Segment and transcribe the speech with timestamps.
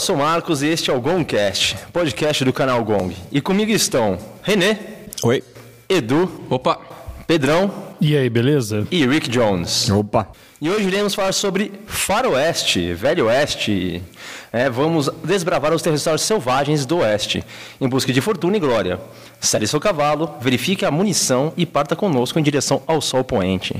[0.00, 3.14] Eu sou o Marcos e este é o Gongcast, podcast do canal Gong.
[3.30, 4.74] E comigo estão Renê.
[5.22, 5.44] Oi.
[5.90, 6.46] Edu.
[6.48, 6.80] Opa.
[7.26, 7.70] Pedrão.
[8.00, 8.86] E aí, beleza?
[8.90, 9.90] E Rick Jones.
[9.90, 10.28] Opa.
[10.58, 14.02] E hoje iremos falar sobre Faroeste, Velho Oeste.
[14.50, 17.44] É, vamos desbravar os territórios selvagens do Oeste,
[17.78, 18.98] em busca de fortuna e glória.
[19.38, 23.76] Sere seu cavalo, verifique a munição e parta conosco em direção ao sol poente.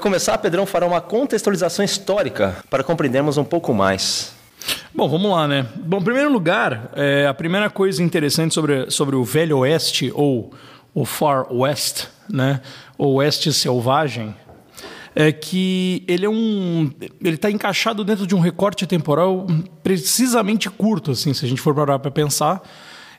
[0.00, 4.32] Começar, Pedrão fará uma contextualização histórica para compreendermos um pouco mais.
[4.94, 5.66] Bom, vamos lá, né?
[5.76, 10.52] Bom, em primeiro lugar, é, a primeira coisa interessante sobre, sobre o Velho Oeste ou
[10.94, 12.60] o Far West, né?
[12.98, 14.34] O Oeste Selvagem,
[15.14, 16.90] é que ele é um,
[17.20, 19.46] ele está encaixado dentro de um recorte temporal
[19.82, 22.62] precisamente curto, assim, se a gente for parar para pensar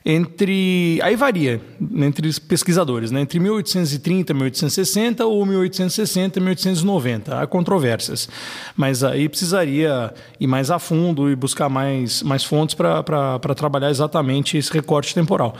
[0.04, 1.00] entre.
[1.02, 1.60] Aí varia
[1.94, 3.20] entre os pesquisadores, né?
[3.20, 7.40] entre 1830 e 1860 ou 1860 e 1890.
[7.40, 8.28] Há controvérsias.
[8.76, 14.56] Mas aí precisaria ir mais a fundo e buscar mais, mais fontes para trabalhar exatamente
[14.56, 15.54] esse recorte temporal.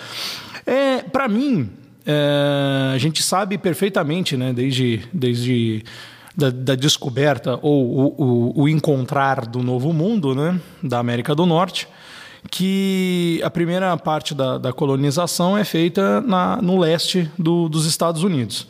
[0.67, 1.71] É, para mim,
[2.07, 5.03] é, a gente sabe perfeitamente, né, desde.
[5.13, 5.85] desde
[6.35, 11.45] da, da, descoberta ou o, o, o, encontrar do novo mundo, né, da América do
[11.45, 11.87] Norte,
[12.51, 18.23] que a primeira parte da, da colonização é feita na, no leste do, dos Estados
[18.23, 18.67] Unidos.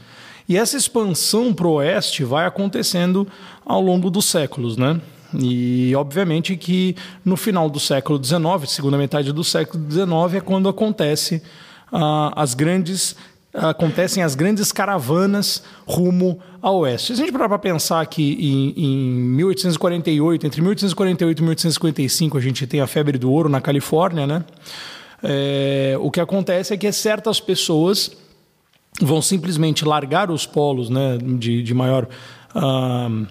[0.48, 3.26] E essa expansão para o oeste vai acontecendo
[3.64, 5.00] ao longo dos séculos, né?
[5.34, 6.94] E obviamente que
[7.24, 11.42] no final do século XIX, segunda metade do século XIX, é quando acontece
[11.90, 13.16] ah, as grandes
[13.54, 17.08] acontecem as grandes caravanas rumo ao oeste.
[17.08, 18.96] Se a gente parar para pensar que em, em
[19.36, 24.44] 1848, entre 1848 e 1855, a gente tem a febre do ouro na Califórnia, né?
[25.22, 28.10] É, o que acontece é que certas pessoas
[29.00, 32.08] vão simplesmente largar os polos né, de, de maior.
[32.54, 33.26] Uh,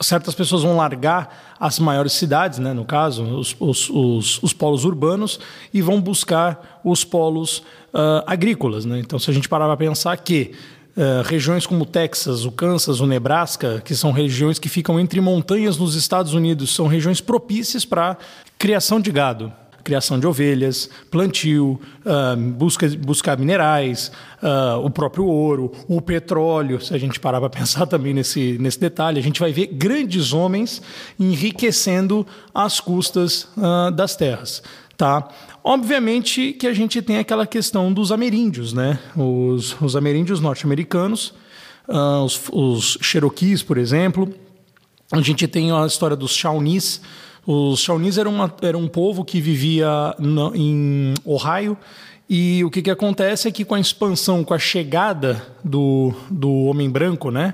[0.00, 4.84] certas pessoas vão largar as maiores cidades, né, no caso, os, os, os, os polos
[4.84, 5.40] urbanos,
[5.72, 8.84] e vão buscar os polos uh, agrícolas.
[8.84, 8.98] Né?
[8.98, 10.52] Então, se a gente parar para pensar que
[10.96, 15.20] uh, regiões como o Texas, o Kansas, o Nebraska, que são regiões que ficam entre
[15.20, 18.16] montanhas nos Estados Unidos, são regiões propícias para
[18.58, 24.10] criação de gado criação de ovelhas, plantio, uh, busca, buscar minerais,
[24.42, 26.80] uh, o próprio ouro, o petróleo.
[26.80, 30.32] Se a gente parar para pensar também nesse, nesse detalhe, a gente vai ver grandes
[30.32, 30.80] homens
[31.18, 33.48] enriquecendo às custas
[33.94, 34.62] das terras.
[34.96, 35.28] Tá?
[35.64, 38.98] Obviamente que a gente tem aquela questão dos ameríndios, né?
[39.16, 41.34] os, os ameríndios norte-americanos,
[42.24, 44.32] os, os Cherokees, por exemplo.
[45.12, 47.00] A gente tem a história dos Shawnees,
[47.46, 51.76] os Shawnees eram, uma, era um povo que vivia no, em Ohio
[52.28, 56.50] e o que, que acontece é que com a expansão, com a chegada do, do
[56.64, 57.52] homem branco né,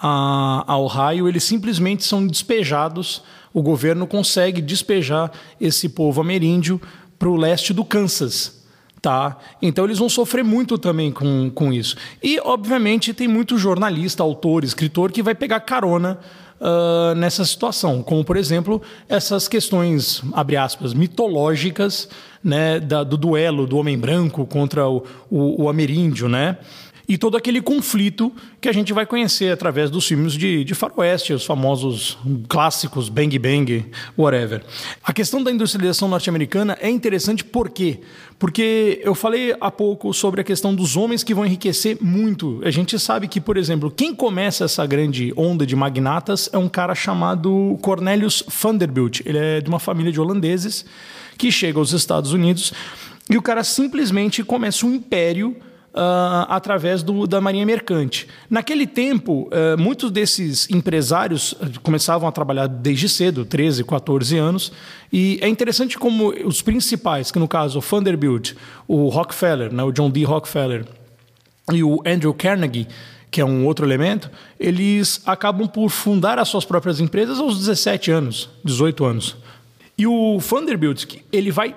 [0.00, 3.22] a, a Ohio, eles simplesmente são despejados,
[3.52, 6.80] o governo consegue despejar esse povo ameríndio
[7.18, 8.56] para o leste do Kansas.
[9.00, 9.36] Tá?
[9.62, 11.96] Então eles vão sofrer muito também com, com isso.
[12.22, 16.18] E, obviamente, tem muito jornalista, autor, escritor que vai pegar carona
[16.60, 22.08] uh, nessa situação, como por exemplo essas questões, abre aspas, mitológicas
[22.42, 26.58] né, da, do duelo do homem branco contra o, o, o ameríndio, né?
[27.08, 28.30] E todo aquele conflito
[28.60, 33.38] que a gente vai conhecer através dos filmes de, de faroeste, os famosos clássicos Bang
[33.38, 34.62] Bang, whatever.
[35.02, 38.00] A questão da industrialização norte-americana é interessante por quê?
[38.38, 42.60] Porque eu falei há pouco sobre a questão dos homens que vão enriquecer muito.
[42.62, 46.68] A gente sabe que, por exemplo, quem começa essa grande onda de magnatas é um
[46.68, 49.20] cara chamado Cornelius Vanderbilt.
[49.24, 50.84] Ele é de uma família de holandeses
[51.38, 52.72] que chega aos Estados Unidos
[53.30, 55.56] e o cara simplesmente começa um império
[55.98, 58.28] Uh, através do, da marinha mercante.
[58.48, 64.70] Naquele tempo, uh, muitos desses empresários começavam a trabalhar desde cedo, 13, 14 anos,
[65.12, 68.52] e é interessante como os principais, que no caso o Vanderbilt,
[68.86, 70.22] o Rockefeller, né, o John D.
[70.22, 70.86] Rockefeller
[71.72, 72.86] e o Andrew Carnegie,
[73.28, 78.12] que é um outro elemento, eles acabam por fundar as suas próprias empresas aos 17
[78.12, 79.36] anos, 18 anos.
[79.96, 81.74] E o Vanderbilt, ele vai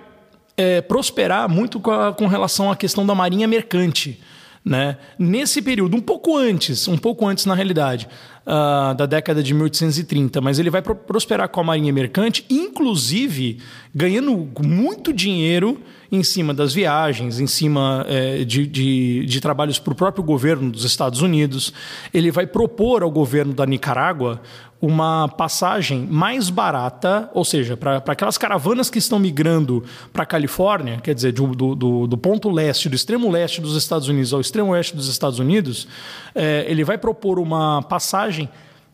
[0.58, 4.20] é, prosperar muito com, a, com, relação à questão da marinha mercante.
[4.64, 4.98] Né?
[5.18, 8.08] Nesse período, um pouco antes, um pouco antes na realidade,
[8.46, 13.60] uh, da década de 1830, mas ele vai pro prosperar com a marinha mercante, inclusive
[13.94, 15.80] ganhando muito dinheiro
[16.12, 20.70] em cima das viagens, em cima é, de, de, de, trabalhos para o próprio governo
[20.70, 21.74] dos Estados Unidos.
[22.14, 24.42] Ele vai propor ao governo da Nicarágua
[24.82, 31.00] uma passagem mais barata, ou seja, para aquelas caravanas que estão migrando para a Califórnia,
[31.02, 34.72] quer dizer, do, do, do, ponto leste, do extremo leste dos Estados Unidos ao extremo
[34.72, 35.88] oeste dos Estados Unidos,
[36.34, 38.31] é, ele vai propor uma passagem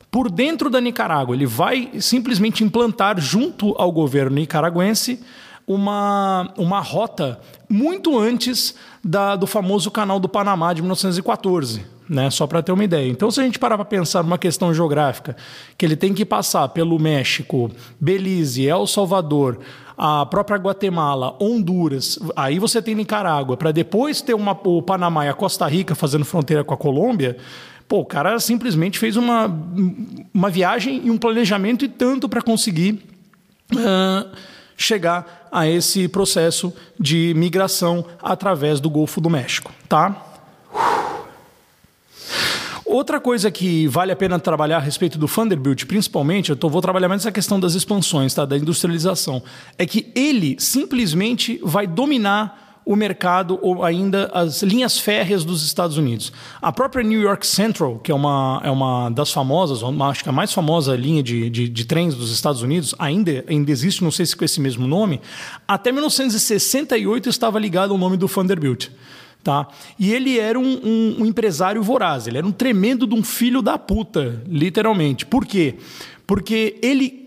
[0.10, 1.36] por dentro da Nicarágua.
[1.36, 5.20] Ele vai simplesmente implantar, junto ao governo nicaragüense,
[5.68, 7.40] uma, uma rota
[7.70, 8.74] muito antes
[9.04, 12.30] da, do famoso Canal do Panamá de 1914, né?
[12.30, 13.10] só para ter uma ideia.
[13.10, 15.36] Então, se a gente parar para pensar numa questão geográfica,
[15.78, 17.70] que ele tem que passar pelo México,
[18.00, 19.60] Belize, El Salvador,
[19.98, 25.30] a própria Guatemala, Honduras, aí você tem Nicarágua, para depois ter uma, o Panamá e
[25.30, 27.36] a Costa Rica fazendo fronteira com a Colômbia,
[27.88, 29.46] pô, o cara simplesmente fez uma,
[30.34, 33.04] uma viagem e um planejamento e tanto para conseguir.
[33.74, 34.30] Uh,
[34.78, 40.24] chegar a esse processo de migração através do Golfo do México, tá?
[42.86, 46.82] Outra coisa que vale a pena trabalhar a respeito do Vanderbilt, principalmente, eu tô, vou
[46.82, 48.46] trabalhar mais essa questão das expansões, tá?
[48.46, 49.44] da industrialização,
[49.78, 55.98] é que ele simplesmente vai dominar o mercado ou ainda as linhas férreas dos Estados
[55.98, 56.32] Unidos.
[56.62, 60.32] A própria New York Central, que é uma, é uma das famosas, acho que a
[60.32, 64.26] mais famosa linha de, de, de trens dos Estados Unidos, ainda, ainda existe, não sei
[64.26, 65.20] se com esse mesmo nome,
[65.68, 68.88] até 1968 estava ligado ao nome do Vanderbilt.
[69.44, 69.68] Tá?
[70.00, 73.62] E ele era um, um, um, empresário voraz, ele era um tremendo de um filho
[73.62, 75.26] da puta, literalmente.
[75.26, 75.76] Por quê?
[76.26, 77.27] Porque ele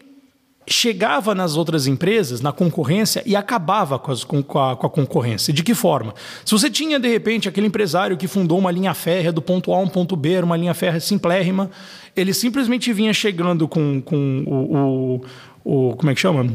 [0.71, 5.53] chegava nas outras empresas, na concorrência, e acabava com, as, com, a, com, a, concorrência.
[5.53, 6.15] De que forma?
[6.45, 9.77] Se você tinha, de repente, aquele empresário que fundou uma linha férrea do ponto A
[9.77, 11.71] a um ponto B, uma linha férrea simplérrima,
[12.17, 15.21] ele simplesmente vinha chegando com, com o,
[15.65, 16.47] o, o Como é que chama?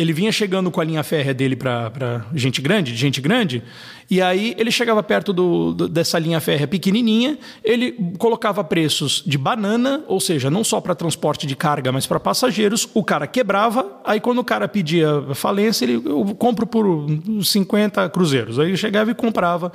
[0.00, 3.62] Ele vinha chegando com a linha férrea dele para gente grande, de gente grande,
[4.10, 9.36] e aí ele chegava perto do, do, dessa linha férrea pequenininha, ele colocava preços de
[9.36, 14.00] banana, ou seja, não só para transporte de carga, mas para passageiros, o cara quebrava,
[14.04, 17.06] aí quando o cara pedia falência, ele eu compro por
[17.42, 18.58] 50 cruzeiros.
[18.58, 19.72] Aí ele chegava e comprava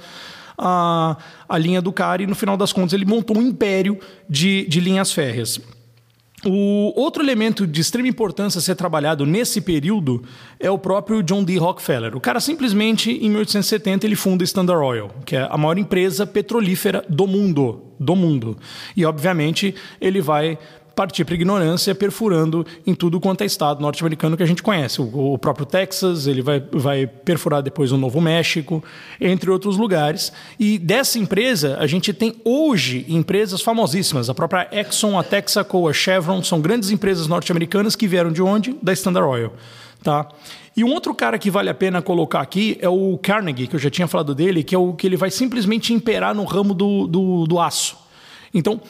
[0.58, 1.18] a,
[1.48, 4.00] a linha do cara e no final das contas ele montou um império
[4.30, 5.60] de, de linhas férreas.
[6.46, 10.24] O outro elemento de extrema importância a ser trabalhado nesse período
[10.60, 11.58] é o próprio John D.
[11.58, 12.18] Rockefeller.
[12.18, 16.28] O cara simplesmente, em 1870, ele funda a Standard Oil, que é a maior empresa
[16.28, 17.84] petrolífera do mundo.
[17.98, 18.58] Do mundo.
[18.96, 20.58] E, obviamente, ele vai
[20.96, 25.02] partir para ignorância, perfurando em tudo quanto é estado norte-americano que a gente conhece.
[25.02, 28.84] O, o, próprio Texas, ele vai, vai perfurar depois o Novo México,
[29.20, 30.32] entre outros lugares.
[30.60, 34.30] E dessa empresa, a gente tem hoje empresas famosíssimas.
[34.30, 38.76] A própria Exxon, a Texaco, a Chevron, são grandes empresas norte-americanas que vieram de onde?
[38.82, 39.52] Da Standard Oil.
[40.04, 40.28] Tá?
[40.76, 43.80] E um outro cara que vale a pena colocar aqui é o Carnegie, que eu
[43.80, 47.08] já tinha falado dele, que é o que ele vai simplesmente imperar no ramo do,
[47.08, 47.98] do, do aço.
[48.54, 48.82] Então,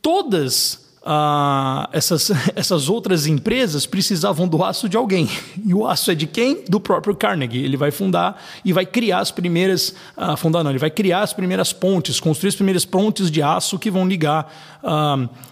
[0.00, 5.28] todas ah, essas, essas outras empresas precisavam do aço de alguém.
[5.64, 6.64] E o aço é de quem?
[6.68, 7.64] Do próprio Carnegie.
[7.64, 9.94] Ele vai fundar e vai criar as primeiras.
[10.16, 13.78] Ah, fundar não, ele vai criar as primeiras pontes, construir as primeiras pontes de aço
[13.78, 14.52] que vão ligar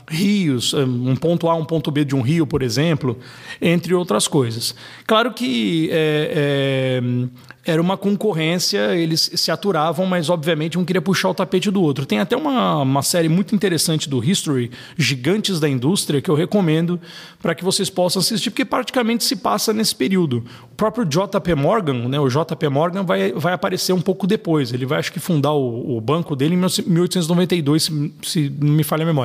[0.09, 3.19] rios, um ponto A, um ponto B de um rio, por exemplo,
[3.61, 4.75] entre outras coisas.
[5.07, 11.29] Claro que é, é, era uma concorrência, eles se aturavam, mas obviamente um queria puxar
[11.29, 12.07] o tapete do outro.
[12.07, 16.99] Tem até uma, uma série muito interessante do History, Gigantes da Indústria, que eu recomendo
[17.43, 20.43] para que vocês possam assistir, porque praticamente se passa nesse período.
[20.73, 24.73] O próprio JP Morgan, né, o JP Morgan vai, vai aparecer um pouco depois.
[24.73, 28.83] Ele vai, acho que, fundar o, o banco dele em 1892, se, se não me
[28.83, 29.18] falha a memória.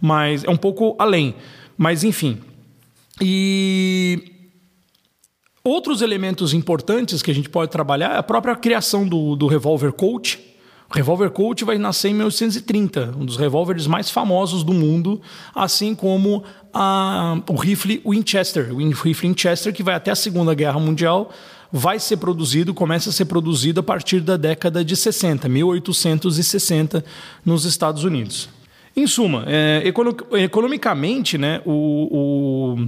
[0.00, 1.34] Mas é um pouco além.
[1.76, 2.38] Mas, enfim.
[3.20, 4.32] E
[5.66, 9.90] Outros elementos importantes que a gente pode trabalhar é a própria criação do, do revólver
[9.90, 10.36] Colt.
[10.88, 15.20] O revólver Colt vai nascer em 1930, um dos revólveres mais famosos do mundo,
[15.52, 18.72] assim como a, o rifle Winchester.
[18.72, 21.32] O rifle Winchester, que vai até a Segunda Guerra Mundial,
[21.72, 27.04] vai ser produzido, começa a ser produzido a partir da década de 60, 1860,
[27.44, 28.48] nos Estados Unidos.
[28.96, 29.82] Em suma, é,
[30.42, 32.86] economicamente, né, o, o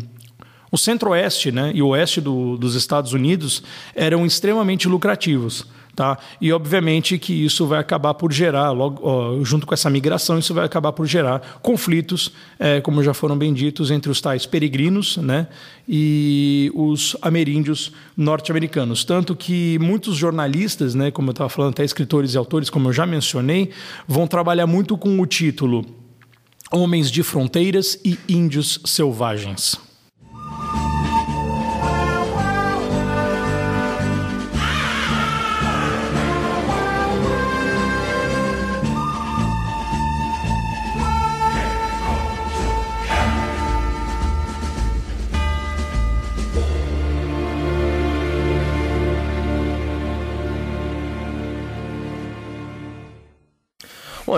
[0.70, 3.62] o centro-oeste né, e o oeste do, dos Estados Unidos
[3.94, 5.66] eram extremamente lucrativos.
[5.98, 6.16] Tá?
[6.40, 10.54] E obviamente que isso vai acabar por gerar, logo, ó, junto com essa migração, isso
[10.54, 15.16] vai acabar por gerar conflitos, é, como já foram bem ditos, entre os tais peregrinos
[15.16, 15.48] né,
[15.88, 19.02] e os ameríndios norte-americanos.
[19.02, 22.92] Tanto que muitos jornalistas, né, como eu estava falando, até escritores e autores, como eu
[22.92, 23.70] já mencionei,
[24.06, 25.84] vão trabalhar muito com o título
[26.70, 29.88] Homens de Fronteiras e Índios Selvagens.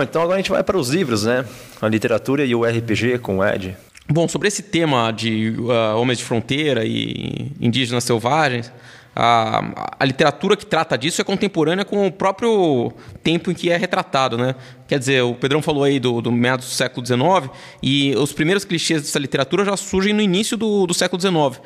[0.03, 1.45] Então agora a gente vai para os livros, né?
[1.81, 3.75] A literatura e o RPG com o Ed.
[4.09, 8.71] Bom, sobre esse tema de uh, homens de fronteira e indígenas selvagens,
[9.15, 13.75] a, a, literatura que trata disso é contemporânea com o próprio tempo em que é
[13.75, 14.55] retratado, né?
[14.87, 17.53] Quer dizer, o Pedrão falou aí do, do meados do século XIX
[17.83, 21.61] e os primeiros clichês dessa literatura já surgem no início do, do século XIX, uh,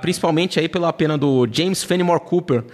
[0.00, 2.64] principalmente aí pela pena do James Fenimore Cooper,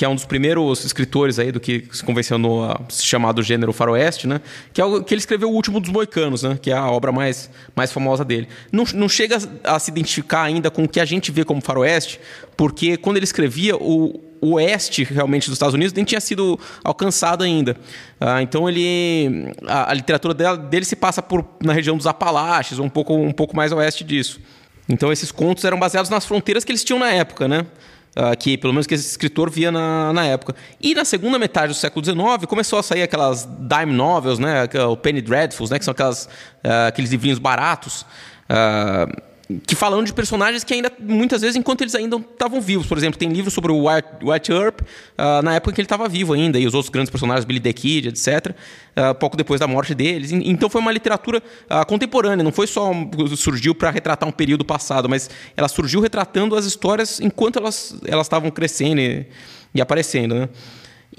[0.00, 3.42] que é um dos primeiros escritores aí do que se convencionou a se chamar do
[3.42, 4.40] gênero faroeste, né?
[4.72, 6.58] Que é o que ele escreveu O Último dos Moicanos, né?
[6.58, 8.48] Que é a obra mais, mais famosa dele.
[8.72, 12.18] Não, não chega a se identificar ainda com o que a gente vê como faroeste,
[12.56, 17.44] porque quando ele escrevia, o, o oeste realmente dos Estados Unidos nem tinha sido alcançado
[17.44, 17.76] ainda.
[18.18, 22.78] Ah, então ele a, a literatura dele, dele, se passa por na região dos Apalaches,
[22.78, 24.40] um pouco um pouco mais a oeste disso.
[24.88, 27.66] Então esses contos eram baseados nas fronteiras que eles tinham na época, né?
[28.10, 30.56] Uh, que pelo menos que esse escritor via na, na época.
[30.80, 34.96] E na segunda metade do século XIX começou a sair aquelas dime novels, né, o
[34.96, 38.02] Penny Dreadfuls, né, que são aquelas, uh, aqueles livrinhos baratos.
[38.50, 39.29] Uh,
[39.66, 42.86] que falam de personagens que ainda, muitas vezes, enquanto eles ainda estavam vivos.
[42.86, 45.86] Por exemplo, tem livro sobre o White, White Earp, uh, na época em que ele
[45.86, 48.54] estava vivo ainda, e os outros grandes personagens, Billy the Kid, etc.,
[48.96, 50.32] uh, pouco depois da morte deles.
[50.32, 52.92] Então foi uma literatura uh, contemporânea, não foi só
[53.36, 58.26] surgiu para retratar um período passado, mas ela surgiu retratando as histórias enquanto elas elas
[58.26, 59.26] estavam crescendo e,
[59.74, 60.48] e aparecendo, né?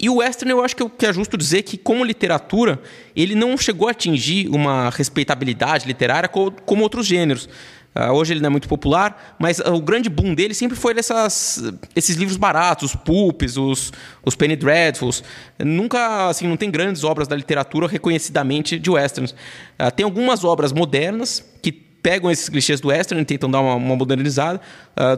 [0.00, 2.80] E o western, eu acho que, que é justo dizer que, como literatura,
[3.14, 7.48] ele não chegou a atingir uma respeitabilidade literária como outros gêneros.
[7.94, 10.94] Uh, hoje ele não é muito popular, mas uh, o grande boom dele sempre foi
[10.94, 11.62] dessas,
[11.94, 13.92] esses livros baratos, os pulps, os,
[14.24, 15.22] os penny dreadfuls.
[15.58, 19.32] Nunca, assim, não tem grandes obras da literatura reconhecidamente de westerns.
[19.32, 23.74] Uh, tem algumas obras modernas que pegam esses clichês do western e tentam dar uma,
[23.74, 24.60] uma modernizada.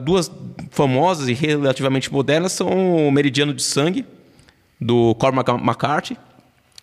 [0.03, 0.31] duas
[0.71, 4.05] famosas e relativamente modernas são o Meridiano de Sangue,
[4.79, 6.19] do Cormac McCarthy,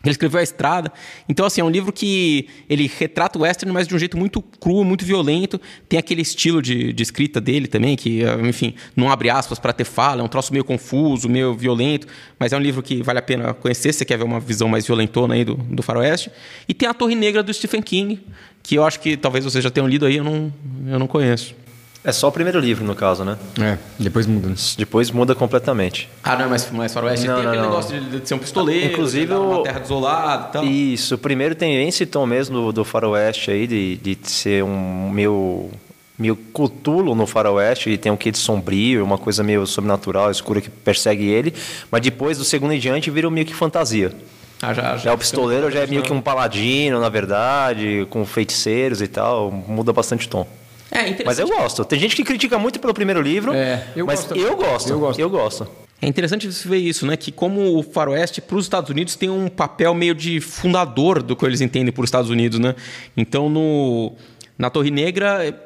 [0.03, 0.91] ele escreveu A Estrada.
[1.29, 4.41] Então, assim, é um livro que ele retrata o western, mas de um jeito muito
[4.41, 5.61] cru, muito violento.
[5.87, 9.83] Tem aquele estilo de, de escrita dele também, que, enfim, não abre aspas para ter
[9.83, 12.07] fala, é um troço meio confuso, meio violento.
[12.39, 14.67] Mas é um livro que vale a pena conhecer se você quer ver uma visão
[14.67, 16.31] mais violentona aí do, do faroeste.
[16.67, 18.19] E tem A Torre Negra do Stephen King,
[18.63, 20.51] que eu acho que talvez vocês já tenham lido aí, eu não,
[20.87, 21.60] eu não conheço.
[22.03, 23.37] É só o primeiro livro, no caso, né?
[23.59, 24.51] É, depois muda.
[24.75, 26.09] Depois muda completamente.
[26.23, 27.27] Ah, não é mais, mais faroeste?
[27.27, 27.69] Não, tem não, aquele não.
[27.69, 30.65] negócio de, de, ser um pistoleiro, Inclusive, uma terra desolada e tal.
[30.65, 35.11] Isso, o primeiro tem esse tom mesmo do, do faroeste aí, de, de ser um
[35.11, 35.69] meio,
[36.17, 40.59] meio cutulo no faroeste, e tem um quê de sombrio, uma coisa meio sobrenatural, escura
[40.59, 41.53] que persegue ele,
[41.91, 44.11] mas depois, do segundo em diante, vira meio que fantasia.
[44.59, 48.25] Ah, já, já, já o pistoleiro já é meio que um paladino, na verdade, com
[48.25, 50.47] feiticeiros e tal, muda bastante o tom.
[50.91, 51.85] É, mas eu gosto.
[51.85, 54.37] Tem gente que critica muito pelo primeiro livro, é, eu mas gosto.
[54.37, 54.89] eu gosto.
[54.89, 55.19] Eu gosto.
[55.19, 55.67] Eu gosto.
[56.01, 57.15] É interessante você ver isso, né?
[57.15, 61.35] Que como o faroeste para os Estados Unidos tem um papel meio de fundador do
[61.35, 62.75] que eles entendem por Estados Unidos, né?
[63.15, 64.13] Então no
[64.57, 65.63] na Torre Negra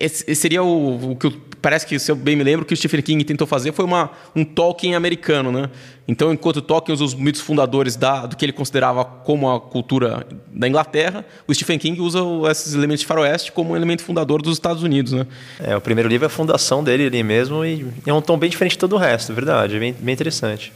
[0.00, 1.32] esse seria o, o que
[1.64, 3.86] parece que, se eu bem me lembro, o que o Stephen King tentou fazer foi
[3.86, 5.70] uma, um Tolkien americano, né?
[6.06, 10.26] Então, enquanto Tolkien usa os mitos fundadores da, do que ele considerava como a cultura
[10.52, 14.52] da Inglaterra, o Stephen King usa esses elementos de faroeste como um elemento fundador dos
[14.52, 15.26] Estados Unidos, né?
[15.58, 18.50] É, o primeiro livro é a fundação dele ali mesmo e é um tom bem
[18.50, 20.70] diferente de todo o resto, é verdade, é bem, bem interessante.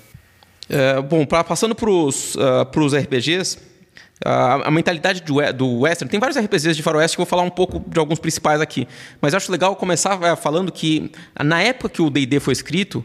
[0.70, 3.58] É, bom, pra, passando para os uh, RPGs,
[4.24, 6.10] a, mentalidade do, do western.
[6.10, 8.86] Tem vários RPGs de faroeste que eu vou falar um pouco de alguns principais aqui.
[9.20, 11.10] Mas acho legal começar é, falando que
[11.42, 13.04] na época que o D&D foi escrito,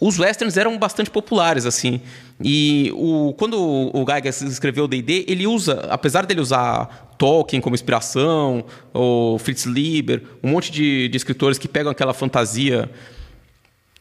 [0.00, 2.00] os westerns eram bastante populares assim.
[2.42, 7.74] E o, quando o Gygax escreveu o D&D, ele usa, apesar dele usar Tolkien como
[7.74, 8.64] inspiração,
[8.94, 12.90] ou Fritz Lieber, um monte de, de escritores que pegam aquela fantasia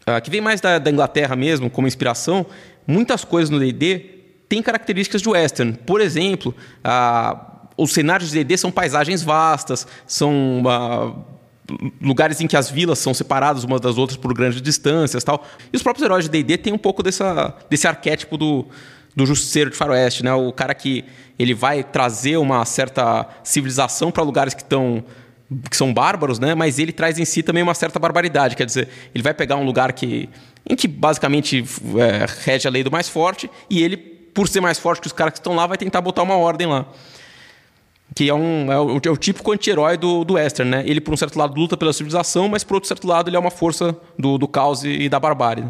[0.08, 2.46] uh, que vem mais da, da Inglaterra mesmo como inspiração,
[2.88, 4.19] muitas coisas no D&D
[4.50, 5.78] tem características de western.
[5.86, 6.54] Por exemplo,
[7.78, 10.64] os cenários de D&D são paisagens vastas, são
[12.02, 15.46] lugares em que as vilas são separadas umas das outras por grandes distâncias tal.
[15.72, 18.66] E os próprios heróis de D&D têm um pouco dessa, desse arquétipo do,
[19.16, 20.34] do justiceiro de faroeste, né?
[20.34, 21.06] O cara que
[21.38, 25.04] ele vai trazer uma certa civilização para lugares que estão
[25.68, 26.54] que são bárbaros, né?
[26.54, 29.64] Mas ele traz em si também uma certa barbaridade, quer dizer, ele vai pegar um
[29.64, 30.30] lugar que
[30.70, 31.64] em que basicamente
[31.98, 33.98] é, rege a lei do mais forte e ele,
[34.34, 36.68] por ser mais forte que os caras que estão lá, vai tentar botar uma ordem
[36.68, 36.86] lá
[38.16, 40.84] que é, um, é, o, é o típico anti-herói do, do western, né?
[40.86, 43.40] Ele, por um certo lado, luta pela civilização, mas, por outro certo lado, ele é
[43.40, 45.66] uma força do, do caos e, da barbárie.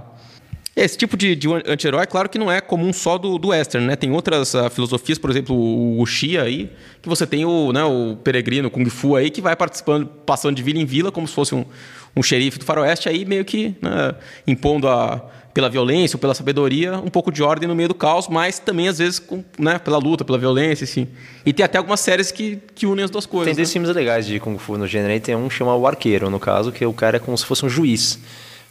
[0.75, 3.95] Esse tipo de, de anti-herói, claro que não é comum só do, do western, né?
[3.95, 7.83] Tem outras uh, filosofias, por exemplo, o, o Xia aí, que você tem o, né,
[7.83, 11.33] o peregrino Kung Fu aí, que vai participando, passando de vila em vila, como se
[11.33, 11.65] fosse um,
[12.15, 14.15] um xerife do faroeste, aí meio que né,
[14.47, 15.21] impondo a,
[15.53, 18.87] pela violência ou pela sabedoria, um pouco de ordem no meio do caos, mas também
[18.87, 21.07] às vezes com, né, pela luta, pela violência, assim.
[21.45, 23.45] E tem até algumas séries que, que unem as duas coisas.
[23.45, 23.57] Tem né?
[23.57, 26.29] dois filmes legais de Kung Fu no gênero, e tem um que chama O Arqueiro,
[26.29, 28.19] no caso, que o cara é como se fosse um juiz.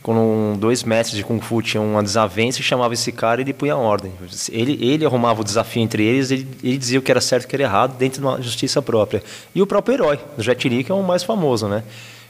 [0.01, 3.77] Quando dois mestres de Kung Fu tinham uma desavença, chamava esse cara e ele punha
[3.77, 4.13] ordem.
[4.51, 7.47] Ele, ele arrumava o desafio entre eles, ele, ele dizia o que era certo e
[7.47, 9.23] o que era errado dentro de uma justiça própria.
[9.53, 11.83] E o próprio herói, o Jet Li, que é o mais famoso, né?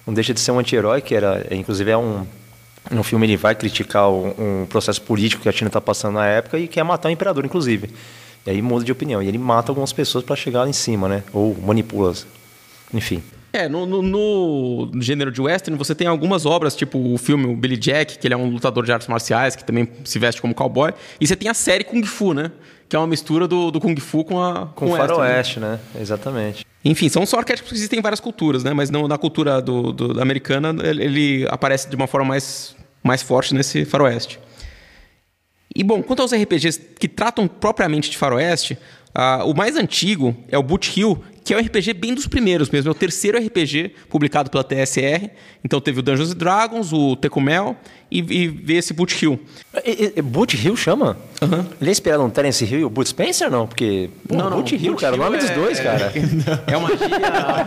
[0.07, 2.27] Não deixa de ser um anti-herói, que era, inclusive é um
[2.91, 6.59] no filme ele vai criticar um processo político que a China está passando na época
[6.59, 7.91] e quer matar o imperador, inclusive.
[8.47, 9.23] E aí muda de opinião.
[9.23, 11.23] E ele mata algumas pessoas para chegar lá em cima, né?
[11.33, 12.15] Ou manipula.
[12.95, 13.23] Enfim.
[13.53, 17.57] É, no, no, no, gênero de western, você tem algumas obras, tipo o filme o
[17.57, 20.55] Billy Jack, que ele é um lutador de artes marciais, que também se veste como
[20.55, 20.93] cowboy.
[21.21, 22.51] E você tem a série Kung Fu, né?
[22.89, 24.67] Que é uma mistura do, do Kung Fu com a.
[24.67, 25.79] Com, com o faroeste, né?
[25.95, 26.01] né?
[26.01, 26.65] Exatamente.
[26.85, 28.73] Enfim, são só arquétipos que existem em várias culturas, né?
[28.73, 33.23] Mas não, na cultura do, do, americana, ele, ele aparece de uma forma mais mais
[33.23, 34.39] forte nesse faroeste.
[35.75, 38.77] E bom, quanto aos RPGs que tratam propriamente de faroeste,
[39.19, 42.69] uh, o mais antigo é o Boot Hill, que é um RPG bem dos primeiros
[42.69, 42.91] mesmo.
[42.91, 45.31] É o terceiro RPG publicado pela TSR.
[45.65, 47.75] Então teve o Dungeons Dragons, o Tecumel
[48.11, 49.41] e, e esse Boot Hill.
[49.83, 51.17] E, e, Boot Hill chama?
[51.41, 51.65] Uhum.
[51.81, 53.67] Ele é inspirado no Terence Hill e o Boot Spencer, não?
[53.67, 54.11] Porque.
[54.29, 55.15] Pô, não, não, Boot Hill, cara.
[55.15, 56.13] o nome é, dos dois, cara.
[56.67, 57.19] É, uma gíria.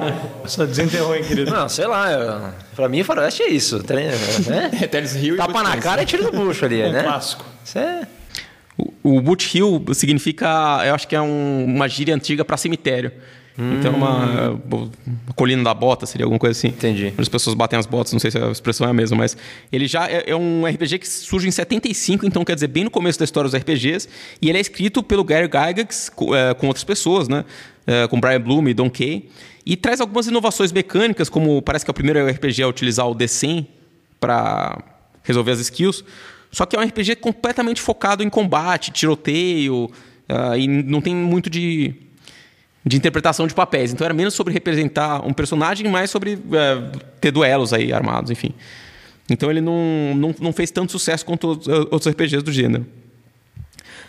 [0.46, 1.50] Só desenterrou, hein, querido?
[1.50, 2.12] Não, sei lá.
[2.12, 3.82] Eu, pra mim, faroeste é isso.
[3.92, 4.70] Né?
[4.80, 7.04] É, Terence Hill Tapa e na cara e tira do bucho ali, é né?
[7.04, 7.44] clássico.
[7.64, 8.08] Isso é.
[8.78, 13.12] O, o Boot Hill significa, eu acho que é um, uma gíria antiga para cemitério.
[13.60, 13.78] Hum.
[13.80, 14.90] Então, uma, uma,
[15.36, 16.70] colina da bota seria alguma coisa assim.
[16.70, 17.14] Entendi.
[17.18, 19.36] As pessoas batem as botas, não sei se a expressão é a mesma, mas
[19.72, 22.90] ele já é, é, um RPG que surge em 75, então quer dizer, bem no
[22.90, 24.08] começo da história dos RPGs,
[24.42, 27.44] e ele é escrito pelo Gary Gygax com, é, com outras pessoas, né?
[27.86, 29.30] É, com Brian Bloom e Don Kay,
[29.66, 33.16] e traz algumas inovações mecânicas, como parece que é o primeiro RPG a utilizar o
[33.16, 33.66] D100
[34.20, 34.82] para
[35.24, 36.04] resolver as skills,
[36.52, 41.50] só que é um RPG completamente focado em combate, tiroteio, uh, e não tem muito
[41.50, 41.96] de
[42.86, 43.94] de interpretação de papéis.
[43.94, 48.54] Então era menos sobre representar um personagem, mais sobre é, ter duelos aí armados, enfim.
[49.30, 51.48] Então ele não, não, não fez tanto sucesso quanto
[51.92, 52.86] outros RPGs do gênero.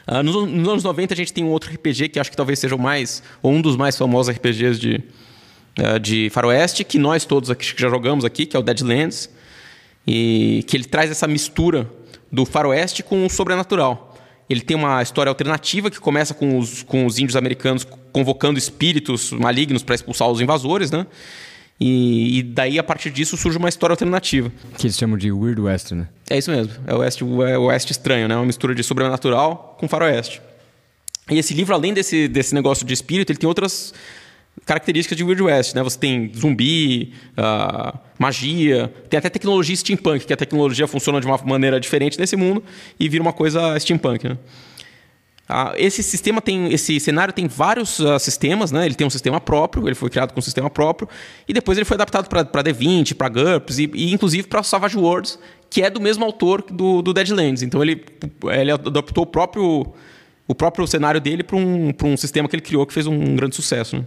[0.09, 2.59] Uh, nos, nos, anos 90 a gente tem um outro RPG que acho que talvez
[2.59, 5.05] seja o mais, ou um dos mais famosos RPGs de,
[5.78, 9.31] uh, de faroeste, que nós todos aqui já jogamos aqui, que é o Deadlands,
[10.05, 11.88] e que ele traz essa mistura
[12.33, 14.16] do faroeste com o sobrenatural.
[14.49, 19.31] Ele tem uma história alternativa que começa com os, com os índios americanos convocando espíritos
[19.33, 21.07] malignos para expulsar os invasores, né?
[21.81, 24.53] E, e, daí, a partir disso, surge uma história alternativa.
[24.77, 26.09] Que eles chamam de Weird West, né?
[26.31, 26.73] É isso mesmo.
[26.87, 28.37] É o Oeste, é o Oeste estranho, né?
[28.37, 30.40] Uma mistura de sobrenatural com faroeste.
[31.31, 33.92] E esse livro, além desse, desse negócio de espírito, ele tem outras
[34.65, 35.83] características de Weird West, né?
[35.83, 41.38] Você tem zumbi, uh, magia, tem até tecnologia steampunk, que a tecnologia funciona de uma
[41.38, 42.62] maneira diferente nesse mundo
[42.99, 44.38] e vira uma coisa steampunk, né?
[45.51, 48.87] Uh, esse sistema tem, esse cenário tem vários uh, sistemas, né?
[48.87, 51.09] Ele tem um sistema próprio, ele foi criado com um sistema próprio
[51.49, 55.38] e depois ele foi adaptado para D20, para GURPS e, e inclusive para Savage Worlds,
[55.69, 57.62] que é do mesmo autor do, do Deadlands.
[57.62, 58.05] Então ele,
[58.51, 59.93] ele adaptou o próprio
[60.47, 63.57] o próprio cenário dele para um, um sistema que ele criou que fez um grande
[63.57, 63.97] sucesso.
[63.97, 64.05] Né?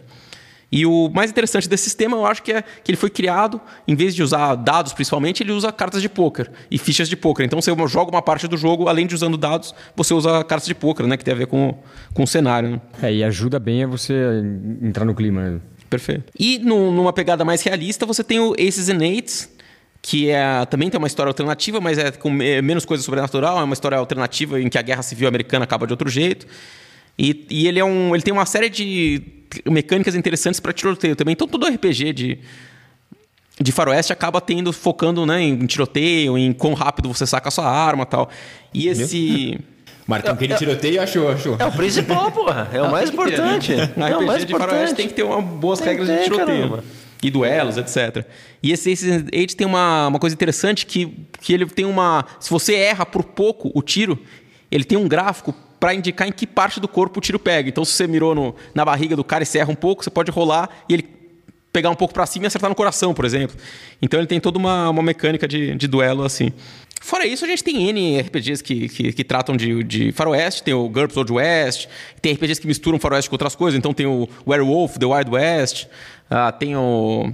[0.71, 3.95] E o mais interessante desse sistema, eu acho que é que ele foi criado, em
[3.95, 7.45] vez de usar dados principalmente, ele usa cartas de poker e fichas de poker.
[7.45, 10.75] Então você joga uma parte do jogo, além de usando dados, você usa cartas de
[10.75, 11.78] poker, né, que tem a ver com,
[12.13, 12.69] com o cenário.
[12.71, 12.82] Né?
[13.01, 14.13] É, e ajuda bem a você
[14.82, 15.41] entrar no clima.
[15.49, 15.60] Né?
[15.89, 16.25] Perfeito.
[16.38, 19.49] E no, numa pegada mais realista, você tem o Aces and Eights,
[20.01, 23.73] que é, também tem uma história alternativa, mas é com menos coisa sobrenatural, é uma
[23.73, 26.45] história alternativa em que a guerra civil americana acaba de outro jeito.
[27.17, 29.21] E, e ele, é um, ele tem uma série de
[29.69, 31.34] mecânicas interessantes para tiroteio também.
[31.34, 32.39] Então, todo RPG de,
[33.60, 37.69] de faroeste acaba tendo, focando né, em tiroteio, em quão rápido você saca a sua
[37.69, 38.30] arma tal.
[38.73, 39.60] E esse.
[40.08, 41.56] Marcão que ele tiroteio, achou, achou.
[41.58, 42.69] É o principal, porra.
[42.71, 43.73] É o mais importante.
[43.97, 44.69] Na é o mais de importante.
[44.69, 46.69] faroeste tem que ter uma, boas tem regras de tiroteio.
[46.69, 46.84] Caramba.
[47.23, 48.23] e duelos, etc.
[48.62, 52.23] E esse and Eights tem uma, uma coisa interessante que, que ele tem uma...
[52.39, 54.19] Se você erra por pouco o tiro,
[54.69, 57.69] ele tem um gráfico para indicar em que parte do corpo o tiro pega.
[57.69, 60.10] Então, se você mirou no, na barriga do cara e se erra um pouco, você
[60.10, 61.08] pode rolar e ele
[61.71, 63.56] pegar um pouco para cima e acertar no coração, por exemplo.
[64.02, 66.52] Então, ele tem toda uma, uma mecânica de, de duelo assim.
[67.00, 70.74] Fora isso, a gente tem N RPGs que, que, que tratam de, de faroeste, tem
[70.74, 71.88] o GURPS Old West,
[72.19, 75.84] tem RPGs que misturam faroeste com outras coisas, então tem o Werewolf, The Wild West,
[75.84, 77.32] uh, tem o...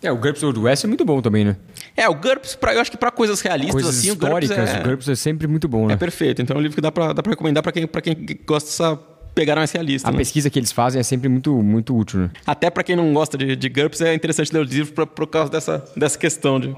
[0.00, 1.56] É, o GURPS Old West é muito bom também, né?
[1.98, 4.74] É, o GURPS, pra, eu acho que para coisas realistas, Coisas assim, históricas, o GURPS
[4.74, 5.94] é, o GURPS é sempre muito bom, né?
[5.94, 6.40] é perfeito.
[6.40, 8.96] Então é um livro que dá pra recomendar para quem, pra quem gosta dessa
[9.34, 10.08] pegada mais realista.
[10.08, 10.18] A né?
[10.18, 12.30] pesquisa que eles fazem é sempre muito, muito útil, né?
[12.46, 15.26] Até para quem não gosta de, de GURPS, é interessante ler os livros pra, por
[15.26, 16.60] causa dessa, dessa questão.
[16.60, 16.74] De...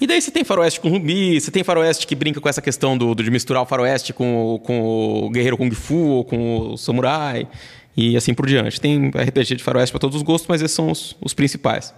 [0.00, 2.96] E daí você tem faroeste com zumbi, você tem faroeste que brinca com essa questão
[2.96, 4.80] do, do de misturar o faroeste com, o- com
[5.26, 7.48] o guerreiro kung fu ou com o samurai
[7.96, 8.80] e assim por diante.
[8.80, 11.92] Tem RPG de faroeste para todos os gostos, mas esses são os, os principais.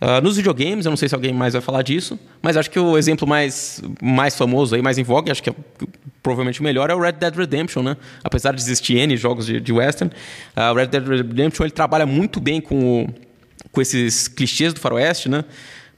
[0.00, 2.78] Ah, nos videogames, eu não sei se alguém mais vai falar disso, mas acho que
[2.78, 5.54] o exemplo mais, mais famoso aí, mais em voga, acho que é
[6.22, 7.96] provavelmente o melhor, é o Red Dead Redemption, né?
[8.22, 10.12] Apesar de existir N jogos de, de western,
[10.54, 13.08] ah, o Red Dead Redemption ele trabalha muito bem com, o-
[13.72, 15.44] com esses clichês do faroeste, né?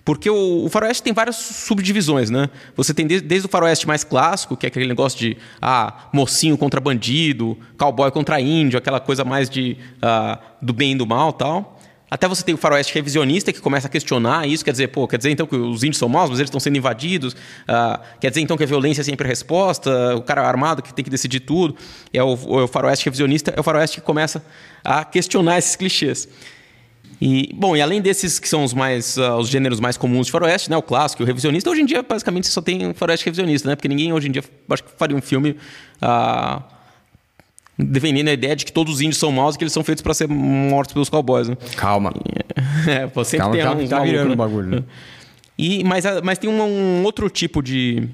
[0.02, 2.48] Porque o, o faroeste tem várias subdivisões, né?
[2.74, 6.56] Você tem desde, desde o faroeste mais clássico, que é aquele negócio de ah, mocinho
[6.56, 11.34] contra bandido, cowboy contra índio, aquela coisa mais de ah, do bem e do mal
[11.34, 11.76] tal.
[12.10, 15.16] Até você tem o faroeste revisionista que começa a questionar isso, quer dizer, pô, quer
[15.16, 17.36] dizer então que os índios são maus, mas eles estão sendo invadidos,
[17.68, 20.92] ah, quer dizer então que a violência é sempre a resposta, o cara armado que
[20.92, 21.76] tem que decidir tudo.
[22.12, 24.44] É o, o faroeste revisionista, é o faroeste que começa
[24.82, 26.26] a questionar esses clichês.
[27.20, 30.32] E, bom, e além desses que são os mais ah, os gêneros mais comuns de
[30.32, 33.68] faroeste, né, o clássico o revisionista, hoje em dia basicamente você só tem faroeste revisionista,
[33.68, 33.76] né?
[33.76, 35.56] Porque ninguém hoje em dia acho que faria um filme
[36.00, 36.62] ah,
[37.84, 40.02] defendendo a ideia de que todos os índios são maus e que eles são feitos
[40.02, 41.56] para ser mortos pelos cowboys, né?
[41.76, 42.12] Calma.
[42.86, 44.34] É, pô, sempre Calma, tem tá, uns tá malucos, virando né?
[44.34, 44.84] o bagulho, né?
[45.58, 48.08] E, mas, mas tem um, um outro tipo de,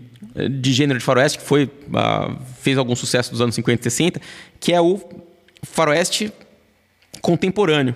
[0.51, 4.21] de gênero de faroeste que foi, ah, fez algum sucesso dos anos 50 e 60,
[4.59, 5.01] que é o
[5.63, 6.33] faroeste
[7.21, 7.95] contemporâneo,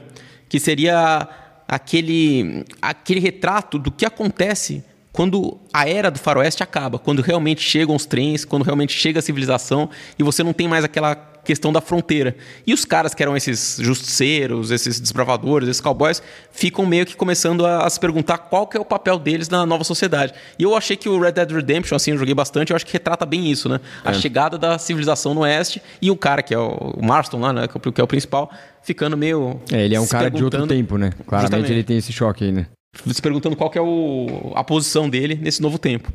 [0.48, 1.28] que seria
[1.66, 7.94] aquele, aquele retrato do que acontece quando a era do faroeste acaba, quando realmente chegam
[7.96, 11.80] os trens, quando realmente chega a civilização e você não tem mais aquela questão da
[11.80, 12.36] fronteira.
[12.66, 17.64] E os caras que eram esses justiceiros, esses desbravadores, esses cowboys, ficam meio que começando
[17.66, 20.32] a, a se perguntar qual que é o papel deles na nova sociedade.
[20.58, 22.92] E eu achei que o Red Dead Redemption, assim, eu joguei bastante, eu acho que
[22.92, 23.80] retrata bem isso, né?
[24.04, 27.68] A chegada da civilização no oeste e o cara, que é o Marston lá, né?
[27.68, 28.50] Que é o- que é o principal,
[28.82, 29.60] ficando meio...
[29.72, 31.10] É, ele é um cara de outro tempo, né?
[31.26, 31.72] Claramente Justamente.
[31.72, 32.66] ele tem esse choque aí, né?
[33.12, 36.12] Se perguntando qual que é o, a posição dele nesse novo tempo.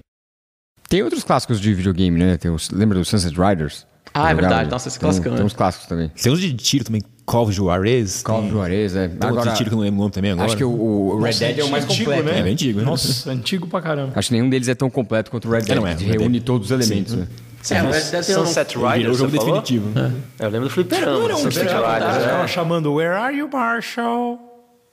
[0.89, 2.37] Tem outros clássicos de videogame, né?
[2.37, 3.87] Tem os, lembra do Sunset Riders?
[4.15, 4.69] Ah, é verdade.
[4.71, 5.45] Nossa, esse Tem- classicão, Tem né?
[5.45, 6.09] uns clássicos também.
[6.09, 8.23] Tem uns de tiro também, Call of Juarez.
[8.23, 9.07] Call of tem- Juarez, é.
[9.09, 10.47] Tem outro de tiro que eu não lembro o nome também agora.
[10.47, 12.39] Acho que o, o Red Dead é o mais antigo, completo, né?
[12.39, 12.85] É bem antigo, né?
[12.85, 14.13] Nossa, antigo pra caramba.
[14.15, 16.39] Acho que nenhum deles é tão completo quanto o Red Dead, não é, que reúne
[16.39, 16.43] Dead.
[16.43, 17.27] todos os elementos, né?
[17.71, 19.89] É, o Red Dead tem um- Sunset o jogo definitivo.
[19.89, 20.13] né?
[20.39, 21.17] Eu lembro do fliperama.
[21.17, 22.47] Não era um Sunset Riders, ficava é.
[22.47, 24.44] chamando Where are you, Marshall?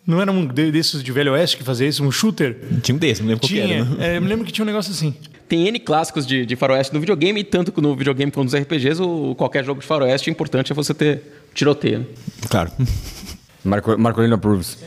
[0.06, 2.56] Não era um de- desses de Velho Oeste que fazia isso, um shooter?
[2.82, 3.74] Tinha um desse, não lembro qual que Tinha.
[3.76, 3.84] era.
[3.84, 4.14] né?
[4.14, 5.14] É, eu me lembro que tinha um negócio assim.
[5.48, 8.54] Tem N clássicos de, de faroeste no videogame, e tanto que no videogame quanto nos
[8.60, 11.22] RPGs, o, qualquer jogo de faroeste, o importante é você ter
[11.54, 12.00] tiroteio.
[12.00, 12.04] né?
[12.48, 12.70] Claro.
[13.64, 14.78] Marco, Marcolino approves.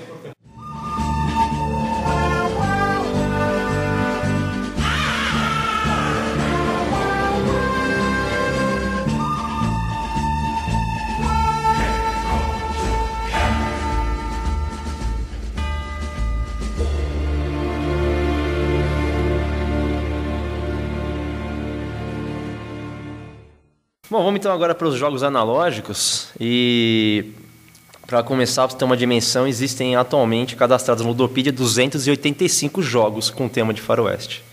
[24.36, 26.28] Vamos então agora para os jogos analógicos.
[26.40, 27.32] E
[28.06, 33.48] para começar, para você ter uma dimensão, existem atualmente cadastrados no Ludopedia 285 jogos com
[33.48, 34.44] tema de faroeste.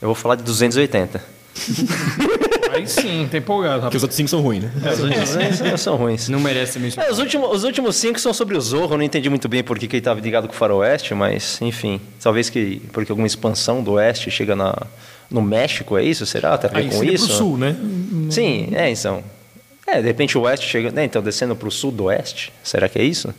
[0.00, 1.22] Eu vou falar de 280.
[2.72, 4.72] Aí sim, tá empolgado, Porque os outros cinco são ruins, né?
[4.92, 6.28] Os últimos são ruins.
[6.28, 7.10] Não merece ser mencionado.
[7.10, 9.64] É, os, últimos, os últimos cinco são sobre o Zorro, eu não entendi muito bem
[9.64, 12.00] por que, que ele estava ligado com o Faroeste, mas enfim.
[12.22, 14.72] Talvez que porque alguma expansão do Oeste chega na,
[15.30, 16.26] no México, é isso?
[16.26, 16.58] Será?
[16.58, 17.26] Tem a ver com isso?
[17.26, 17.76] pro sul, né?
[18.30, 19.22] Sim, é, então.
[19.86, 20.90] É, de repente o Oeste chega.
[20.90, 22.52] Né, então, descendo para o sul do Oeste.
[22.62, 23.34] Será que é isso?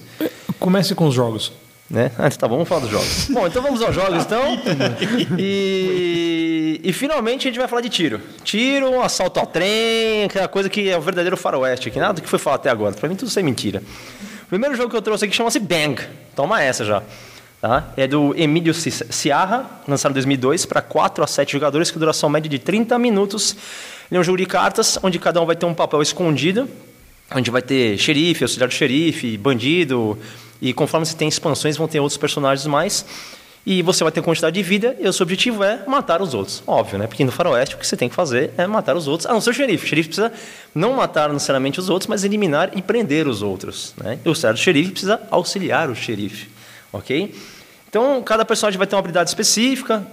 [0.60, 1.52] Comece com os jogos.
[1.90, 2.10] Né?
[2.18, 3.28] Ah, então tá bom, vamos falar dos jogos.
[3.30, 4.58] bom, então vamos aos jogos, então.
[5.38, 8.22] E, e finalmente a gente vai falar de tiro.
[8.46, 12.22] Tiro, um assalto ao trem, aquela coisa que é o verdadeiro faroeste, que nada do
[12.22, 12.96] que foi falado até agora.
[12.96, 13.84] Pra mim tudo isso é mentira.
[14.44, 16.02] O primeiro jogo que eu trouxe aqui chama-se Bang.
[16.34, 17.04] Toma essa já.
[17.62, 17.94] Tá?
[17.96, 22.50] É do Emílio Ciarra, lançado em 2002, para 4 a 7 jogadores, com duração média
[22.50, 23.56] de 30 minutos.
[24.10, 26.68] Ele é um jogo de cartas, onde cada um vai ter um papel escondido,
[27.36, 30.18] onde vai ter xerife, auxiliar do xerife, bandido,
[30.60, 33.06] E conforme você tem expansões, vão ter outros personagens mais.
[33.64, 36.64] E você vai ter quantidade de vida, e o seu objetivo é matar os outros.
[36.66, 37.06] Óbvio, né?
[37.06, 39.28] Porque no faroeste o que você tem que fazer é matar os outros.
[39.28, 39.86] Ah, não ser o xerife.
[39.86, 40.34] O xerife precisa
[40.74, 43.94] não matar necessariamente os outros, mas eliminar e prender os outros.
[43.98, 44.18] Né?
[44.26, 46.61] E o certo xerife precisa auxiliar o xerife.
[46.92, 47.36] Ok?
[47.90, 50.06] Então, cada personagem vai ter uma habilidade específica,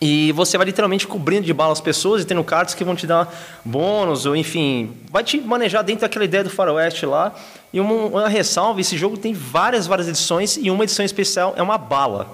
[0.00, 3.06] e você vai literalmente cobrindo de bala as pessoas e tendo cartas que vão te
[3.06, 3.32] dar
[3.64, 7.32] bônus, ou enfim, vai te manejar dentro daquela ideia do faroeste lá.
[7.72, 11.62] E uma, uma ressalva, esse jogo tem várias, várias edições, e uma edição especial é
[11.62, 12.28] uma bala.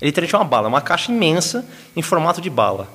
[0.00, 1.64] Ele literalmente é uma bala, é uma caixa imensa
[1.94, 2.88] em formato de bala.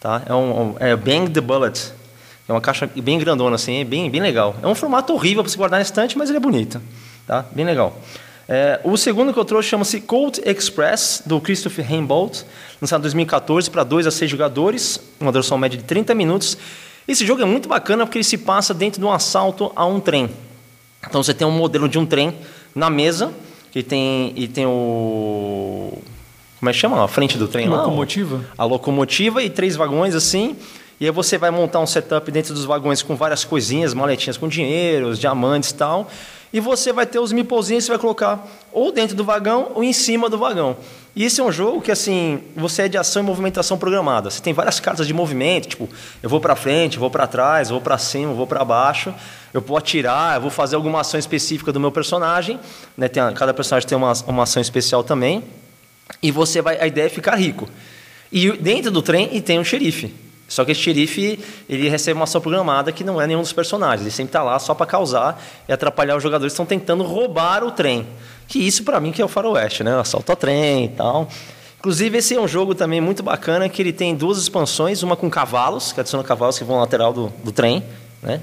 [0.00, 0.22] Tá?
[0.26, 1.92] É, um, é Bang the Bullet.
[2.48, 4.56] É uma caixa bem grandona, assim, é bem, bem legal.
[4.62, 6.80] É um formato horrível para você guardar na estante, mas ele é bonito.
[7.26, 7.44] Tá?
[7.52, 7.96] Bem legal.
[8.48, 12.44] É, o segundo que eu trouxe chama-se Colt Express, do Christopher Heimbold,
[12.80, 16.56] lançado em 2014 para 2 a 6 jogadores, uma duração média de 30 minutos.
[17.06, 20.00] Esse jogo é muito bacana porque ele se passa dentro de um assalto a um
[20.00, 20.30] trem.
[21.06, 22.34] Então você tem um modelo de um trem
[22.74, 23.32] na mesa,
[23.70, 25.98] que tem, e tem o
[26.58, 27.04] como é que chama?
[27.04, 27.82] A frente do trem lá?
[27.82, 28.44] Locomotiva?
[28.56, 30.56] A locomotiva e três vagões assim.
[31.00, 34.48] E aí você vai montar um setup dentro dos vagões com várias coisinhas, maletinhas com
[34.48, 36.10] dinheiro, diamantes e tal.
[36.52, 39.84] E você vai ter os meeplezinhos que você vai colocar ou dentro do vagão ou
[39.84, 40.76] em cima do vagão.
[41.14, 44.30] E esse é um jogo que, assim, você é de ação e movimentação programada.
[44.30, 45.88] Você tem várias cartas de movimento, tipo,
[46.22, 48.64] eu vou para frente, eu vou para trás, eu vou para cima, eu vou para
[48.64, 49.12] baixo.
[49.52, 52.60] Eu vou atirar, eu vou fazer alguma ação específica do meu personagem.
[52.96, 53.08] Né?
[53.08, 55.42] Tem, cada personagem tem uma, uma ação especial também.
[56.22, 57.68] E você vai, a ideia é ficar rico.
[58.30, 60.14] E dentro do trem e tem um xerife.
[60.48, 64.00] Só que esse xerife ele recebe uma ação programada que não é nenhum dos personagens.
[64.00, 67.62] Ele sempre está lá só para causar e atrapalhar os jogadores que estão tentando roubar
[67.62, 68.06] o trem.
[68.48, 70.00] Que isso para mim que é o faroeste, né?
[70.00, 71.28] Assalto a trem e tal.
[71.78, 75.28] Inclusive esse é um jogo também muito bacana que ele tem duas expansões, uma com
[75.28, 77.84] cavalos, que adiciona cavalos que vão lateral do, do trem,
[78.22, 78.40] né?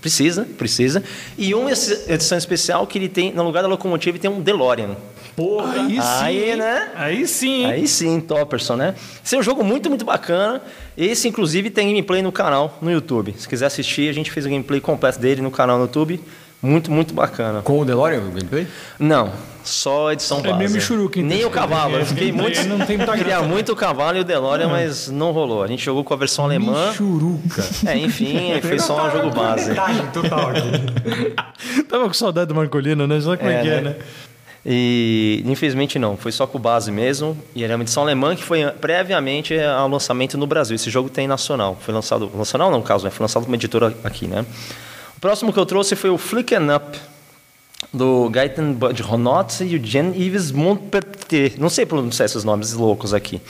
[0.00, 1.02] Precisa, precisa.
[1.38, 4.96] E uma edição especial que ele tem, no lugar da locomotiva, ele tem um DeLorean.
[5.36, 6.00] Porra, aí sim.
[6.22, 6.88] Aí, né?
[6.96, 7.66] Aí sim.
[7.66, 8.94] Aí sim, Topperson, né?
[9.24, 10.62] Esse é um jogo muito, muito bacana.
[10.96, 13.34] Esse, inclusive, tem gameplay no canal, no YouTube.
[13.36, 16.18] Se quiser assistir, a gente fez o gameplay completo dele no canal no YouTube.
[16.62, 17.60] Muito, muito bacana.
[17.60, 18.66] Com o DeLorean, o gameplay?
[18.98, 19.30] Não,
[19.62, 20.58] só a edição É base.
[20.58, 21.28] meio Michuruca, então.
[21.28, 21.96] Nem o cavalo.
[21.96, 22.64] Eu fiquei É, muito...
[22.64, 23.46] não tem muita Queria graça.
[23.46, 25.62] muito o cavalo e o DeLorean, mas não rolou.
[25.62, 26.92] A gente jogou com a versão alemã.
[26.94, 27.62] Churuca.
[27.86, 29.70] É, enfim, foi só um jogo base.
[30.14, 30.50] total
[31.88, 33.20] Tava com saudade do Marcolino, né?
[33.20, 33.90] Sabe como é, É, que é, né?
[33.90, 33.96] né?
[34.68, 37.38] E infelizmente não, foi só com base mesmo.
[37.54, 40.74] E era uma edição alemã que foi previamente ao lançamento no Brasil.
[40.74, 41.78] Esse jogo tem nacional.
[41.80, 42.28] Foi lançado.
[42.34, 43.10] Nacional não, no caso, né?
[43.10, 44.44] Foi lançado por uma editora aqui, né?
[45.16, 46.98] O próximo que eu trouxe foi o Flicken Up,
[47.92, 51.60] do Gaiten Budronot e o Jean Yves Montpetit.
[51.60, 53.40] Não sei pronunciar esses nomes loucos aqui.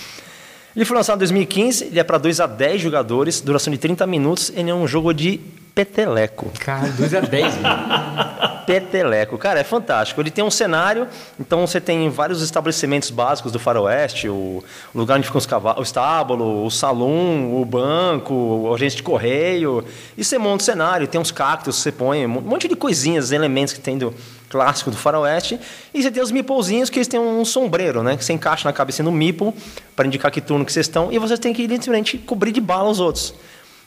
[0.77, 4.07] Ele foi lançado em 2015, ele é para 2 a 10 jogadores, duração de 30
[4.07, 4.53] minutos.
[4.55, 5.41] Ele é um jogo de
[5.75, 6.53] peteleco.
[6.61, 7.65] Cara, 2 a 10, velho.
[8.67, 9.39] Peteleco.
[9.39, 10.21] Cara, é fantástico.
[10.21, 11.07] Ele tem um cenário,
[11.39, 14.63] então você tem vários estabelecimentos básicos do faroeste, o
[14.95, 19.85] lugar onde ficam os cavalos, o estábulo, o salão, o banco, o agente de correio.
[20.19, 23.73] E você monta o cenário, tem uns cactos você põe, um monte de coisinhas, elementos
[23.73, 24.13] que tem do
[24.49, 25.59] clássico do faroeste.
[25.93, 28.17] E você tem os meeplezinhos que eles têm um sombreiro, né?
[28.17, 29.53] Que você encaixa na cabeça no meeple
[29.95, 31.13] para indicar que turno que vocês estão.
[31.13, 33.35] E você tem que, literalmente, cobrir de bala os outros.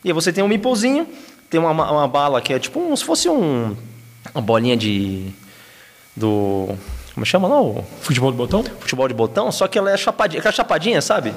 [0.04, 1.08] E aí você tem um meeplezinho,
[1.50, 3.76] tem uma, uma bala que é tipo um, se fosse um,
[4.34, 5.28] uma bolinha de.
[6.15, 6.69] do.
[7.13, 7.60] Como chama lá?
[7.62, 8.63] O Futebol de botão?
[8.80, 11.34] futebol de botão, só que ela é chapadinha, aquela chapadinha, sabe?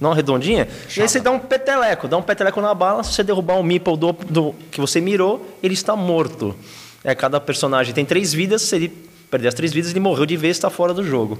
[0.00, 0.66] Não redondinha.
[0.96, 3.62] E aí você dá um peteleco, dá um peteleco na bala, se você derrubar um
[3.62, 6.56] meeple do, do- que você mirou, ele está morto.
[7.02, 10.36] É, cada personagem tem três vidas, se ele perder as três vidas, ele morreu de
[10.36, 11.38] vez, está fora do jogo.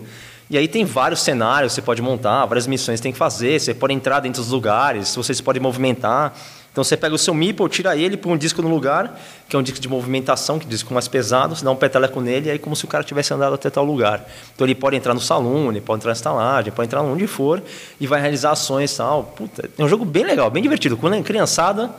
[0.49, 3.61] E aí tem vários cenários que você pode montar, várias missões que tem que fazer,
[3.61, 6.35] você pode entrar dentro dos lugares, você se pode movimentar.
[6.73, 9.18] Então você pega o seu meeple, tira ele, põe um disco no lugar,
[9.49, 11.77] que é um disco de movimentação, que é um disco mais pesado, você dá um
[11.77, 14.25] peteleco nele, e aí como se o cara tivesse andado até tal lugar.
[14.55, 17.61] Então ele pode entrar no salão, ele pode entrar na estalagem, pode entrar onde for,
[18.01, 19.25] e vai realizar ações e tal.
[19.25, 20.96] Puta, é um jogo bem legal, bem divertido.
[20.96, 21.90] Quando é criançada,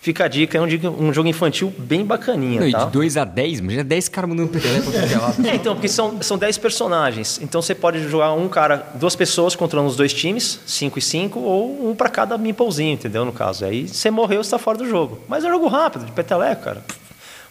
[0.00, 2.84] fica a dica, é um, jogo infantil bem bacaninha, Não, tá?
[2.84, 5.46] de 2 a 10, imagina 10 caras mandando peteleco pra que é lado.
[5.46, 7.40] É, então, porque são, são 10 personagens.
[7.42, 11.38] Então você pode jogar um cara, duas pessoas controlando os dois times, 5 e 5,
[11.40, 13.24] ou um para cada meeplezinho, entendeu?
[13.24, 13.64] No caso.
[13.64, 15.18] Aí você morreu, você tá fora do jogo.
[15.28, 16.84] Mas é um jogo rápido, de peteleco, cara.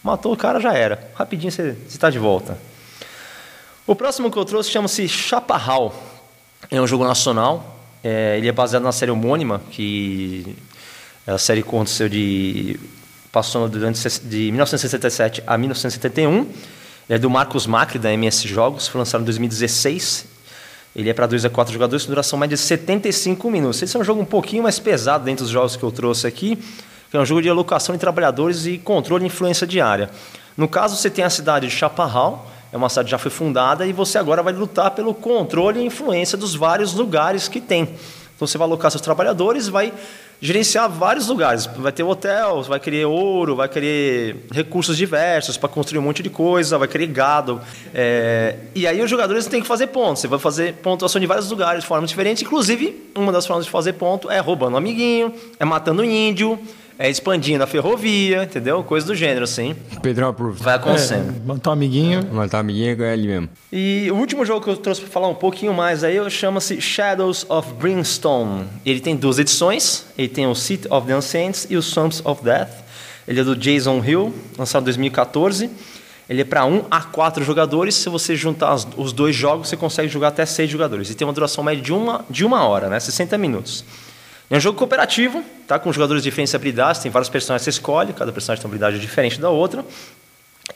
[0.02, 1.10] Matou o cara, já era.
[1.14, 2.56] Rapidinho você está de volta.
[3.86, 5.94] O próximo que eu trouxe chama-se Chaparral.
[6.70, 7.76] É um jogo nacional.
[8.02, 10.56] É, ele é baseado na série homônima, que
[11.28, 12.80] a série aconteceu de.
[13.30, 16.40] passou durante de 1967 a 1971.
[16.40, 16.48] Ele
[17.08, 20.26] é do Marcos Macri, da MS Jogos, foi lançado em 2016.
[20.96, 23.82] Ele é para 2 a 4 jogadores, com duração média de 75 minutos.
[23.82, 26.56] Esse é um jogo um pouquinho mais pesado dentro dos jogos que eu trouxe aqui,
[27.10, 30.10] que é um jogo de alocação de trabalhadores e controle de influência diária.
[30.56, 33.86] No caso, você tem a cidade de Chaparral, é uma cidade que já foi fundada
[33.86, 37.82] e você agora vai lutar pelo controle e influência dos vários lugares que tem.
[37.82, 39.92] Então você vai alocar seus trabalhadores, vai
[40.40, 41.66] gerenciar vários lugares.
[41.66, 46.30] Vai ter hotel, vai querer ouro, vai querer recursos diversos para construir um monte de
[46.30, 47.60] coisa, vai querer gado.
[47.94, 50.22] É, E aí os jogadores têm que fazer pontos.
[50.22, 52.42] Você vai fazer pontuação de vários lugares, de formas diferentes.
[52.42, 56.58] Inclusive, uma das formas de fazer ponto é roubando um amiguinho, é matando um índio,
[56.98, 58.82] é expandindo a ferrovia, entendeu?
[58.82, 59.76] Coisa do gênero, assim.
[60.02, 60.60] Pedrão approved.
[60.62, 61.32] Vai acontecendo.
[61.46, 62.26] Montar um amiguinho.
[62.32, 63.48] Matar a amiguinha é ali mesmo.
[63.72, 67.46] E o último jogo que eu trouxe para falar um pouquinho mais aí chama-se Shadows
[67.48, 68.64] of Brimstone.
[68.84, 70.06] Ele tem duas edições.
[70.18, 72.70] Ele tem o Seat of the Ancients e o Swamps of Death.
[73.28, 75.70] Ele é do Jason Hill, lançado em 2014.
[76.28, 77.94] Ele é para 1 a 4 jogadores.
[77.94, 81.10] Se você juntar os dois jogos, você consegue jogar até 6 jogadores.
[81.10, 82.98] E tem uma duração média de uma, de uma hora, né?
[82.98, 83.84] 60 minutos.
[84.50, 85.78] É um jogo cooperativo, tá?
[85.78, 87.02] com jogadores de diferentes habilidades.
[87.02, 89.84] Tem vários personagens que você escolhe, cada personagem tem uma habilidade diferente da outra.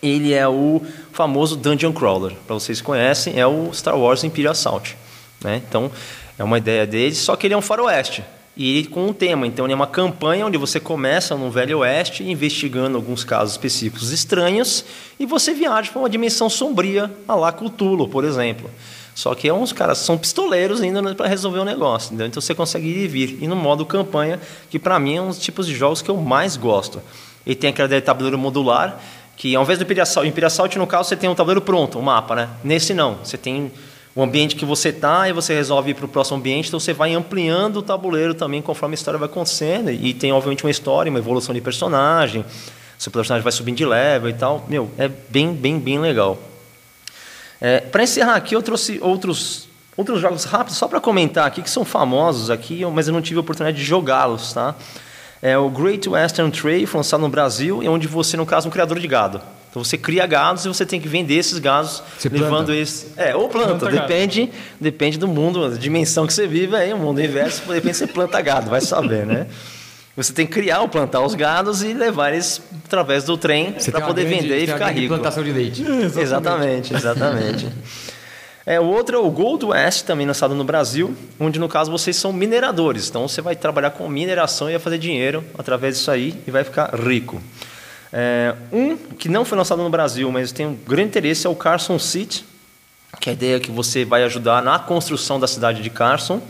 [0.02, 0.82] Ele é o
[1.12, 2.35] famoso Dungeon Crawler.
[2.46, 4.96] Para vocês conhecem, é o Star Wars Imperial Assault.
[5.42, 5.62] Né?
[5.66, 5.90] Então,
[6.38, 8.22] é uma ideia dele, só que ele é um faroeste.
[8.54, 9.46] E ele com um tema.
[9.46, 14.12] Então, ele é uma campanha onde você começa no Velho Oeste, investigando alguns casos específicos
[14.12, 14.85] estranhos,
[15.18, 18.70] e você viaja para uma dimensão sombria, a lá Cthulhu, por exemplo.
[19.14, 22.27] Só que é uns caras são pistoleiros ainda para resolver o negócio, entendeu?
[22.27, 23.38] Então você consegue ir e vir.
[23.42, 26.16] E no modo campanha, que para mim é um dos tipos de jogos que eu
[26.16, 27.03] mais gosto.
[27.46, 28.98] Ele tem aquele tabuleiro modular,
[29.37, 32.35] que ao invés do Imperial Assault, no caso, você tem um tabuleiro pronto, um mapa,
[32.35, 32.48] né?
[32.62, 33.70] Nesse não, você tem
[34.14, 36.92] o ambiente que você está e você resolve ir para o próximo ambiente, então você
[36.92, 39.90] vai ampliando o tabuleiro também conforme a história vai acontecendo.
[39.90, 42.44] E tem, obviamente, uma história, uma evolução de personagem,
[42.98, 44.64] seu personagem vai subindo de level e tal.
[44.68, 46.38] Meu, é bem, bem, bem legal.
[47.64, 51.70] É, para encerrar aqui, eu trouxe outros, outros jogos rápidos, só para comentar aqui, que
[51.70, 54.75] são famosos aqui, mas eu não tive a oportunidade de jogá-los, tá?
[55.40, 58.68] É o Great Western Trail, foi lançado no Brasil, e onde você, no caso, é
[58.68, 59.40] um criador de gado.
[59.70, 62.72] Então você cria gados e você tem que vender esses gados, Você levando planta?
[62.72, 63.07] eles.
[63.16, 64.07] É, ou planta, Planta gado.
[64.09, 67.96] depende, depende do mundo, da dimensão que você vive aí, o mundo inverso, de repente
[67.96, 69.46] você planta gado, vai saber, né?
[70.16, 74.03] Você tem que criar ou plantar os gados e levar eles através do trem para
[74.03, 75.14] poder grande- vender e ficar rico.
[75.14, 75.83] plantação de leite.
[76.20, 77.68] Exatamente, exatamente.
[78.66, 82.14] É, o outro é o Gold West, também lançado no Brasil, onde no caso vocês
[82.14, 83.09] são mineradores.
[83.09, 86.62] Então você vai trabalhar com mineração e vai fazer dinheiro através disso aí e vai
[86.62, 87.42] ficar rico.
[88.12, 91.57] É, um que não foi lançado no Brasil, mas tem um grande interesse é o
[91.57, 92.44] Carson City,
[93.18, 96.40] que a ideia é que você vai ajudar na construção da cidade de Carson.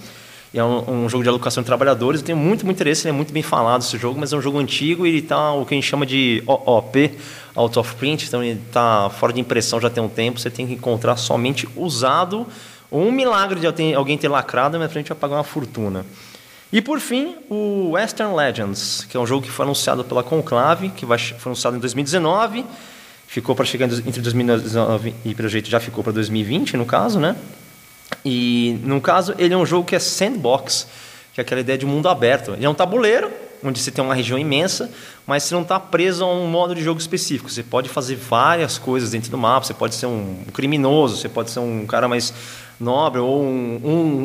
[0.54, 2.20] E é um, um jogo de alocação de trabalhadores.
[2.20, 4.58] Eu tenho muito, muito interesse, é muito bem falado esse jogo, mas é um jogo
[4.58, 7.10] antigo e ele está o que a gente chama de OOP,
[7.54, 10.38] Out of Print, então ele está fora de impressão já tem um tempo.
[10.38, 12.46] Você tem que encontrar somente usado
[12.90, 16.04] um milagre de alguém- ter lacrado, mas a gente vai pagar uma fortuna.
[16.70, 20.90] E por fim, o Western Legends, que é um jogo que foi anunciado pela Conclave,
[20.90, 22.64] que foi anunciado em 2019,
[23.26, 27.36] ficou para chegar entre 2019 e pelo jeito já ficou para 2020, no caso, né?
[28.24, 30.86] E no caso, ele é um jogo que é sandbox,
[31.34, 32.52] que é aquela ideia de mundo aberto.
[32.52, 33.30] Ele é um tabuleiro
[33.64, 34.90] onde você tem uma região imensa,
[35.24, 37.48] mas você não está preso a um modo de jogo específico.
[37.48, 39.64] Você pode fazer várias coisas dentro do mapa.
[39.66, 42.34] Você pode ser um criminoso, você pode ser um cara mais
[42.80, 43.80] nobre ou um,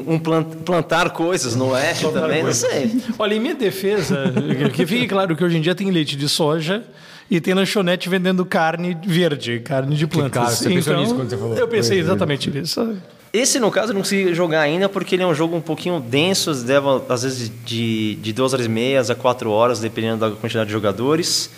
[0.07, 2.99] um, um plant- plantar coisas no oeste também, não sei.
[3.19, 4.33] Olha, em minha defesa,
[4.73, 6.83] que fique claro que hoje em dia tem leite de soja
[7.29, 10.31] e tem lanchonete vendendo carne verde, carne de plantas.
[10.43, 11.55] cara, você pensou nisso quando você falou?
[11.55, 12.97] Eu pensei exatamente nisso.
[13.37, 15.99] Esse, no caso, eu não consegui jogar ainda porque ele é um jogo um pouquinho
[15.99, 20.35] denso, leva às vezes de, de duas horas e meia a quatro horas, dependendo da
[20.35, 21.51] quantidade de jogadores.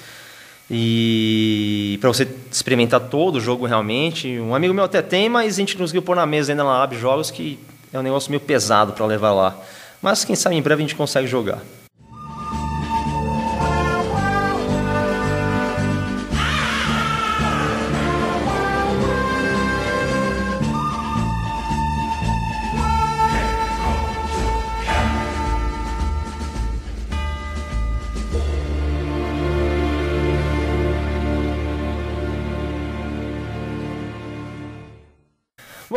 [0.70, 5.58] E para você experimentar todo o jogo realmente, um amigo meu até tem, mas a
[5.58, 7.58] gente conseguiu pôr na mesa ainda na Lab Jogos, que
[7.94, 9.56] é um negócio meio pesado para levar lá.
[10.02, 11.60] Mas quem sabe em breve a gente consegue jogar.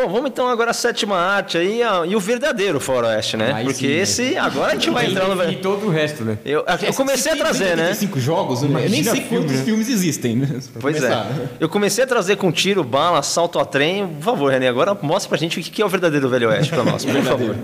[0.03, 3.53] Bom, vamos então agora à sétima arte aí, e o verdadeiro Faroeste, né?
[3.53, 3.93] Aí Porque sim, né?
[4.01, 5.49] esse, agora a gente vai entrar no...
[5.49, 6.37] E todo o resto, né?
[6.43, 7.93] Eu, eu comecei a trazer, né?
[7.93, 9.63] Cinco jogos, eu nem sei filme, quantos né?
[9.63, 10.47] filmes existem, né?
[10.73, 11.25] Pra Pois começar.
[11.31, 11.47] é.
[11.57, 14.05] Eu comecei a trazer com tiro, bala, salto a trem.
[14.07, 16.71] Por favor, René, agora mostra pra gente o que que é o verdadeiro Velho Oeste
[16.73, 17.55] pra nós, por favor.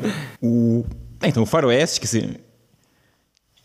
[0.41, 0.85] O...
[1.21, 2.39] É, então, o faroeste, quer dizer,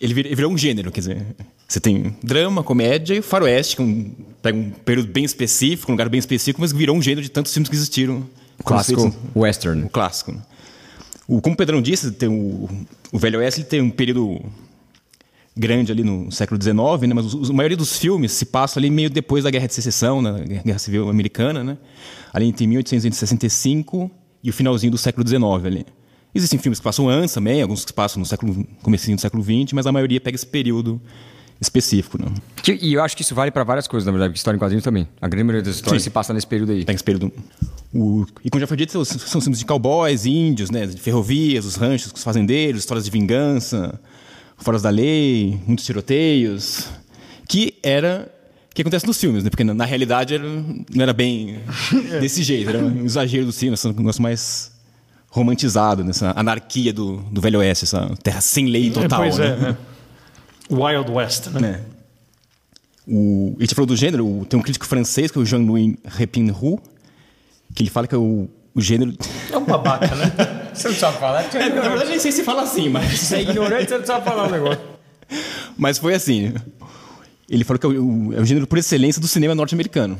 [0.01, 1.23] ele vir- ele virou um gênero, quer dizer,
[1.69, 4.11] você tem drama, comédia e o faroeste, que é um,
[4.43, 7.53] pega um período bem específico, um lugar bem específico, mas virou um gênero de tantos
[7.53, 8.25] filmes que existiram.
[8.63, 9.83] Clássico Feitos- western.
[9.85, 10.33] O clássico.
[10.33, 10.39] né?
[11.27, 12.69] O, como o Pedrão disse, tem o,
[13.11, 14.41] o Velho Oeste tem um período
[15.57, 16.77] grande ali no século XIX,
[17.09, 17.15] né?
[17.15, 20.21] mas os- a maioria dos filmes se passa ali meio depois da Guerra de Secessão,
[20.21, 21.79] na Guerra Civil Americana, né?
[22.33, 24.11] ali entre 1865
[24.43, 25.87] e o finalzinho do século XIX ali.
[26.35, 29.73] Existem filmes que passam antes também, alguns que passam no século comecinho do século XX,
[29.73, 31.01] mas a maioria pega esse período
[31.61, 32.29] específico, né?
[32.63, 34.61] Que- e eu acho que isso vale pra várias coisas, na verdade, porque história em
[34.61, 35.09] quadrinhos também.
[35.21, 36.09] A grande maioria das histórias Sim.
[36.09, 36.85] se passa nesse período aí.
[36.85, 37.33] Pega esse período.
[37.95, 40.87] O, e como já foi dito, são, são filmes de cowboys, índios, né?
[40.87, 43.99] De ferrovias, os ranchos, os fazendeiros, histórias de vingança,
[44.59, 46.87] foras da lei, muitos tiroteios.
[47.49, 48.31] Que era
[48.71, 49.51] o que acontece nos filmes, né?
[49.51, 51.61] Porque na, na realidade era- não era bem
[52.21, 54.73] desse jeito, era um exagero do cinema, esse negócio mais
[55.31, 59.21] romantizado, nessa anarquia do, do Velho Oeste, essa terra sem lei total.
[59.23, 59.47] pois né?
[59.47, 59.77] é, né?
[60.71, 61.61] Wild West, né?
[61.61, 61.81] né?
[63.07, 65.95] O, a gente falou do gênero, o- tem um crítico francês, que é o Jean-Louis
[66.05, 66.81] Repinroux,
[67.75, 69.13] que ele fala que é o, o gênero...
[69.53, 70.33] É um babaca, né?
[70.75, 71.43] Você não sabe falar?
[71.55, 73.19] É, na verdade, nem sei se fala assim, mas...
[73.21, 74.81] Você é ignorante, você não sabe falar o negócio.
[75.77, 76.53] Mas foi assim.
[77.49, 80.19] Ele falou que é o, é o gênero por excelência do cinema norte-americano.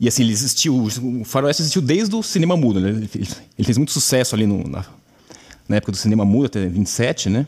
[0.00, 0.74] E assim, ele existiu,
[1.20, 2.80] o faroeste existiu desde o cinema mudo.
[2.80, 2.88] Né?
[2.90, 4.84] Ele, fez- ele fez muito sucesso ali no- na,
[5.68, 7.46] na época do cinema mudo, até 27, né?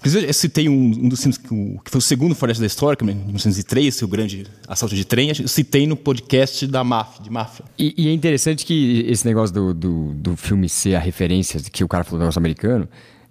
[0.00, 2.94] Inclusive, eu citei um, um dos filmes que, que foi o segundo faroeste da história,
[2.96, 5.30] que é em 1903, o grande assalto de trem.
[5.38, 7.64] Eu citei no podcast da máfia, de máfia.
[7.78, 11.82] E, e é interessante que esse negócio do, do, do filme ser a referência que
[11.82, 12.86] o cara falou do negócio americano,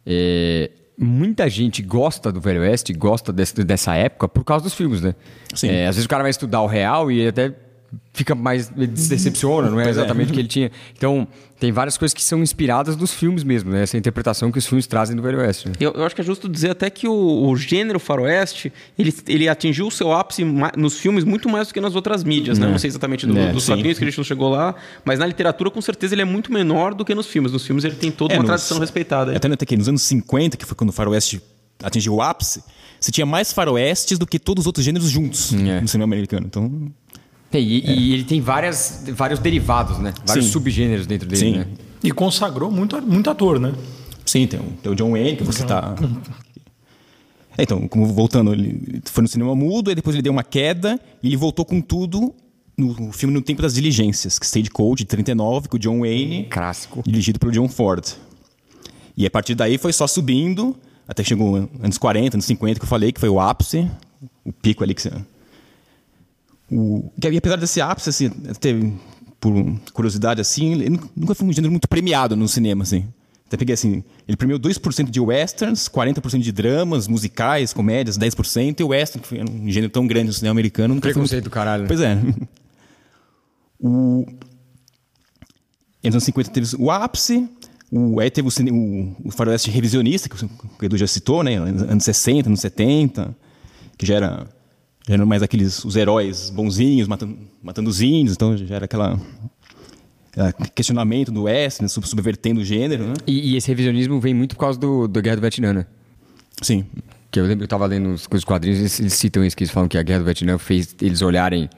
[0.05, 5.01] é, muita gente gosta do Velho Oeste, gosta desse- dessa época por causa dos filmes,
[5.01, 5.13] né?
[5.53, 5.67] Sim.
[5.69, 7.53] É, às vezes o cara vai estudar o real e até
[8.13, 8.65] fica mais
[8.95, 9.89] se decepciona, não é é.
[9.89, 10.71] exatamente o que ele tinha.
[10.97, 11.27] Então,
[11.59, 13.83] tem várias coisas que são inspiradas dos filmes mesmo, né?
[13.83, 15.69] Essa interpretação que os filmes trazem do Velho Oeste.
[15.69, 15.75] né?
[15.79, 19.47] Eu, eu acho que é justo dizer até que o, o gênero faroeste, ele, ele
[19.47, 20.43] atingiu o seu ápice
[20.77, 22.67] nos filmes muito mais do que nas outras mídias, né?
[22.67, 24.75] Não sei exatamente do, É, dos quadrinhos que a gente não chegou lá,
[25.05, 27.51] mas na literatura com certeza ele é muito menor do que nos filmes.
[27.51, 29.35] Nos filmes ele tem toda É, uma nos- tradição respeitada.
[29.35, 31.41] Até notei que nos anos 50, que foi quando o faroeste
[31.81, 32.63] atingiu o ápice,
[32.99, 35.81] você tinha mais faroestes do que todos os outros gêneros juntos É.
[35.81, 36.45] no cinema americano.
[36.45, 36.91] Então,
[37.53, 40.11] Tem, e, e ele tem várias, vários derivados, né?
[40.25, 40.51] Vários Sim.
[40.51, 41.57] subgêneros dentro dele, Sim.
[41.59, 41.67] né?
[42.03, 43.71] E consagrou muito, muito ator, né?
[44.25, 45.93] sim, tem o, tem o John Wayne, que você tá...
[47.55, 50.99] É, então, como voltando, ele foi no cinema mudo, aí depois ele deu uma queda
[51.21, 52.33] e ele voltou com tudo
[52.75, 57.03] no filme No Tempo das Diligências, que Stagecoach, de 39, com o John Wayne, Clássico.
[57.05, 58.03] dirigido pelo John Ford.
[59.15, 60.75] E a partir daí foi só subindo,
[61.07, 63.87] até que chegou anos 40, anos 50, que eu falei, que foi o ápice,
[64.43, 65.11] o pico ali que você...
[66.71, 68.97] O, e apesar desse ápice, assim,
[69.39, 69.53] por
[69.93, 73.05] curiosidade, assim, ele nu- nunca foi um gênero muito premiado no cinema, assim.
[73.45, 78.83] Até peguei assim, ele premiou 2% de westerns, 40% de dramas, musicais, comédias, 10%, e
[78.83, 81.29] o western, que foi um gênero tão grande no cinema americano, nunca foi muito...
[81.29, 81.85] Preconceito do caralho.
[81.87, 82.17] Pois é.
[83.85, 84.25] O...
[86.01, 87.49] E nos anos 50 teve o ápice,
[87.91, 88.17] o...
[88.21, 88.71] aí teve o, cine...
[88.71, 89.27] o...
[89.27, 90.49] o faroeste revisionista, que o
[90.85, 91.55] Edu já citou, né?
[91.55, 93.35] Anos 60, anos 70,
[93.97, 94.47] que já era
[95.07, 99.19] já eram mais aqueles os heróis bonzinhos matando, matando os índios, então já era aquela
[100.73, 101.87] questionamento do West, né?
[101.87, 103.13] sub- subvertendo o gênero, né?
[103.27, 105.85] E, e esse revisionismo vem muito por causa do, da Guerra do Vietnã, né?
[106.61, 106.85] Sim.
[107.29, 109.63] Que eu lembro que eu tava lendo os, os quadrinhos, eles, eles citam isso, que
[109.63, 111.69] eles falam que a Guerra do Vietnã fez eles olharem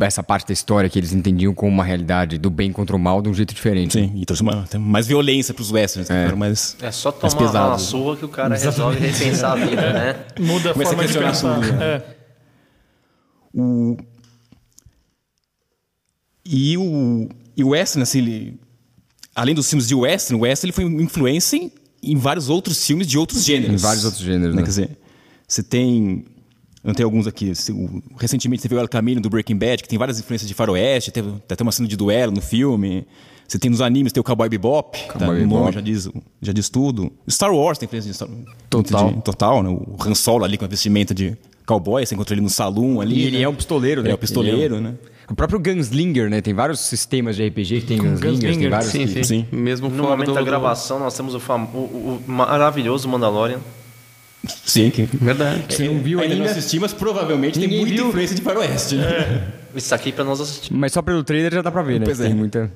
[0.00, 3.22] essa parte da história que eles entendiam como uma realidade do bem contra o mal
[3.22, 3.94] de um jeito diferente.
[3.94, 6.26] Sim, e trouxe uma, mais violência para os westerns, né?
[6.26, 9.92] Eram mais, É só mais tomar uma surra que o cara resolve repensar a vida,
[9.92, 10.16] né?
[10.38, 11.82] Muda a Começa a forma de questionar pensar.
[11.82, 12.23] É.
[13.54, 13.96] O...
[16.44, 18.60] E o, e o Western, assim, ele...
[19.34, 22.84] além dos filmes de Western, o Western ele foi uma influência em, em vários outros
[22.86, 23.74] filmes de outros gêneros.
[23.80, 24.62] Em vários outros gêneros, né?
[24.62, 24.98] Quer dizer,
[25.48, 26.24] você tem...
[26.82, 27.50] Eu tenho alguns aqui.
[27.70, 31.10] O- Recentemente você viu El Camino do Breaking Bad, que tem várias influências de faroeste,
[31.10, 33.06] teve até uma cena de duelo no filme.
[33.48, 35.12] Você tem nos animes, tem o Cowboy Bebop, tá?
[35.14, 35.74] Cowboy o nome Bebop.
[35.76, 36.08] já diz,
[36.42, 37.10] já diz tudo.
[37.30, 38.28] Star Wars tem influência de Star
[38.68, 39.14] Total.
[39.14, 39.70] de- total, né?
[39.70, 41.34] O Han Solo ali com a vestimenta de
[41.66, 43.16] cowboy, você encontra ele no salão ali.
[43.16, 43.42] E ele né?
[43.44, 44.08] é um pistoleiro, né?
[44.08, 44.94] Ele é um pistoleiro, é um- né?
[45.30, 46.42] O próprio Gunslinger, né?
[46.42, 48.90] Tem vários sistemas de RPG que tem Gunslingers, tem Gunslinger, vários...
[48.90, 49.46] Sim, que- sim, Sim.
[49.50, 51.62] Mesmo No fora momento do- da gravação, nós temos o, fam...
[51.72, 53.58] o, o- maravilhoso Mandalorian.
[54.66, 55.04] Sim, que...
[55.04, 55.64] Verdade.
[55.74, 56.44] Você não viu ainda ainda?
[56.44, 58.08] não assisti, mas provavelmente tem Ninguém muita viu.
[58.08, 58.96] influência de faroeste.
[58.96, 59.48] né?
[59.74, 60.72] Isso aqui pra nós assistir.
[60.74, 62.04] Mas só pelo trailer já dá pra ver, né?
[62.04, 62.34] Pois tem é.
[62.34, 62.70] muita...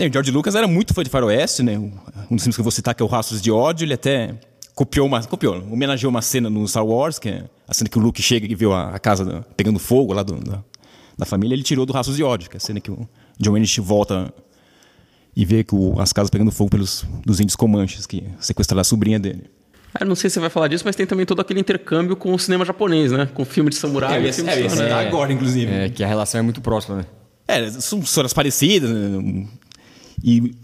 [0.00, 1.76] É, o George Lucas era muito fã de faroeste, né?
[1.78, 1.90] Um
[2.36, 4.34] dos filmes que eu vou citar que é o Rastros de Ódio, ele até
[4.76, 8.00] copiou uma, copiou, homenageou uma cena no Star Wars, que é a cena que o
[8.00, 10.62] Luke chega e vê a, casa pegando fogo lá do- da,
[11.18, 13.08] da família, ele tirou do Rastros de Ódio, que é a cena que o
[13.40, 14.32] John Wayne volta
[15.34, 18.84] e vê que o- as casas pegando fogo pelos dos índios comanches que sequestraram a
[18.84, 19.44] sobrinha dele.
[19.98, 22.34] Ah, não sei se você vai falar disso, mas tem também todo aquele intercâmbio com
[22.34, 23.24] o cinema japonês, né?
[23.32, 24.22] Com filme de samurai.
[24.22, 25.04] É, e filme é, de esse samurai.
[25.04, 25.72] tá agora, inclusive.
[25.72, 27.06] É, que a relação é muito próxima, né?
[27.48, 28.90] É, são histórias parecidas.
[28.90, 29.46] né?
[30.22, 30.54] E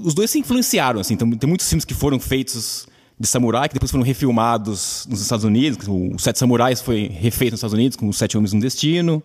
[0.00, 1.14] os dois se influenciaram, assim.
[1.14, 2.86] Então, tem muitos filmes que foram feitos
[3.22, 5.86] de samurai, que depois foram refilmados nos Estados Unidos.
[5.86, 9.22] O Sete Samurais foi refeito nos Estados Unidos com Os Sete Homens no Destino.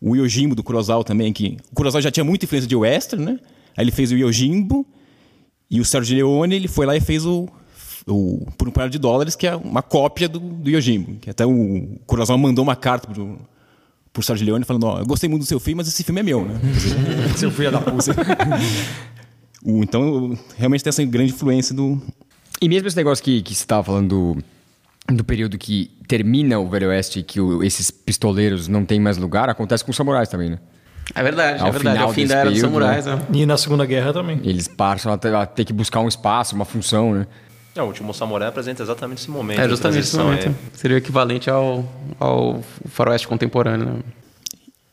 [0.00, 3.40] O Yojimbo do Kurosawa também, que o Kurosawa já tinha muita influência de western, né?
[3.76, 4.86] Aí ele fez o Yojimbo
[5.68, 7.48] e o Sergio Leone, ele foi lá e fez o,
[8.06, 11.16] o Por um Par de Dólares, que é uma cópia do, do Yojimbo.
[11.16, 13.36] Que até o Kurosawa mandou uma carta pro,
[14.12, 16.22] pro Sergio Leone falando, ó, eu gostei muito do seu filme, mas esse filme é
[16.22, 16.54] meu, né?
[17.36, 18.14] Seu filho da puta.
[19.66, 22.00] Então, realmente tem essa grande influência do,
[22.60, 24.08] E mesmo esse negócio que, que você estava falando
[25.08, 28.98] do, do período que termina o Velho Oeste e que o- esses pistoleiros não têm
[29.00, 30.58] mais lugar, acontece com os samurais também, né?
[31.14, 31.88] É verdade, Ao é verdade.
[31.96, 33.06] É final o fim desse da era dos período, samurais.
[33.06, 33.16] né?
[33.16, 33.22] né?
[33.32, 34.40] E na Segunda Guerra também.
[34.44, 37.26] Eles passam a ter, a ter que buscar um espaço, uma função, né?
[37.74, 39.60] É, o último samurai apresenta exatamente esse momento.
[39.60, 40.48] É justamente esse momento.
[40.48, 40.52] é.
[40.74, 41.88] Seria o equivalente ao,
[42.18, 43.86] ao faroeste contemporâneo.
[43.86, 44.00] Né?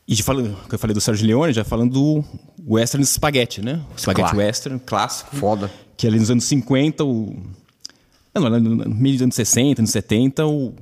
[0.08, 2.24] E de fala, que eu falei do Sérgio Leone, já falando do
[2.68, 3.80] western spaghetti, né?
[3.96, 4.38] O spaghetti Claro.
[4.38, 5.34] western clássico.
[5.36, 5.70] Foda.
[5.96, 7.34] Que ali nos anos 50, o...
[8.34, 10.74] Não, no meio dos anos 60, anos 70, o-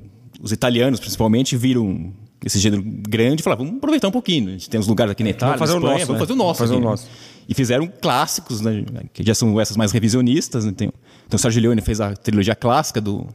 [0.43, 2.13] os italianos, principalmente, viram
[2.45, 4.49] esse gênero grande e falaram, vamos aproveitar um pouquinho.
[4.49, 6.27] A gente tem uns lugares aqui na Itália, fazer na o Espanha, nosso, vamos né?
[6.27, 6.59] fazer o nosso.
[6.59, 7.09] Fazer o nosso.
[7.49, 8.85] E fizeram clássicos, né?
[9.13, 10.65] Que já são essas mais revisionistas.
[10.67, 10.73] Né?
[10.73, 10.93] Tem,
[11.27, 13.27] então o Sérgio Leone fez a trilogia clássica do,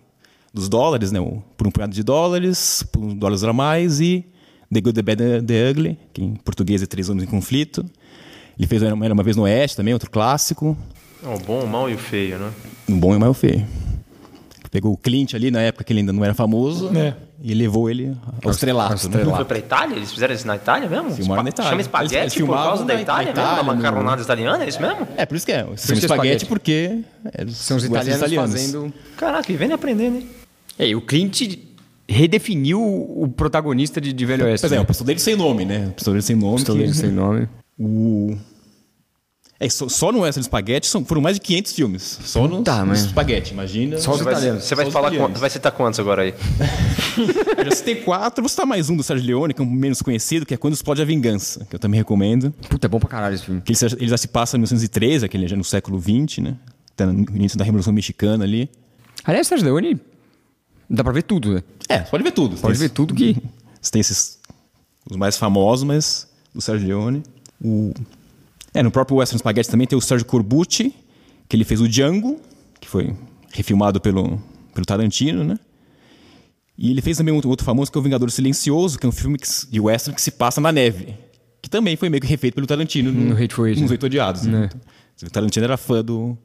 [0.53, 1.19] dos dólares, né?
[1.19, 4.23] O Por um punhado de dólares, Por um dólares a mais e
[4.71, 7.83] The Good, The Bad, and The Ugly, que em português é Três Homens em Conflito.
[8.57, 10.77] Ele fez Era Uma Vez no Oeste também, outro clássico.
[11.23, 12.51] O bom, o mal e o feio, né?
[12.87, 13.65] O bom e o mal feio.
[14.71, 17.15] Pegou o Clint ali na época que ele ainda não era famoso É.
[17.41, 18.15] e levou ele
[18.45, 19.09] ao estrelato.
[19.09, 19.25] né?
[19.25, 19.95] Foi pra Itália?
[19.95, 21.09] Eles fizeram isso na Itália mesmo?
[21.09, 21.69] Filmaram na Itália.
[21.71, 23.35] Chama Eles- espaguete eles por filmavam causa da Itália, na mesmo?
[23.35, 25.07] Da Itália, no- macaronada italiana, é isso mesmo?
[25.17, 25.65] É, por isso que é.
[25.75, 26.99] Se chama é espaguete porque
[27.33, 28.93] é, São os westerns italianos, fazendo...
[29.17, 30.29] Caraca, e vem aprendendo, hein?
[30.77, 31.41] É, e o Clint
[32.09, 34.61] redefiniu o protagonista de, de Velho Oeste.
[34.63, 34.81] Pois é, né?
[34.81, 35.87] o pistoleiro sem nome, né?
[35.87, 36.55] O pistoleiro sem nome.
[36.55, 37.47] Pistoleiro que- sem nome.
[37.77, 38.35] O...
[39.61, 42.19] É, só, só no Western Spaghetti são, foram mais de 500 filmes.
[42.23, 43.97] Só no, mas- Spaghetti, imagina.
[43.97, 44.63] Só os Você vai, italianos.
[44.63, 46.33] você vai Só os falar quant- vai citar quantos agora aí?
[47.57, 50.01] Eu já citei quatro, vou citar mais um do Sérgio Leone, que é um menos
[50.01, 52.51] conhecido, que é Quando Explode a Vingança, que eu também recomendo.
[52.69, 53.59] Puta, é bom pra caralho esse filme.
[53.59, 56.55] Que ele, se- ele já se passa em 1913, aquele já no século XX, né?
[56.95, 58.69] Tá no início da Revolução Mexicana ali.
[59.25, 59.99] Aliás, Sérgio Leone,
[60.89, 61.63] dá pra ver tudo, né?
[61.89, 62.55] É, você pode ver tudo.
[62.55, 63.35] Pode Tem ver tudo que...
[63.81, 64.37] Você tem esses.
[65.09, 66.27] Os mais famosos, mas.
[66.53, 67.23] Do Sérgio Leone.
[67.63, 67.93] O,
[68.73, 70.93] é, no próprio Western Spaghetti também tem o Sérgio Corbucci,
[71.47, 72.39] que ele fez o Django,
[72.79, 73.15] que foi
[73.51, 74.41] refilmado pelo,
[74.73, 75.57] pelo Tarantino, né?
[76.77, 79.11] E ele fez também outro, outro famoso, que é o Vingador Silencioso, que é um
[79.11, 81.15] filme que de western que se passa na neve.
[81.61, 83.95] Que também foi meio que refeito pelo Tarantino No Hateful Eight, nos né?
[83.95, 84.43] Oito Odiados.
[84.43, 84.69] Né?
[85.21, 86.37] O Tarantino era fã do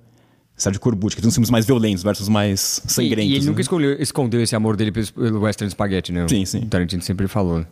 [0.57, 3.25] Sérgio Corbucci, que tem uns filmes mais violentos versus mais E, sangrentos.
[3.31, 3.47] e ele né?
[3.51, 6.27] nunca escolheu- escondeu esse amor dele pelo, Western Spaghetti, né?
[6.29, 6.59] Sim, sim.
[6.61, 7.59] O Tarantino sempre falou.
[7.61, 7.67] né?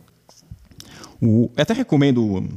[1.21, 2.47] O, eu até recomendo.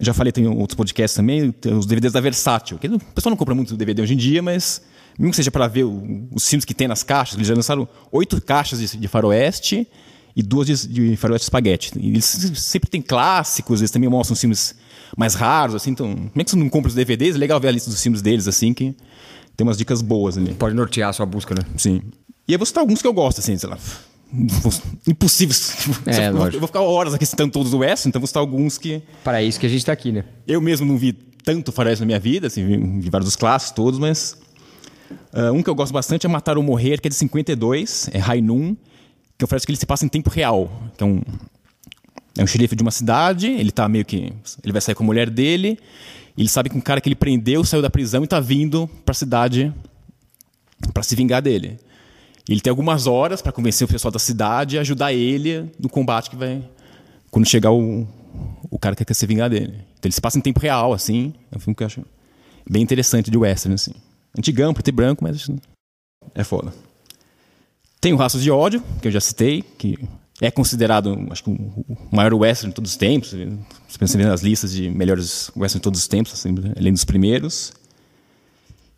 [0.00, 2.78] Já falei, tem outros podcasts também, tem os DVDs da Versátil.
[2.78, 4.82] Que o pessoal não compra muito DVD hoje em dia, mas
[5.16, 7.86] mesmo que seja para ver o- os filmes que tem nas caixas, eles já lançaram
[8.10, 9.86] oito caixas de, de faroeste
[10.34, 11.92] e duas de, de faroeste espaguete.
[11.96, 12.24] E eles
[12.56, 14.74] sempre tem clássicos, eles também mostram filmes
[15.16, 15.92] mais raros, assim.
[15.92, 17.36] Então, como é que você não compra os DVDs?
[17.36, 18.96] É legal ver a lista dos filmes deles, assim, que
[19.56, 20.54] tem umas dicas boas ali.
[20.54, 21.62] Pode nortear a sua busca, né?
[21.76, 22.02] Sim.
[22.46, 23.78] E eu vou citar alguns que eu gosto, assim, sei lá.
[25.06, 25.88] Impossíveis.
[26.06, 26.56] É, eu, vou- lógico.
[26.56, 29.02] eu vou ficar horas aqui citando todos o West, então vou citar alguns que.
[29.22, 30.24] Para isso que a gente tá aqui, né?
[30.46, 32.66] Eu mesmo não vi tanto faroeste na minha vida, assim,
[33.00, 34.36] vi, vários dos clássicos todos, mas.
[35.32, 38.18] ah, um que eu gosto bastante é Matar ou Morrer, que é de 52, é
[38.18, 38.74] Rainun,
[39.38, 40.70] que é faroeste que ele se passa em tempo real.
[40.96, 41.20] Que é um,
[42.38, 44.32] é um xerife de uma cidade, ele tá meio que.
[44.62, 45.78] Ele vai sair com a mulher dele,
[46.36, 49.14] ele sabe que um cara que ele prendeu saiu da prisão e tá vindo pra
[49.14, 49.72] cidade
[50.92, 51.78] para se vingar dele.
[52.48, 56.28] Ele tem algumas horas para convencer o pessoal da cidade e ajudar ele no combate
[56.28, 56.62] que vai.
[57.30, 58.06] Quando chegar o,
[58.70, 59.74] o cara que quer se vingar dele.
[59.98, 61.32] Então ele se passa em tempo real, assim.
[61.50, 62.04] É um filme que eu acho
[62.68, 63.92] bem interessante de western, assim.
[64.36, 65.48] Antigão, preto e branco, mas
[66.34, 66.72] é foda.
[68.00, 69.96] Tem o Raços de Ódio, que eu já citei, que
[70.40, 73.30] é considerado, acho que, o maior western de todos os tempos.
[73.30, 77.04] Se pensar nas listas de melhores western de todos os tempos, assim, ele um dos
[77.04, 77.72] primeiros.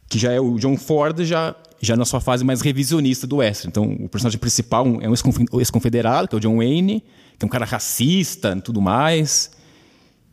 [0.08, 3.70] Que já é o John Ford, já, já na sua fase mais revisionista do western.
[3.70, 7.04] Então, o personagem principal é um ex-confe- ex-confederado, que é o John Wayne,
[7.38, 9.50] que é um cara racista e tudo mais.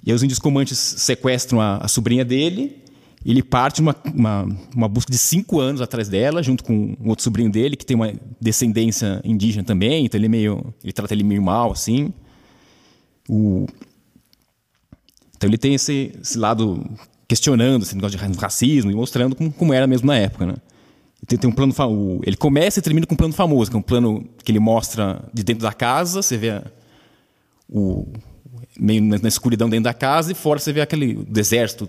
[0.05, 2.82] E aí os índios comantes sequestram a, a sobrinha dele.
[3.25, 7.23] Ele parte uma, uma, uma busca de cinco anos atrás dela, junto com um outro
[7.23, 10.05] sobrinho dele, que tem uma descendência indígena também.
[10.05, 10.73] Então ele é meio.
[10.83, 12.11] Ele trata ele meio mal, assim.
[13.29, 13.65] O...
[15.37, 16.85] Então ele tem esse, esse lado
[17.27, 20.55] questionando esse negócio de racismo e mostrando como, como era mesmo na época, né?
[21.25, 23.79] Tem, tem um plano o- ele começa e termina com um plano famoso, que é
[23.79, 26.63] um plano que ele mostra de dentro da casa, você vê a-
[27.69, 28.05] o
[28.79, 31.87] meio na, escuridão dentro da casa e fora você vê aquele deserto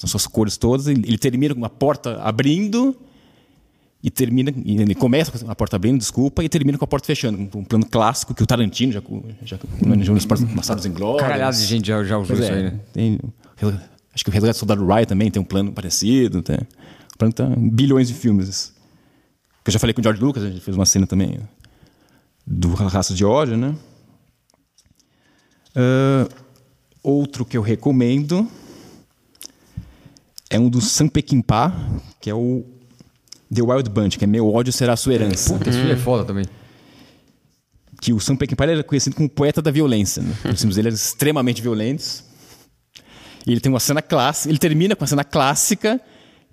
[0.00, 0.86] nas suas cores todas.
[0.86, 2.96] Ele, ele termina com uma porta abrindo
[4.02, 4.52] e termina.
[4.64, 7.38] E ele começa com a porta abrindo, desculpa, e termina com a porta fechando.
[7.38, 9.02] Um plano clássico que o Tarantino já,
[9.44, 11.20] já manejou nos passados em glória.
[11.20, 12.80] Caralhada de gente já, já usou isso é, aí, né?
[12.92, 13.18] tem,
[14.14, 16.42] acho que o Resgate do Soldado Ryan também tem um plano parecido.
[16.42, 18.74] Tem, o plano tá em bilhões de filmes.
[19.64, 21.40] Que eu já falei com o George Lucas, a gente fez uma cena também
[22.46, 23.74] do Raça de Ódio, né?
[25.76, 26.26] Ah,
[27.02, 28.50] outro que eu recomendo
[30.48, 31.72] é um do Sam Peckinpah,
[32.20, 32.64] que é o
[33.54, 35.52] The Wild Bunch, que é Meu ódio será a sua herança.
[35.52, 36.46] Puta, esse filme é foda também.
[38.00, 40.22] Que o Sam Peckinpah era conhecido como poeta da violência.
[40.22, 40.34] Né?
[40.52, 42.24] Os filmes dele eram extremamente violentos.
[43.46, 46.00] E ele tem uma cena clássica, ele termina com uma cena clássica,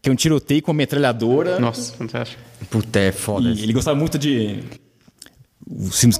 [0.01, 1.59] que é um tiroteio com uma metralhadora.
[1.59, 2.41] Nossa, fantástico.
[2.69, 3.49] Puta, é foda.
[3.49, 4.59] E ele gostava muito de
[5.87, 6.17] os filmes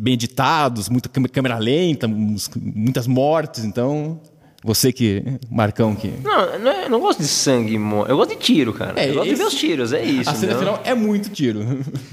[0.00, 3.64] bem editados, muita câmera- lenta, muitas mortes.
[3.64, 4.20] Então,
[4.62, 6.08] você que, Marcão, que.
[6.22, 9.00] Não, não, é- não gosto de sangue, mo- eu gosto de tiro, cara.
[9.00, 10.30] É, eu gosto de ver esse- os tiros, é isso.
[10.30, 10.58] A cena não?
[10.60, 11.60] final é muito tiro.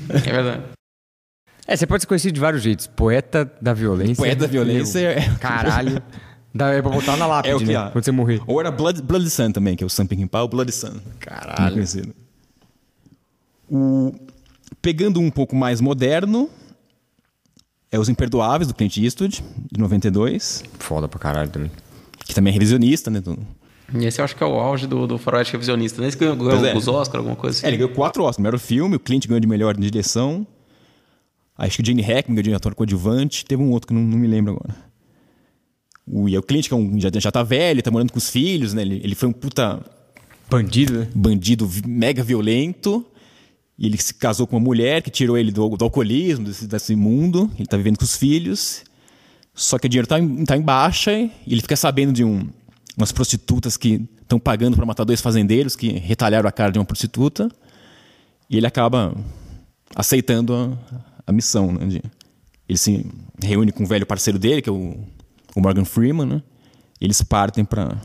[0.09, 0.63] É verdade.
[1.67, 2.87] É, você pode ser conhecido de vários jeitos.
[2.87, 4.15] Poeta da violência.
[4.15, 6.01] Poeta da violência é- Caralho.
[6.53, 7.75] Dá, é pra botar na lápide, É o que né?
[7.77, 7.89] há.
[7.91, 8.41] Quando você morrer.
[8.45, 10.99] Ou era Blood, Blood Sun também, que é o Sam Peckinpah, o Blood Sun.
[11.19, 11.61] Caralho.
[11.61, 12.13] Muito conhecido.
[13.69, 14.13] O...
[14.81, 16.49] Pegando um pouco mais moderno,
[17.91, 21.71] é Os Imperdoáveis, do Clint Eastwood, de 92, Foda pra caralho também.
[22.25, 23.19] que também é revisionista, né?
[23.19, 23.37] do-
[23.93, 26.01] E esse eu acho que é o auge do, do faroeste revisionista.
[26.01, 26.77] Nesse ganhou, ganhou Pois é.
[26.77, 27.65] os Oscar, alguma coisa assim.
[27.65, 28.37] É, ele ganhou quatro Oscars.
[28.37, 30.47] Melhor filme, o Clint ganhou de melhor direção.
[31.57, 33.43] Acho que o Gene Hackman ganhou de ator coadjuvante.
[33.45, 34.75] Teve um outro que não, não me lembro agora.
[36.07, 38.17] O, e é o Clint, que é um, já, já tá velho, tá morando com
[38.17, 38.81] os filhos, né?
[38.81, 39.79] Ele, ele foi um puta
[40.49, 41.07] Bandido, né?
[41.13, 43.05] bandido mega violento.
[43.81, 46.95] E ele se casou com uma mulher que tirou ele do, do alcoolismo, desse, desse
[46.95, 47.49] mundo.
[47.57, 48.83] Ele tá vivendo com os filhos.
[49.55, 52.47] Só que o dinheiro tá em, tá em baixa e ele fica sabendo de um,
[52.95, 56.85] umas prostitutas que estão pagando para matar dois fazendeiros que retalharam a cara de uma
[56.85, 57.49] prostituta.
[58.47, 59.15] E ele acaba
[59.95, 60.77] aceitando a,
[61.25, 61.71] a missão.
[61.71, 62.03] Né, de-
[62.69, 63.03] ele se
[63.41, 64.95] reúne com o velho parceiro dele, que é o,
[65.55, 66.27] o Morgan Freeman.
[66.27, 66.43] Né,
[67.01, 67.99] eles partem para.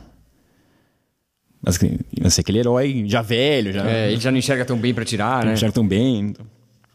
[1.66, 4.78] Mas que- vai ser aquele herói já velho, já É, ele já não enxerga tão
[4.78, 5.54] bem pra tirar, não né?
[5.54, 6.32] enxerga tão bem.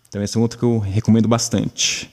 [0.07, 2.09] Então esse é um outro que eu recomendo bastante.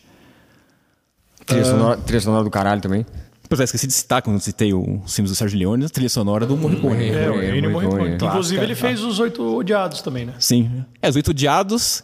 [1.46, 3.06] Trilha, sonora, trilha sonora do caralho também.
[3.48, 5.88] Pois é, esqueci de citar quando eu citei o- os filmes do Sérgio Leone, a
[5.88, 7.08] trilha sonora do Morricone.
[7.08, 8.24] É, o Morricone, Ennio Morricone, Morricone.
[8.24, 8.28] é.
[8.28, 10.34] Inclusive, ele fez os Oito Odiados também, né?
[10.38, 10.84] Sim.
[11.00, 12.02] É, Os Oito Odiados.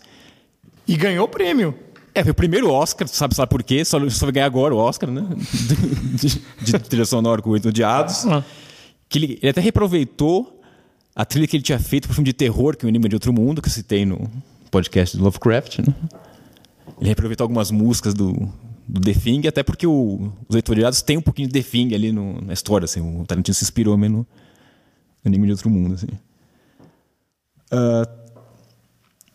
[0.88, 1.74] E ganhou prêmio.
[2.14, 3.84] É, foi o primeiro Oscar, sabe, sabe por quê?
[3.84, 5.22] Só, só vai ganhar agora o Oscar, né?
[6.14, 8.24] De, de trilha sonora com Oito Odiados.
[8.26, 8.42] Ah.
[9.14, 10.60] Que ele, ele até reaproveitou
[11.14, 13.14] a trilha que ele tinha feito pro filme de terror, que é o Enigma de
[13.14, 14.28] Outro Mundo, que eu citei no
[14.72, 15.94] podcast do Lovecraft, né?
[16.98, 18.32] Ele reaproveitou algumas músicas do,
[18.88, 21.94] do The Thing, até porque o, os Oito Odiados tem um pouquinho de The Thing
[21.94, 23.00] ali no- na história, assim.
[23.20, 24.26] O Tarantino se inspirou no
[25.24, 26.08] Enigma de Outro Mundo, assim.
[27.70, 28.08] Ah,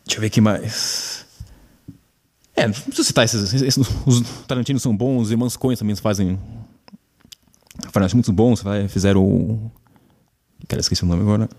[0.06, 1.26] deixa eu ver aqui mais.
[2.54, 6.38] É, não preciso citar esses, esses- Os Tarantinos são bons, os irmãos Coen também fazem.
[7.92, 9.72] Fazem muito bons, vai- fizeram o.
[10.68, 11.50] Cara, esqueci o nome agora.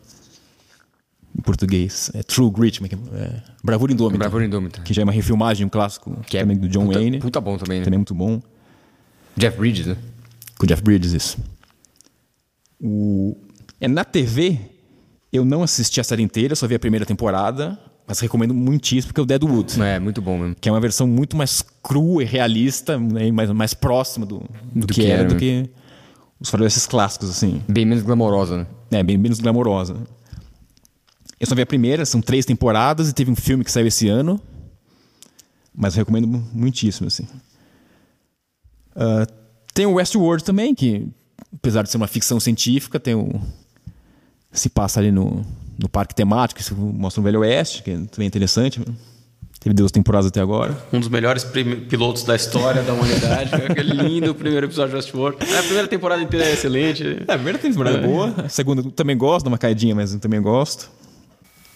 [1.36, 2.10] Em português.
[2.14, 3.22] É True Grit, é é?
[3.22, 4.18] É, Bravura Indômita.
[4.18, 4.82] Bravura Indômita.
[4.82, 7.18] Que já é uma refilmagem um clássico Que é do John puta, Wayne.
[7.18, 7.84] Puta bom também, né?
[7.84, 8.40] Também é muito bom.
[9.36, 9.96] Jeff Bridges, né?
[10.58, 11.38] Com o Jeff Bridges, isso.
[12.80, 13.36] O...
[13.80, 14.58] É, na TV,
[15.32, 19.20] eu não assisti a série inteira, só vi a primeira temporada, mas recomendo muitíssimo, porque
[19.20, 19.80] é o Deadwood.
[19.80, 20.56] É, muito bom mesmo.
[20.60, 24.40] Que é uma versão muito mais crua e realista, né, mais, mais próxima do,
[24.74, 25.40] do, Do que, que era, era, do né?
[25.40, 25.70] que
[26.40, 27.62] os faroestes clássicos, assim.
[27.68, 28.66] Bem menos glamourosa, né?
[28.90, 29.96] É, bem menos glamourosa.
[31.38, 34.08] Eu só vi a primeira, são três temporadas, e teve um filme que saiu esse
[34.08, 34.40] ano,
[35.74, 37.26] mas eu recomendo mu- muitíssimo, assim.
[38.94, 39.26] Ah,
[39.72, 41.08] tem o Westworld também, que
[41.54, 43.40] apesar de ser uma ficção científica, tem o
[44.52, 45.46] se passa ali no,
[45.78, 48.80] no parque temático, isso mostra o Velho Oeste, que é também interessante.
[49.60, 50.74] Teve duas temporadas até agora.
[50.90, 53.54] Um dos melhores pilotos da história da humanidade.
[53.68, 55.36] Aquele lindo primeiro episódio de Westworld.
[55.46, 57.06] É, A primeira temporada inteira é excelente.
[57.28, 60.18] É, a primeira temporada é boa, a segunda também gosto, dá uma caidinha, mas eu
[60.18, 60.90] também gosto.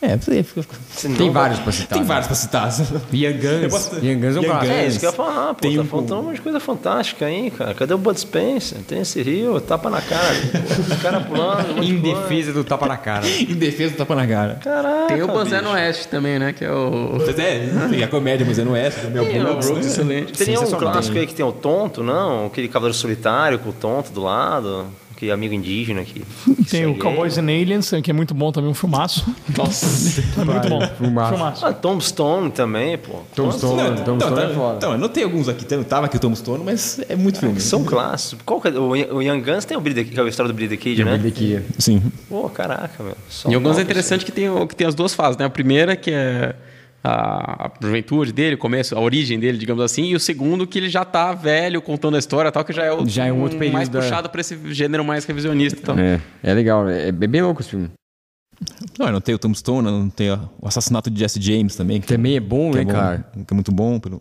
[0.05, 1.89] É, fica- fica- Tem vários pra citar.
[1.89, 2.05] tem né?
[2.07, 2.69] vários pra citar.
[3.13, 3.71] Young Guns.
[3.71, 4.63] posso- Young Guns é um.
[4.71, 5.61] É isso que eu ia falar, pô.
[5.61, 7.75] Tem tá um- faltando um monte de coisa fantástica aí, cara.
[7.75, 8.79] Cadê o Bud Spencer?
[8.87, 10.35] Tem esse Rio, tapa na cara.
[10.53, 10.95] pô.
[10.95, 11.81] O cara pulando.
[11.81, 13.27] um Em defesa do tapa na cara.
[13.29, 14.55] em defesa do tapa na cara.
[14.63, 15.07] Caraca.
[15.09, 16.53] Tem o Banzé no Oeste também, né?
[16.53, 17.15] Que é o.
[17.17, 19.67] Pois é, tem a comédia, mas é no Oeste, do Mel Tem o Brooks.
[19.67, 20.33] Brooks, excelente.
[20.33, 22.47] Teria um clássico aí que tem o tonto, não?
[22.47, 24.87] Aquele cavaleiro solitário com o tonto do lado.
[25.25, 26.21] Que aquele amigo indígena que.
[26.21, 29.25] que Tem o Cowboys and Aliens, que é muito bom também, um filmaço.
[29.57, 30.23] Nossa.
[30.41, 30.81] É muito bom.
[30.99, 31.33] Filmaço.
[31.35, 31.67] Filmaço.
[31.67, 33.21] Ah, Tombstone também, pô.
[33.35, 34.77] Tombstone, Não, Tombstone então, é tá- foda.
[34.77, 35.65] então, eu notei alguns aqui.
[35.85, 37.61] Tava aqui o Tombstone, mas é muito filme.
[37.61, 38.43] São clássicos.
[38.45, 38.71] Qual que é?
[38.73, 41.17] O, o Young Guns tem o the, que é a história do the Kid, né?
[41.19, 41.61] Daqui.
[41.79, 42.03] Sim.
[42.29, 43.17] Pô, caraca, meu.
[43.29, 45.45] Só E alguns é interessante que tem, o- que tem as duas fases, né?
[45.45, 46.55] A primeira, que é
[47.05, 50.79] a, a juventude dele, o começo, a origem dele, digamos assim, e o segundo, que
[50.79, 53.33] ele já tá velho, contando a história e tal, que já é, o, Já é
[53.33, 55.79] um outro período mais da- puxado pra esse gênero mais revisionista.
[55.83, 55.99] Então.
[55.99, 56.89] É, é legal.
[56.89, 57.91] É, é bem louco esse filme.
[58.99, 62.01] Não, eu notei o Tombstone, eu notei o assassinato de Jesse James também.
[62.01, 63.27] Que, Também é bom, que né, é bom, cara?
[63.47, 63.99] Que é muito bom.
[63.99, 64.21] Pelo...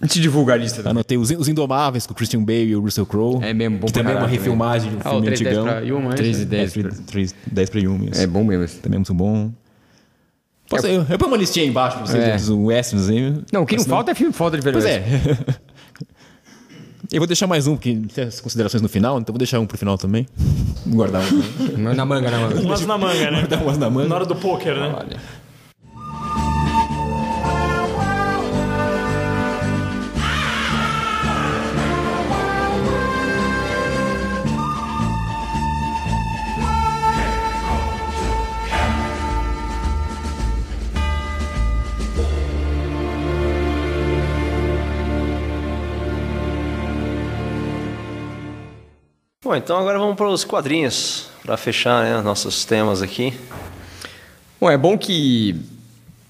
[0.00, 2.80] A gente divulga a lista Anotei os, os Indomáveis com o Christian Bale e o
[2.80, 3.44] Russell Crowe.
[3.44, 5.64] É mesmo, bom Que também é uma refilmagem de um Ah, filme 310 antigão.
[5.64, 6.42] pra Yuma, é 3 isso?
[6.42, 6.72] e 10.
[7.06, 8.10] 3, 10 pra Yumi.
[8.10, 8.20] isso.
[8.22, 8.80] É bom mesmo.
[8.80, 9.52] Também é muito bom.
[10.70, 12.36] Posso, eu, eu ponho uma listinha aí embaixo pra vocês, É.
[12.36, 13.34] dos westerns aí.
[13.52, 15.02] Não, o que não Senão- falta é filme foda de velho Pois é.
[17.12, 19.66] Eu vou deixar mais um, porque tem as considerações no final, então vou deixar um
[19.66, 20.28] pro final também.
[20.86, 21.78] Vou guardar um.
[21.92, 22.60] Na manga, na manga.
[22.60, 23.38] Umas na manga, né?
[23.38, 24.08] Guardar umas na manga.
[24.08, 24.94] Na hora do poker, né?
[24.96, 25.16] Olha.
[49.50, 53.34] Bom, então agora vamos para os quadrinhos, para fechar né, nossos temas aqui.
[54.60, 55.56] Bom, é bom que,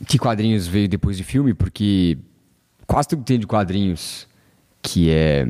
[0.08, 2.16] que quadrinhos veio depois de filme, porque
[2.86, 4.26] quase tudo que tem de quadrinhos
[4.80, 5.46] que é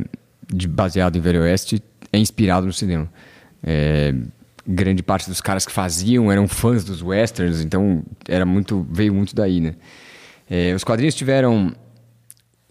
[0.53, 1.81] de- baseado em Velho Oeste
[2.13, 3.09] é inspirado no cinema.
[3.63, 4.17] É,
[4.67, 9.33] grande parte dos caras que faziam eram fãs dos westerns, então era muito veio muito
[9.33, 9.77] daí, né?
[10.51, 11.73] É, os quadrinhos tiveram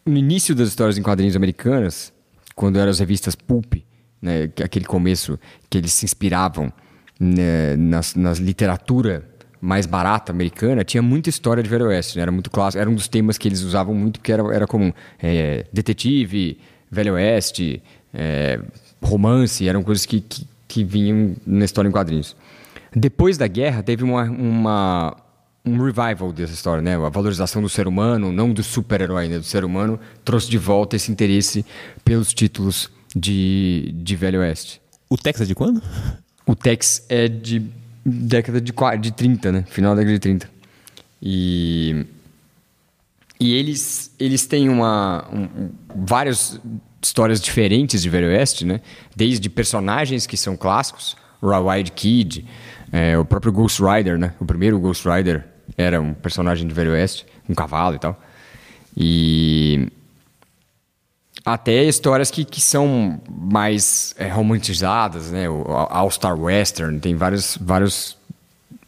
[0.05, 2.11] no início das histórias em quadrinhos americanas,
[2.53, 3.75] quando eram as revistas pulp,
[4.21, 5.39] né, que- aquele começo
[5.69, 6.71] que eles se inspiravam
[7.19, 7.75] né,
[8.15, 9.23] nas literatura
[9.61, 12.95] mais barata americana, tinha muita história de Velho Oeste, né, era muito clássico, era um
[12.95, 14.93] dos temas que eles usavam muito porque era, era comum.
[15.21, 16.57] É, detetive,
[16.89, 18.59] Velho Oeste, é,
[19.01, 22.35] romance, eram coisas que, que, que vinham na história em quadrinhos.
[22.95, 25.17] Depois da guerra, teve uma, uma,
[25.65, 26.95] um revival dessa história, né?
[26.95, 29.37] A valorização do ser humano, não do super-herói, né?
[29.37, 31.63] Do ser humano, trouxe de volta esse interesse
[32.03, 34.81] pelos títulos de, de Velho Oeste.
[35.09, 35.81] O Texas é de quando?
[36.45, 37.63] O Tex é de
[38.05, 39.65] década de, qua- de 30, né?
[39.69, 40.49] Final da década de 30.
[41.21, 42.05] E,
[43.39, 45.69] e eles, eles têm uma, um-
[46.05, 46.59] várias
[47.01, 48.81] histórias diferentes de Velho Oeste, né?
[49.15, 52.45] Desde personagens que são clássicos, Rawhide Kid,
[52.91, 54.33] é, o próprio Ghost Rider, né?
[54.39, 55.45] O primeiro Ghost Rider
[55.77, 58.21] era um personagem de Velho Oeste, um cavalo e tal.
[58.97, 59.87] E
[61.45, 65.49] até histórias que, que são mais é, romantizadas, né?
[65.49, 68.17] O All Star Western, tem várias, várias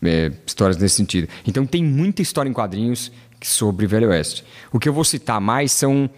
[0.04, 1.28] é, histórias nesse sentido.
[1.48, 3.12] Então tem muita história em quadrinhos
[3.42, 4.44] sobre Velho Oeste.
[4.72, 6.10] O que eu vou citar mais são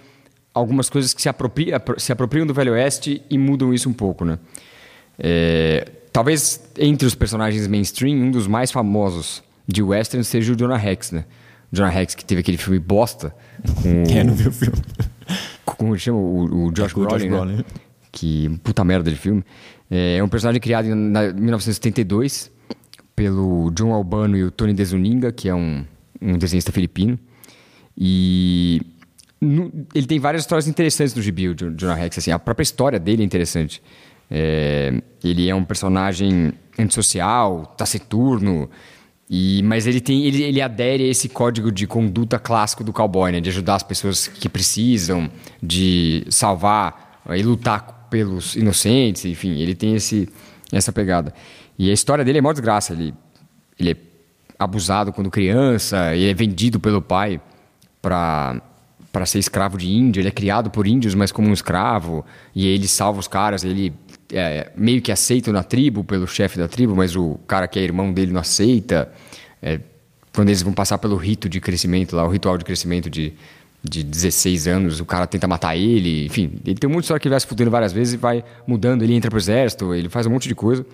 [0.53, 4.26] algumas coisas que se, apropria, se apropriam do Velho Oeste e mudam isso um pouco,
[4.26, 4.38] né?
[5.17, 10.78] É, talvez entre os personagens mainstream, um dos mais famosos de Western seja o Jonah
[10.78, 11.26] Rex, né?
[11.71, 13.34] Jonah Rex, que teve aquele filme bosta
[13.82, 14.78] com Quem não viu o filme?
[15.66, 17.30] Como chama o, o Josh o Josh Brolin, né?
[17.30, 17.64] Brolin.
[18.11, 19.43] que puta merda de filme.
[19.89, 22.51] É um personagem criado em na- 1972
[23.16, 25.86] pelo John Albano e o Tony Desuninga, que é um,
[26.22, 27.18] um desenhista filipino.
[27.97, 28.82] E
[29.39, 32.18] no- ele tem várias histórias interessantes no gibi, o Jo- Jonah Rex.
[32.18, 33.82] Assim, a própria história dele é interessante.
[34.32, 38.70] É, ele é um personagem antissocial, taciturno,
[39.30, 43.32] e, mas ele, tem, ele, ele adere a esse código de conduta clássico do cowboy,
[43.32, 43.39] né?
[43.39, 45.30] De ajudar as pessoas que precisam,
[45.61, 50.30] de salvar eh, e lutar pelos inocentes, enfim, ele tem esse,
[50.71, 51.34] essa pegada.
[51.80, 52.93] E a história dele é mó desgraça.
[52.93, 53.13] Ele,
[53.80, 53.97] ele é
[54.59, 57.41] abusado quando criança, ele é vendido pelo pai
[58.01, 58.61] para
[59.11, 60.19] para ser escravo de índio.
[60.19, 62.26] Ele é criado por índios, mas como um escravo.
[62.55, 63.63] E ele salva os caras.
[63.63, 63.93] Ele
[64.34, 67.84] é meio que aceito na tribo pelo chefe da tribo, mas o cara que é
[67.84, 69.11] irmão dele não aceita.
[69.61, 69.79] É,
[70.34, 73.34] quando eles vão passar pelo rito de crescimento, lá, o ritual de crescimento de,
[73.84, 76.25] de 16 anos, o cara tenta matar ele.
[76.25, 79.03] Enfim, ele tem muita história que ele vai se fudendo várias vezes e vai mudando.
[79.03, 80.86] Ele entra pro exército, ele faz um monte de coisa.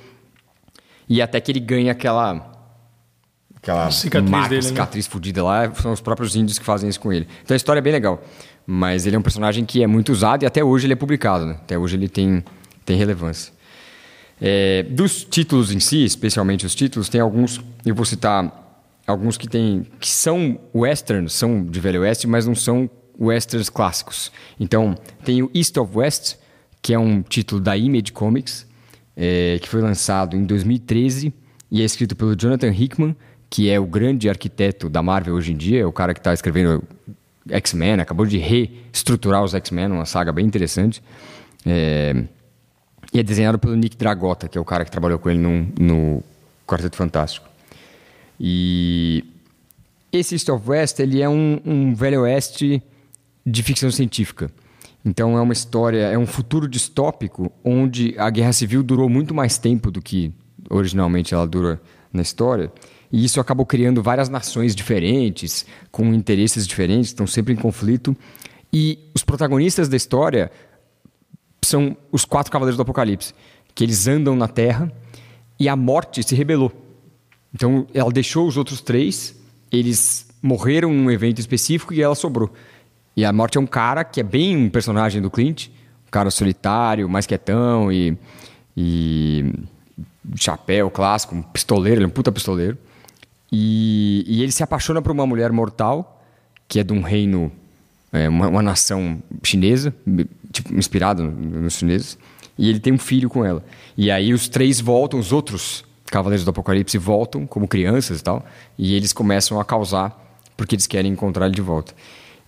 [1.07, 2.55] E até que ele ganha aquela
[3.55, 4.67] aquela Cicatriz marca, dele, né?
[4.69, 7.27] cicatriz fudida lá, são os próprios índios que fazem isso com ele.
[7.43, 8.23] Então a história é bem legal.
[8.65, 11.45] Mas ele é um personagem que é muito usado e até hoje ele é publicado,
[11.45, 11.53] né?
[11.55, 12.43] Até hoje ele tem,
[12.89, 13.53] tem relevância.
[14.41, 19.47] É, dos títulos em si, especialmente os títulos, tem alguns, eu vou citar alguns que
[19.47, 24.31] tem que são westerns, são de velho oeste, mas não são westerns clássicos.
[24.59, 26.37] Então, tem o East of West,
[26.81, 28.65] que é um título da Image Comics,
[29.15, 31.31] é, que foi lançado em 2013
[31.69, 33.15] e é escrito pelo Jonathan Hickman,
[33.51, 36.33] que é o grande arquiteto da Marvel hoje em dia, é o cara que está
[36.33, 36.83] escrevendo
[37.51, 41.03] X-Men, acabou de reestruturar os X-Men, uma saga bem interessante.
[41.65, 42.23] É,
[43.13, 45.67] e é desenhado pelo Nick Dragota, que é o cara que trabalhou com ele no,
[45.79, 46.23] no
[46.67, 47.47] Quarteto Fantástico.
[48.39, 49.23] E
[50.11, 52.81] esse East of West ele é um, um velho oeste
[53.45, 54.51] de ficção científica.
[55.03, 59.57] Então é uma história, é um futuro distópico onde a guerra civil durou muito mais
[59.57, 60.31] tempo do que
[60.69, 61.81] originalmente ela dura
[62.11, 62.71] na história.
[63.11, 68.15] E isso acabou criando várias nações diferentes, com interesses diferentes, estão sempre em conflito.
[68.71, 70.51] E os protagonistas da história
[71.63, 73.33] são os quatro cavaleiros do Apocalipse,
[73.73, 74.91] que eles andam na Terra
[75.59, 76.71] e a morte se rebelou.
[77.53, 79.35] Então ela deixou os outros três,
[79.71, 82.51] eles morreram num evento específico e ela sobrou.
[83.15, 86.31] E a morte é um cara que é bem um personagem do Clint, um cara
[86.31, 88.17] solitário, mais quietão e,
[88.77, 89.51] e
[90.35, 92.77] chapéu clássico, um pistoleiro, ele é um puta pistoleiro.
[93.51, 96.23] E, e ele se apaixona por uma mulher mortal,
[96.67, 97.51] que é de um reino,
[98.13, 99.93] é, uma, uma, nação chinesa,
[100.51, 102.17] tipo, inspirada nos chineses.
[102.57, 103.63] E ele tem um filho com ela.
[103.97, 108.45] E aí os três voltam, os outros Cavaleiros do Apocalipse voltam como crianças e tal,
[108.77, 110.27] e eles começam a causar
[110.57, 111.93] porque eles querem encontrar ele de volta.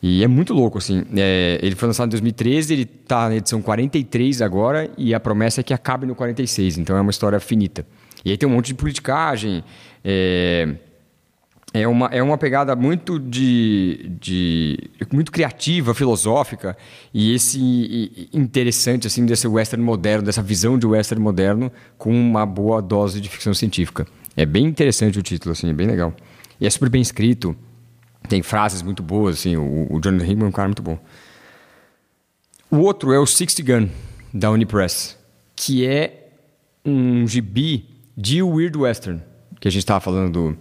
[0.01, 1.05] E é muito louco, assim.
[1.15, 5.61] É, ele foi lançado em 2013, ele está na edição 43 agora, e a promessa
[5.61, 7.85] é que acabe no 46, então é uma história finita.
[8.25, 9.63] E aí tem um monte de politicagem,
[10.03, 10.75] é,
[11.73, 16.77] é uma, é uma pegada muito de, de muito criativa, filosófica
[17.13, 22.81] e esse interessante assim desse western moderno, dessa visão de western moderno com uma boa
[22.81, 24.05] dose de ficção científica.
[24.35, 26.13] É bem interessante o título assim, é bem legal.
[26.59, 27.55] E é super bem escrito.
[28.27, 30.99] Tem frases muito boas assim, o, o Jonathan Hickman é um cara muito bom.
[32.69, 33.89] O outro é o Sixty Gun
[34.33, 35.17] da Unipress,
[35.55, 36.31] que é
[36.85, 39.21] um gibi de Weird Western,
[39.59, 40.57] que a gente estava falando do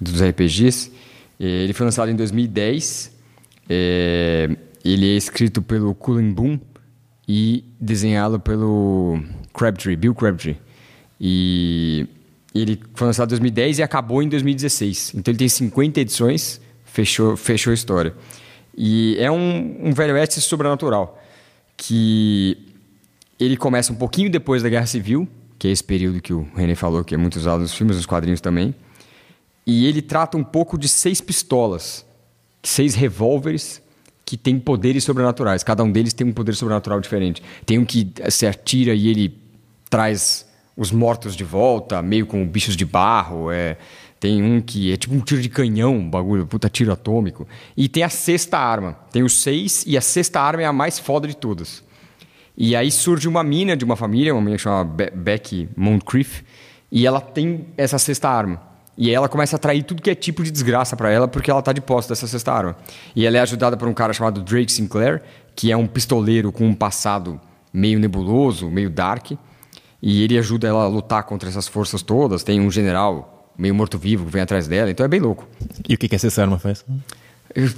[0.00, 0.92] dos RPGs.
[1.38, 3.16] Ele foi lançado em 2010.
[3.68, 4.48] É,
[4.84, 6.58] ele é escrito pelo Cullen Boom
[7.28, 9.20] e desenhado pelo
[9.52, 10.56] Crabtree, Bill Crabtree.
[11.20, 12.06] E
[12.54, 15.12] ele foi lançado em 2010 e acabou em 2016.
[15.14, 18.14] Então ele tem 50 edições, fechou, fechou a história.
[18.76, 21.20] E é um, um velho oeste sobrenatural,
[21.76, 22.56] que
[23.38, 25.28] ele começa um pouquinho depois da Guerra Civil,
[25.58, 28.06] que é esse período que o René falou, que é muito usado nos filmes, nos
[28.06, 28.74] quadrinhos também.
[29.68, 32.02] E ele trata um pouco de seis pistolas,
[32.62, 33.82] seis revólveres
[34.24, 35.62] que têm poderes sobrenaturais.
[35.62, 37.42] Cada um deles tem um poder sobrenatural diferente.
[37.66, 39.38] Tem um que se atira e ele
[39.90, 43.50] traz os mortos de volta, meio com bichos de barro.
[43.50, 43.76] É...
[44.18, 47.46] Tem um que é tipo um tiro de canhão, um bagulho, puta tiro atômico.
[47.76, 48.94] E tem a sexta arma.
[49.12, 51.84] Tem os seis e a sexta arma é a mais foda de todas.
[52.56, 56.42] E aí surge uma mina de uma família, uma mina chamada Becky Moncrief,
[56.90, 58.66] e ela tem essa sexta arma.
[58.98, 61.48] E aí ela começa a atrair tudo que é tipo de desgraça para ela, porque
[61.48, 62.76] ela tá de posse dessa sexta arma.
[63.14, 65.22] E ela é ajudada por um cara chamado Drake Sinclair,
[65.54, 67.40] que é um pistoleiro com um passado
[67.72, 69.30] meio nebuloso, meio dark.
[70.02, 72.42] E ele ajuda ela a lutar contra essas forças todas.
[72.42, 75.46] Tem um general meio morto-vivo que vem atrás dela, então é bem louco.
[75.88, 76.84] E o que, que essa arma faz?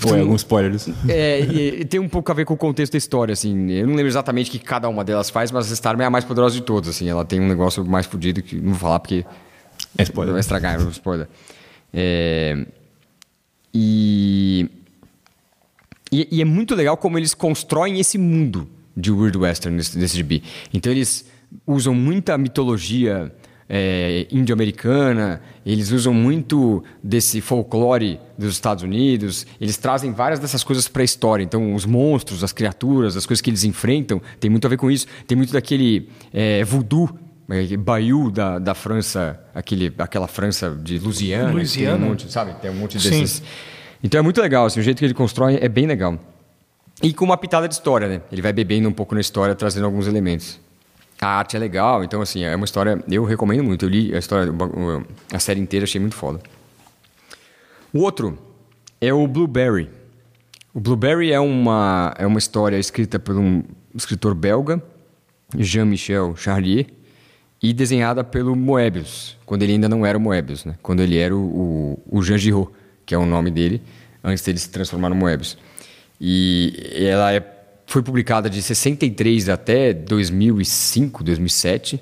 [0.07, 0.95] Ou é algum spoiler disso?
[1.07, 3.71] É, e, e tem um pouco a ver com o contexto da história, assim.
[3.71, 6.11] Eu não lembro exatamente o que cada uma delas faz, mas essa arma é a
[6.11, 7.09] mais poderosa de todas, assim.
[7.09, 9.25] Ela tem um negócio mais fodido que não vou falar porque
[9.97, 10.33] é spoiler.
[10.33, 11.29] Vai estragar, é spoiler.
[11.93, 12.67] É,
[13.73, 14.69] e,
[16.11, 20.43] e, e, é muito legal como eles constroem esse mundo de Weird Western nesse gibi.
[20.73, 21.27] Então eles
[21.67, 23.33] usam muita mitologia
[23.73, 30.89] é, índio-americana, eles usam muito desse folclore dos Estados Unidos, eles trazem várias dessas coisas
[30.89, 31.45] para a história.
[31.45, 34.91] Então, os monstros, as criaturas, as coisas que eles enfrentam, tem muito a ver com
[34.91, 35.07] isso.
[35.25, 37.09] Tem muito daquele é, voodoo
[37.79, 41.53] Bayou da, da França, aquele, aquela França de Louisiana.
[41.53, 41.99] Louisiana.
[41.99, 42.55] Tem um monte, sabe?
[42.61, 43.31] Tem um monte desses.
[43.31, 43.43] Sim.
[44.03, 46.19] Então é muito legal, assim, o jeito que ele constrói é bem legal.
[47.03, 48.23] E com uma pitada de história, né?
[48.31, 50.61] Ele vai bebendo um pouco na história, trazendo alguns elementos.
[51.21, 53.85] A arte é legal, então assim, é uma história, eu recomendo muito.
[53.85, 54.53] Eu li a história,
[55.33, 56.41] a série inteira, achei muito foda.
[57.93, 58.39] O outro
[59.01, 59.91] é o Blueberry.
[60.73, 63.63] O Blueberry é uma, é uma história escrita por um
[63.95, 64.83] escritor belga,
[65.59, 66.87] Jean-Michel Charlier,
[67.63, 70.77] e desenhada pelo Moebius, quando ele ainda não era o Moebius, né?
[70.83, 72.71] quando ele era o, o, o Jean Giraud,
[73.05, 73.83] que é o nome dele,
[74.25, 75.59] antes dele se transformar no Moebius.
[76.21, 77.45] E ela é,
[77.87, 82.01] foi publicada de 63 até 2005, 2007.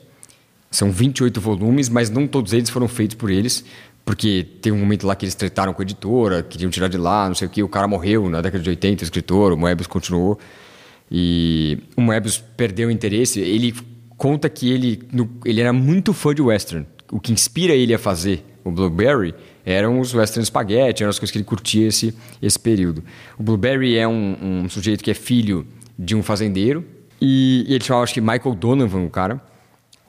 [0.71, 3.65] São 28 volumes, mas não todos eles foram feitos por eles,
[4.05, 7.27] porque tem um momento lá que eles trataram com a editora, queriam tirar de lá,
[7.27, 9.87] não sei o que, o cara morreu na década de 80, o escritor, o Moebius
[9.87, 10.39] continuou.
[11.11, 13.75] E o Moebius perdeu o interesse, ele
[14.19, 16.87] conta que ele, no- ele era muito fã de western.
[17.11, 21.31] O que inspira ele a fazer o Blueberry eram os western spaghetti, eram as coisas
[21.33, 23.03] que ele curtia esse, esse período.
[23.39, 25.67] O Blueberry é um, um sujeito que é filho
[25.99, 26.85] de um fazendeiro
[27.21, 29.41] e, e ele chamava, acho que Michael Donovan, o cara.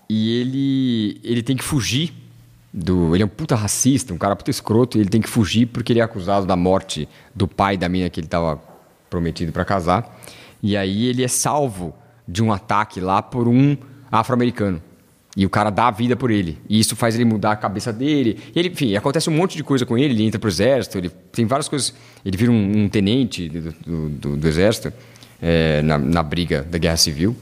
[0.10, 2.12] E ele, ele tem que fugir
[2.74, 3.16] do.
[3.16, 5.94] Ele é um puta racista, um cara puta escroto, e ele tem que fugir porque
[5.94, 8.60] ele é acusado da morte do pai da mina que ele estava
[9.10, 10.20] prometido para casar.
[10.64, 11.94] E aí ele é salvo
[12.28, 13.78] de um ataque lá por um
[14.12, 14.82] afro-americano.
[15.38, 16.58] E o cara dá a vida por ele.
[16.68, 18.40] E isso faz ele mudar a cabeça dele.
[18.54, 20.14] E ele, enfim, acontece um monte de coisa com ele.
[20.14, 21.94] Ele entra pro exército, ele tem várias coisas.
[22.26, 24.92] Ele vira um, um tenente do, do, do- do exército
[25.42, 27.36] é, na, na briga da guerra civil.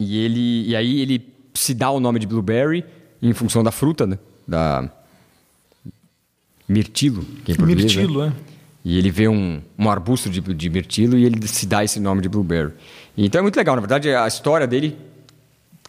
[0.00, 1.22] E ele e aí ele
[1.54, 2.82] se dá o nome de blueberry
[3.22, 4.18] em função da fruta, né?
[4.48, 4.90] Da
[6.68, 8.02] mirtilo, que é em português, né?
[8.02, 8.32] Mirtilo, é.
[8.82, 12.22] E ele vê um, um arbusto de, de mirtilo e ele se dá esse nome
[12.22, 12.72] de blueberry.
[13.16, 14.96] Então é muito legal, na verdade a história dele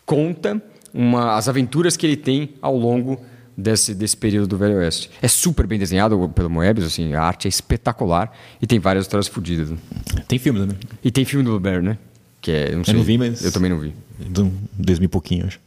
[0.05, 0.61] conta
[0.93, 3.19] uma, as aventuras que ele tem ao longo
[3.57, 5.09] desse, desse período do Velho Oeste.
[5.21, 9.27] É super bem desenhado pelo Moebius, assim, a arte é espetacular e tem várias histórias
[9.27, 9.69] fodidas.
[9.71, 9.77] né?
[10.27, 10.77] Tem filme também.
[11.03, 11.97] E tem filme do Blueberry, né?
[12.41, 13.93] Que é, eu não, sei, não vi, mas- Eu também não vi.
[14.19, 15.59] Do 2000 e pouquinho, acho.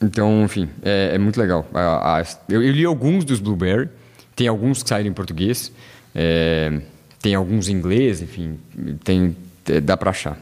[0.00, 1.66] Então, enfim, é, é muito legal.
[1.74, 3.88] A- a- eu, eu li alguns dos Blueberry,
[4.36, 5.72] tem alguns que saíram em português,
[6.14, 6.80] é,
[7.20, 8.58] tem alguns em inglês, enfim,
[9.02, 9.36] tem,
[9.68, 10.38] é, dá pra achar.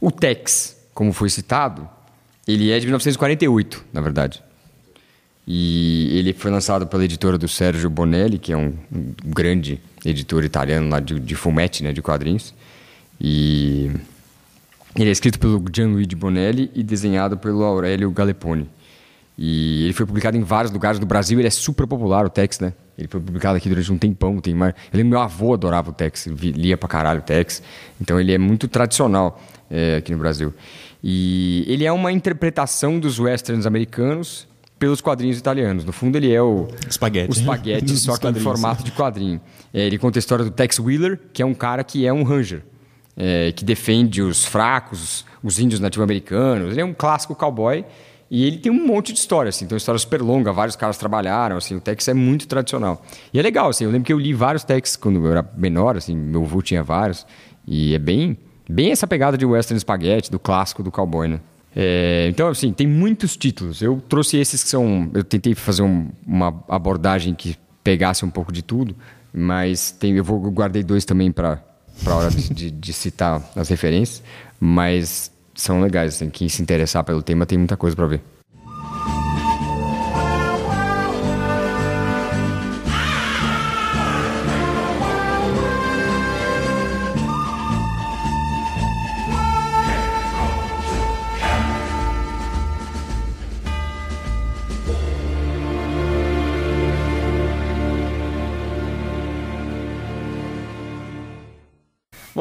[0.00, 1.88] O Tex, como foi citado,
[2.46, 4.42] ele é de 1948, na verdade.
[5.46, 10.44] E ele foi lançado pela editora do Sérgio Bonelli, que é um, um grande editor
[10.44, 12.54] italiano lá de, de fumetti, né, de quadrinhos.
[13.20, 13.90] E
[14.96, 18.68] ele é escrito pelo Gianluigi Bonelli e desenhado pelo Aurélio Galepone.
[19.36, 21.38] E ele foi publicado em vários lugares do Brasil.
[21.38, 22.72] Ele é super popular, o Tex, né?
[22.96, 24.40] Ele foi publicado aqui durante um tempão.
[24.40, 24.74] Tem mais...
[24.92, 27.62] Eu lembro meu avô adorava o Tex, lia pra caralho o Tex.
[28.00, 30.52] Então ele é muito tradicional é, aqui no Brasil.
[31.02, 34.46] E ele é uma interpretação dos westerns americanos
[34.78, 35.84] pelos quadrinhos italianos.
[35.84, 37.30] No fundo, ele é o Espaguete.
[37.30, 39.40] o espaguete, só que em formato de quadrinho.
[39.72, 42.22] É, ele conta a história do Tex Wheeler, que é um cara que é um
[42.22, 42.62] ranger,
[43.16, 46.72] é, que defende os fracos, os índios nativo-americanos.
[46.72, 47.84] Ele é um clássico cowboy
[48.30, 49.66] e ele tem um monte de história, assim.
[49.66, 51.76] Então, uma história super longa, vários caras trabalharam, assim.
[51.76, 53.04] O Tex é muito tradicional.
[53.32, 53.84] E é legal, assim.
[53.84, 56.16] Eu lembro que eu li vários Tex quando eu era menor, assim.
[56.16, 57.26] Meu avô tinha vários.
[57.66, 58.36] E é bem,
[58.68, 61.40] bem essa pegada de western spaghetti, do clássico do cowboy, né?
[61.74, 63.80] É, então, assim, tem muitos títulos.
[63.80, 65.10] Eu trouxe esses que são.
[65.14, 68.94] Eu tentei fazer um- uma abordagem que pegasse um pouco de tudo,
[69.32, 71.62] mas tem, eu vou eu guardei dois também para
[72.06, 74.22] a hora de, de- citar as referências,
[74.60, 76.14] mas são legais.
[76.16, 78.20] Assim, quem se interessar pelo tema tem muita coisa para ver.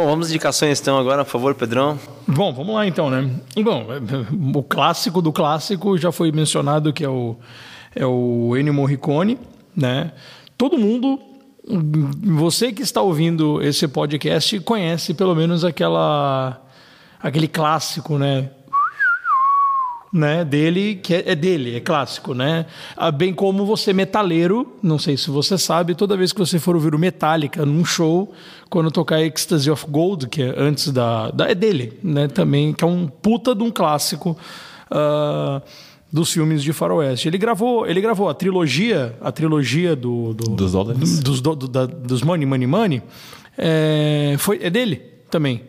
[0.01, 1.99] Bom, vamos indicações então agora, por favor, Pedrão.
[2.25, 3.29] Bom, vamos lá então, né?
[3.63, 3.85] Bom,
[4.57, 7.35] o clássico do clássico já foi mencionado que é o,
[7.95, 9.37] é o Ennio Morricone,
[9.75, 10.11] né?
[10.57, 11.19] Todo mundo,
[12.35, 16.59] você que está ouvindo esse podcast, conhece pelo menos aquela,
[17.21, 18.49] aquele clássico, né?
[20.13, 22.65] Né, dele, que é, é dele, é clássico, né?
[22.97, 26.75] Ah, Bem como você metaleiro, não sei se você sabe, toda vez que você for
[26.75, 28.33] ouvir o Metallica num show,
[28.69, 32.83] quando tocar Ecstasy of Gold, que é antes da, da é dele, né, também, que
[32.83, 34.37] é um puta de um clássico
[34.89, 35.61] ah,
[36.11, 37.29] dos filmes de faroeste.
[37.29, 41.19] Ele gravou, ele gravou a trilogia, a trilogia do, do- Dos dólares.
[41.21, 43.01] dos, do- do- da- dos Money Money Money,
[43.57, 44.97] é, foi é dele
[45.29, 45.61] também,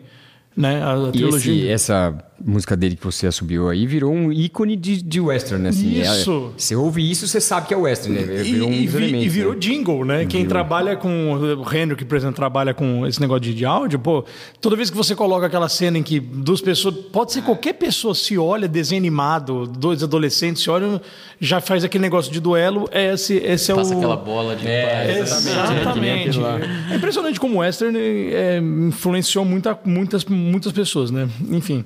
[0.55, 0.81] né?
[0.83, 1.53] A, a E trilogia.
[1.53, 5.69] esse- essa música dele que você assobiu aí virou um ícone de, de western, né?
[5.69, 6.51] Assim, é- Isso.
[6.57, 8.41] você ouve isso, você sabe que é western, né?
[8.41, 9.25] E, Virou um e dos elementos.
[9.25, 9.59] e virou né?
[9.59, 10.25] jingle, né?
[10.25, 11.33] Quem trabalha com.
[11.33, 14.25] O Henry, que, por exemplo, trabalha com esse negócio de, de áudio, pô,
[14.59, 16.95] toda vez que você coloca aquela cena em que duas pessoas.
[17.11, 20.99] Pode ser qualquer pessoa se olha, desenho animado, dois adolescentes se olham,
[21.39, 22.89] já faz aquele negócio de duelo.
[22.91, 23.97] Esse, esse é Passa o.
[23.97, 25.45] aquela bola de É, paz.
[25.47, 26.39] Exatamente.
[26.91, 31.27] É impressionante como o western é, influenciou muita, muitas, muitas pessoas, né?
[31.49, 31.85] Enfim.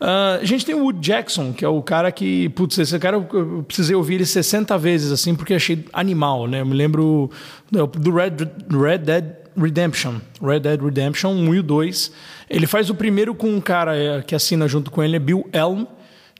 [0.00, 3.16] Ah, a gente tem o Wood Jackson, que é o cara que, putz, esse cara
[3.16, 6.60] eu precisei ouvir ele 60 vezes, assim, porque achei animal, né?
[6.60, 7.30] Eu me lembro
[7.70, 8.36] do do Red,
[8.70, 9.24] Red Dead
[9.56, 10.16] Redemption.
[10.42, 12.12] Red Dead Redemption 1 e o 2.
[12.50, 15.48] Ele faz o primeiro com um cara eh, que assina junto com ele, é Bill
[15.52, 15.84] Elm.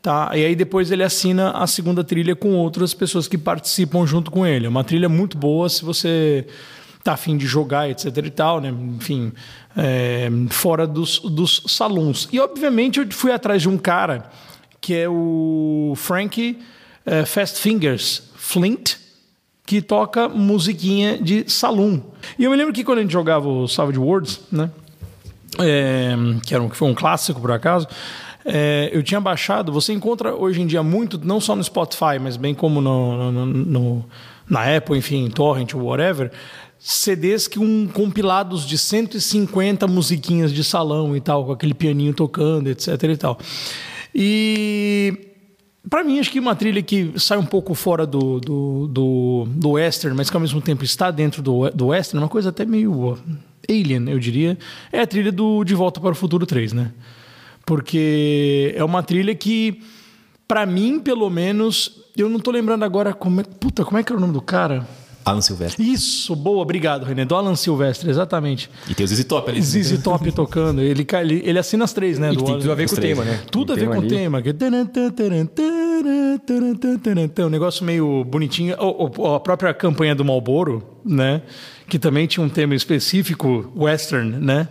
[0.03, 0.33] Tá?
[0.35, 4.47] E aí depois ele assina a segunda trilha com outras pessoas que participam junto com
[4.47, 4.67] ele.
[4.67, 6.47] É uma trilha muito boa se você
[7.05, 8.71] tá afim de jogar, etc e tal, né?
[8.71, 9.33] Enfim,
[9.77, 12.29] é, fora dos, dos salões.
[12.33, 14.31] E obviamente eu fui atrás de um cara
[14.81, 16.59] que é o Frankie
[17.07, 18.97] eh, Fast Fingers Flint,
[19.65, 22.01] que toca musiquinha de saloon.
[22.39, 24.71] E eu me lembro que quando a gente jogava o Savage Worlds, né?
[25.59, 27.87] é, que, era um, que foi um clássico por acaso,
[28.45, 29.73] é, eu tinha baixado.
[29.73, 33.47] Você encontra hoje em dia muito, não só no Spotify, mas bem como no, no,
[33.47, 34.05] no
[34.49, 36.31] na Apple, enfim, Torrent, whatever,
[36.87, 42.69] CDs que um compilados de 150 musiquinhas de salão e tal, com aquele pianinho tocando,
[42.69, 43.39] etc e tal.
[44.15, 45.31] E
[45.89, 49.71] para mim, acho que uma trilha que sai um pouco fora do, do, do, do
[49.71, 53.19] western, mas que ao mesmo tempo está dentro do, do western, uma coisa até meio
[53.67, 54.59] alien, eu diria,
[54.93, 56.93] é a trilha do De Volta para o Futuro 3, né?
[57.65, 59.81] Porque é uma trilha que,
[60.47, 64.13] para mim, pelo menos, eu não tô lembrando agora como é, puta, como é que
[64.13, 64.87] era o nome do cara?
[65.25, 65.91] Alan Silvestre.
[65.93, 67.25] Isso, boa, obrigado, René.
[67.25, 68.69] Do Alan Silvestre, exatamente.
[68.89, 69.63] E tem o ZZ Top ali.
[69.63, 70.81] ZZ Top tocando.
[70.83, 72.33] Ele, ele, ele assina as três, né?
[72.33, 73.41] E do tem tudo a ver com o tema, né?
[73.51, 74.43] tudo a ver com o tema.
[74.43, 74.53] que-
[77.45, 78.75] Um negócio meio bonitinho.
[79.35, 81.43] A própria campanha do Marlboro, né?
[81.89, 84.69] Que também tinha um tema específico, western, né?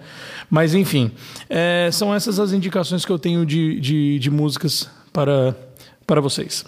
[0.50, 1.12] Mas, enfim,
[1.50, 5.56] é, são essas as indicações que eu tenho de, de, de músicas para,
[6.06, 6.64] para vocês.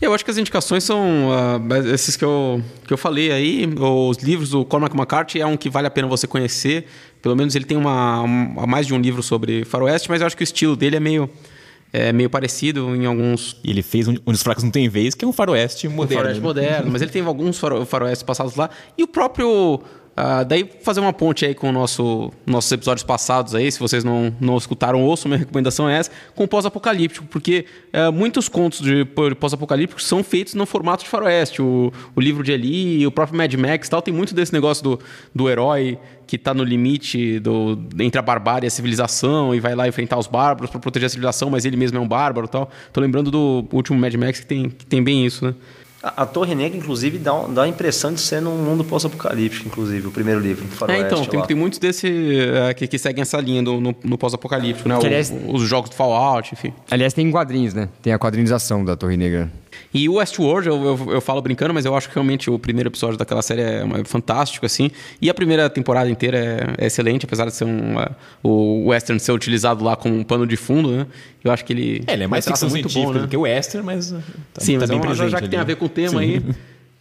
[0.00, 1.60] Eu acho que as indicações são ah,
[1.92, 3.68] esses que eu, que eu falei aí.
[3.78, 6.86] Os livros do Cormac McCarthy é um que vale a pena você conhecer.
[7.20, 10.36] Pelo menos ele tem uma, um- mais de um livro sobre faroeste, mas eu acho
[10.36, 11.28] que o estilo dele é meio,
[11.92, 15.14] é meio parecido em alguns E ele fez um, onde os fracos não tem vez,
[15.14, 16.16] que é um faroeste moderno.
[16.22, 16.46] faroeste né?
[16.46, 18.70] moderno, mas ele tem alguns faro, faroestes passados lá.
[18.96, 19.82] E o próprio.
[20.22, 24.30] Ah, daí fazer uma ponte aí com nosso, nossos episódios passados aí, se vocês não,
[24.38, 30.06] não escutaram, ouçam, minha recomendação é essa, com pós-apocalíptico, porque ah, muitos contos de pós-apocalípticos
[30.06, 31.62] são feitos no formato de faroeste.
[31.62, 35.00] O, o livro de Eli, o próprio Mad Max tal, tem muito desse negócio do,
[35.34, 39.74] do herói que tá no limite do, entre a barbárie e a civilização e vai
[39.74, 42.70] lá enfrentar os bárbaros para proteger a civilização, mas ele mesmo é um bárbaro tal.
[42.92, 45.54] Tô lembrando do último Mad Max que tem, que tem bem isso, né?
[46.02, 50.06] A, a Torre Negra, inclusive, dá, dá a impressão de ser num mundo pós-apocalíptico, inclusive,
[50.06, 53.62] o primeiro livro, É, então, tem, tem muitos desse eh, que, que seguem essa linha
[53.62, 54.96] do, no, no pós-apocalíptico, né?
[54.98, 56.72] Que, O- aliás- os jogos do Fallout, enfim.
[56.90, 57.88] Aliás, tem quadrinhos, né?
[58.00, 59.50] Tem a quadrinização da Torre Negra.
[59.92, 62.88] E o Westworld, eu, eu, eu falo brincando, mas eu acho que realmente o primeiro
[62.88, 64.90] episódio daquela série é, uma- fantástico, assim.
[65.20, 66.38] E a primeira temporada inteira
[66.78, 68.08] é, é excelente, apesar de ser um, eh,
[68.42, 71.06] o western ser utilizado lá como um pano de fundo, né?
[71.42, 72.04] Eu acho que ele...
[72.06, 73.20] É, ele é mais ficção muito bom, né?
[73.20, 74.20] do que o western, mas tá,
[74.60, 75.66] Sim, tá mas é bem uma, já, já que ali, tem a né?
[75.66, 76.18] ver com o tema Sim.
[76.18, 76.42] aí,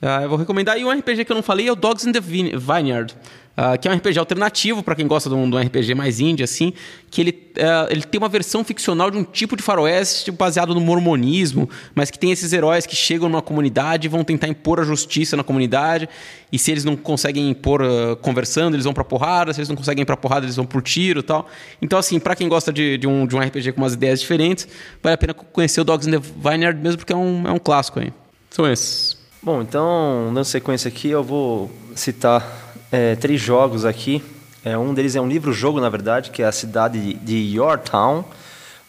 [0.02, 0.78] ah, eu vou recomendar.
[0.80, 3.14] E um RPG que eu não falei é o Dogs in the Vine- Vineyard,
[3.62, 6.22] ah, que é um RPG alternativo para quem gosta de um, de um RPG mais
[6.22, 6.72] indie, assim,
[7.12, 10.80] que ele, ah, ele tem uma versão ficcional de um tipo de faroeste baseado no
[10.80, 14.84] mormonismo, mas que tem esses heróis que chegam numa comunidade e vão tentar impor a
[14.84, 16.08] justiça na comunidade,
[16.50, 19.76] e se eles não conseguem impor ah, conversando, eles vão pra porrada, se eles não
[19.76, 21.46] conseguem ir pra porrada, eles vão pro tiro e tal.
[21.82, 24.70] Então, assim, para quem gosta de, de, um, de um RPG com umas ideias diferentes,
[25.04, 27.60] vale a pena conhecer o Dogs in the Vineyard mesmo, porque é um, é um
[27.60, 28.14] clássico aí.
[28.50, 29.18] São esses.
[29.44, 34.24] Bom, então, dando sequência aqui, eu vou citar é, três jogos aqui.
[34.64, 38.26] É, um deles é um livro-jogo, na verdade, que é a cidade de Yorktown,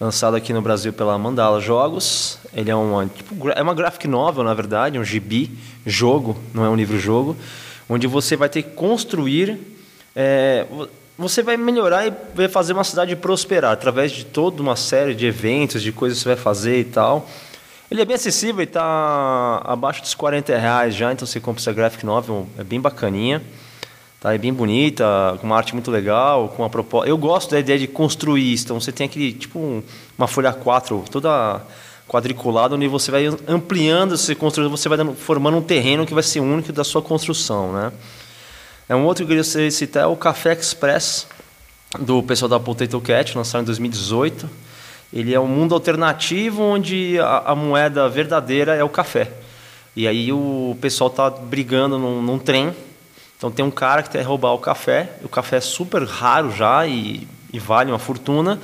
[0.00, 2.38] lançado aqui no Brasil pela Mandala Jogos.
[2.52, 5.50] Ele é uma, tipo, é uma graphic novel, na verdade, um gibi,
[5.86, 7.36] jogo, não é um livro-jogo,
[7.88, 9.58] onde você vai ter que construir...
[10.14, 10.88] é, vo-
[11.18, 15.26] você vai melhorar e vai fazer uma cidade prosperar através de toda uma série de
[15.26, 17.28] eventos, de coisas que você vai fazer e tal.
[17.90, 21.74] Ele é bem acessível e está abaixo dos 40 reais já, então você compra essa
[21.74, 23.42] graphic novel, é bem bacaninha.
[24.20, 25.04] Tá, é bem bonita,
[25.40, 27.08] com uma arte muito legal, com uma proposta.
[27.08, 28.64] Eu gosto da ideia de construir isso.
[28.64, 29.82] Então você tem aquele tipo um-
[30.18, 31.62] uma folha 4 toda
[32.06, 36.22] quadriculada, onde você vai ampliando esse construção, você vai dando- formando um terreno que vai
[36.22, 37.92] ser único da sua construção, né?
[38.88, 41.26] É um outro que eu queria citar é o Café Express
[41.98, 44.50] do pessoal da Potato Cat, lançado em 2018.
[45.12, 49.30] Ele é um mundo alternativo onde a, a moeda verdadeira é o café.
[49.96, 52.72] E aí o pessoal tá brigando num, num trem.
[53.40, 55.12] Então tem um cara que quer roubar o café.
[55.24, 58.60] O café é super raro já e, e vale uma fortuna.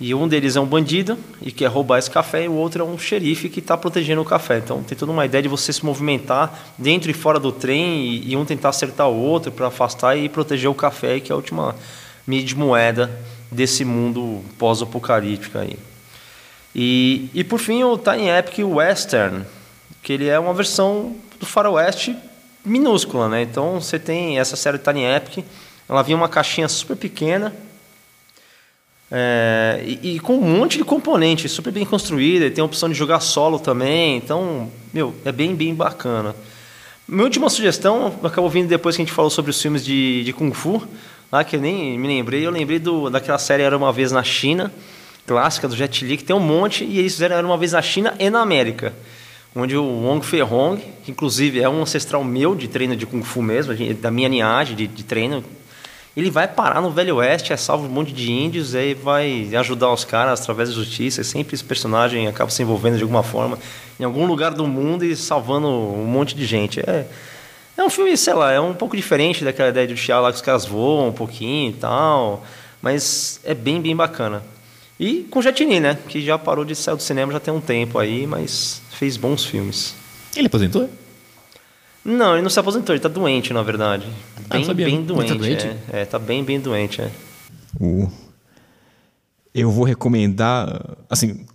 [0.00, 2.84] E um deles é um bandido e quer roubar esse café, e o outro é
[2.84, 4.58] um xerife que está protegendo o café.
[4.58, 8.32] Então tem toda uma ideia de você se movimentar dentro e fora do trem e,
[8.32, 11.36] e um tentar acertar o outro para afastar e proteger o café, que é a
[11.36, 11.76] última
[12.26, 13.16] mídia moeda
[13.48, 15.78] desse mundo pós-apocalíptico aí.
[16.74, 19.44] E, e por fim o Tiny Epic Western,
[20.02, 22.16] que ele é uma versão do faroeste
[22.64, 23.42] minúscula, né?
[23.42, 25.44] Então você tem essa série Tiny Epic,
[25.88, 27.54] ela vinha uma caixinha super pequena,
[29.10, 32.88] é, e, e com um monte de componente, super bem construída, e tem a opção
[32.88, 36.34] de jogar solo também, então, meu, é bem, bem bacana.
[37.08, 40.32] Minha última sugestão, acabou vindo depois que a gente falou sobre os filmes de, de
[40.32, 40.86] Kung Fu,
[41.32, 44.22] lá que eu nem me lembrei, eu lembrei do, daquela série Era Uma Vez na
[44.22, 44.72] China,
[45.26, 48.14] clássica do Jet Li, que tem um monte, e eles fizeram uma vez na China
[48.18, 48.92] e na América.
[49.54, 53.22] Onde o Wong Fei Hong, que inclusive é um ancestral meu de treino de Kung
[53.22, 55.42] Fu mesmo, da minha linhagem de, de treino,
[56.16, 59.48] ele vai parar no Velho Oeste, é salvo um monte de índios, e aí vai
[59.54, 61.22] ajudar os caras através da justiça.
[61.24, 63.58] Sempre esse personagem acaba se envolvendo de alguma forma
[63.98, 66.80] em algum lugar do mundo e salvando um monte de gente.
[66.80, 67.06] É,
[67.76, 70.36] é um filme, sei lá, é um pouco diferente daquela ideia de Xiao lá que
[70.36, 72.44] os caras voam um pouquinho e tal,
[72.82, 74.42] mas é bem, bem bacana.
[75.02, 75.96] E com Jet Li, né?
[76.08, 79.46] Que já parou de sair do cinema já tem um tempo aí, mas fez bons
[79.46, 79.94] filmes.
[80.36, 80.90] Ele aposentou?
[82.04, 84.06] Não, ele não se aposentou, ele tá doente, na verdade.
[84.50, 85.04] Ah, Bem, sabia, bem não.
[85.06, 85.32] doente.
[85.32, 85.66] Ele tá doente?
[85.90, 87.10] É, é, tá bem, bem doente, é.
[87.80, 88.08] O...
[89.54, 90.96] Eu vou recomendar.
[91.08, 91.46] Assim,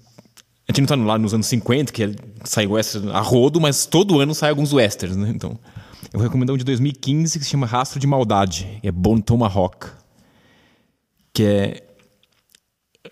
[0.68, 3.86] a gente não tá lá nos anos 50, que é- sai western a rodo, mas
[3.86, 5.32] todo ano sai alguns westerns, né?
[5.34, 5.52] Então,
[6.12, 8.80] eu vou recomendar um de 2015 que se chama Rastro de Maldade.
[8.84, 9.88] É Bone Tomahawk.
[11.34, 11.84] Que é.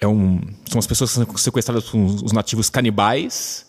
[0.04, 3.66] É um, são as pessoas que são sequestradas por os nativos canibais.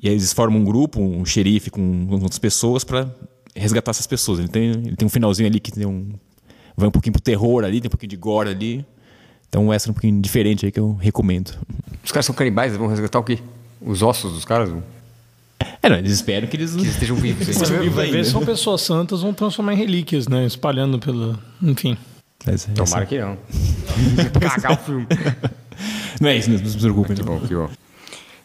[0.00, 3.12] E aí eles formam um grupo, um xerife com outras pessoas para
[3.56, 4.38] resgatar essas pessoas.
[4.38, 6.12] Ele tem, ele tem um finalzinho ali que tem um,
[6.76, 8.86] vai um pouquinho pro terror ali, tem um pouquinho de gore ali.
[9.48, 11.52] Então um extra um pouquinho diferente aí que eu recomendo.
[12.04, 13.40] Os caras são canibais, eles vão resgatar o quê?
[13.80, 14.70] Os ossos dos caras?
[15.82, 16.72] É, não, eles esperam que eles...
[16.72, 17.46] Que eles estejam vivos.
[17.48, 18.24] Estejam Vai ver, vivos ainda.
[18.24, 20.46] se são pessoas santas, vão transformar em relíquias, né?
[20.46, 21.36] Espalhando pelo.
[21.60, 21.96] Enfim.
[22.46, 23.38] Mas, é, Tomara que não.
[24.40, 25.06] Cagar o filme.
[26.20, 27.16] Não é isso, não se preocupem.
[27.16, 27.70] Que bom, que bom.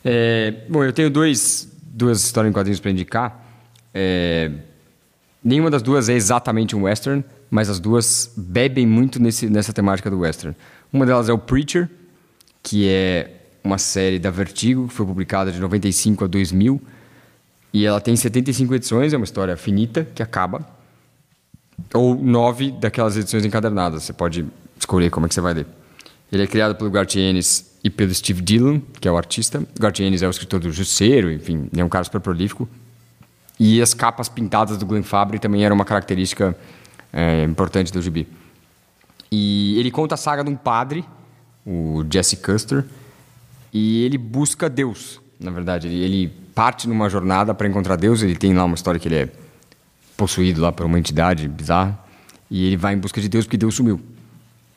[0.04, 3.46] É, bom, eu tenho dois, duas histórias em quadrinhos para indicar.
[3.94, 4.52] É,
[5.44, 10.10] nenhuma das duas é exatamente um western, mas as duas bebem muito nesse, nessa temática
[10.10, 10.56] do western.
[10.92, 11.90] Uma delas é o Preacher,
[12.64, 16.82] que é uma série da Vertigo, que foi publicada de 95 a 2000.
[17.72, 20.66] E ela tem 75 edições, é uma história finita, que acaba.
[21.94, 24.04] Ou nove daquelas edições encadernadas.
[24.04, 24.46] Você pode
[24.78, 25.68] escolher como é que você vai ler.
[26.32, 29.64] Ele é criado pelo Garth Ennis e pelo Steve Dillon, que é o artista.
[29.80, 32.68] Garth Ennis é o escritor do Justiceiro, enfim, é um cara super prolífico.
[33.60, 36.56] E as capas pintadas do Glenn Fabry também eram uma característica
[37.12, 38.28] é, importante do gibi.
[39.32, 41.06] E ele conta a saga de um padre,
[41.66, 42.86] o Jesse Custer,
[43.74, 45.88] e ele busca Deus, na verdade.
[45.88, 48.22] Ele, ele parte numa jornada para encontrar Deus.
[48.22, 49.30] Ele tem lá uma história que ele é
[50.18, 51.98] possuído lá por uma entidade bizarra.
[52.50, 54.02] E ele vai em busca de Deus porque Deus sumiu.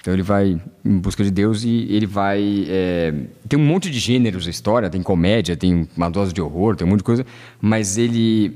[0.02, 2.66] Então ele vai em busca de Deus e ele vai.
[2.68, 3.14] é,
[3.48, 6.84] Tem um monte de gêneros a história, tem comédia, tem uma dose de horror, tem
[6.84, 7.24] um monte de coisa,
[7.60, 8.52] mas ele,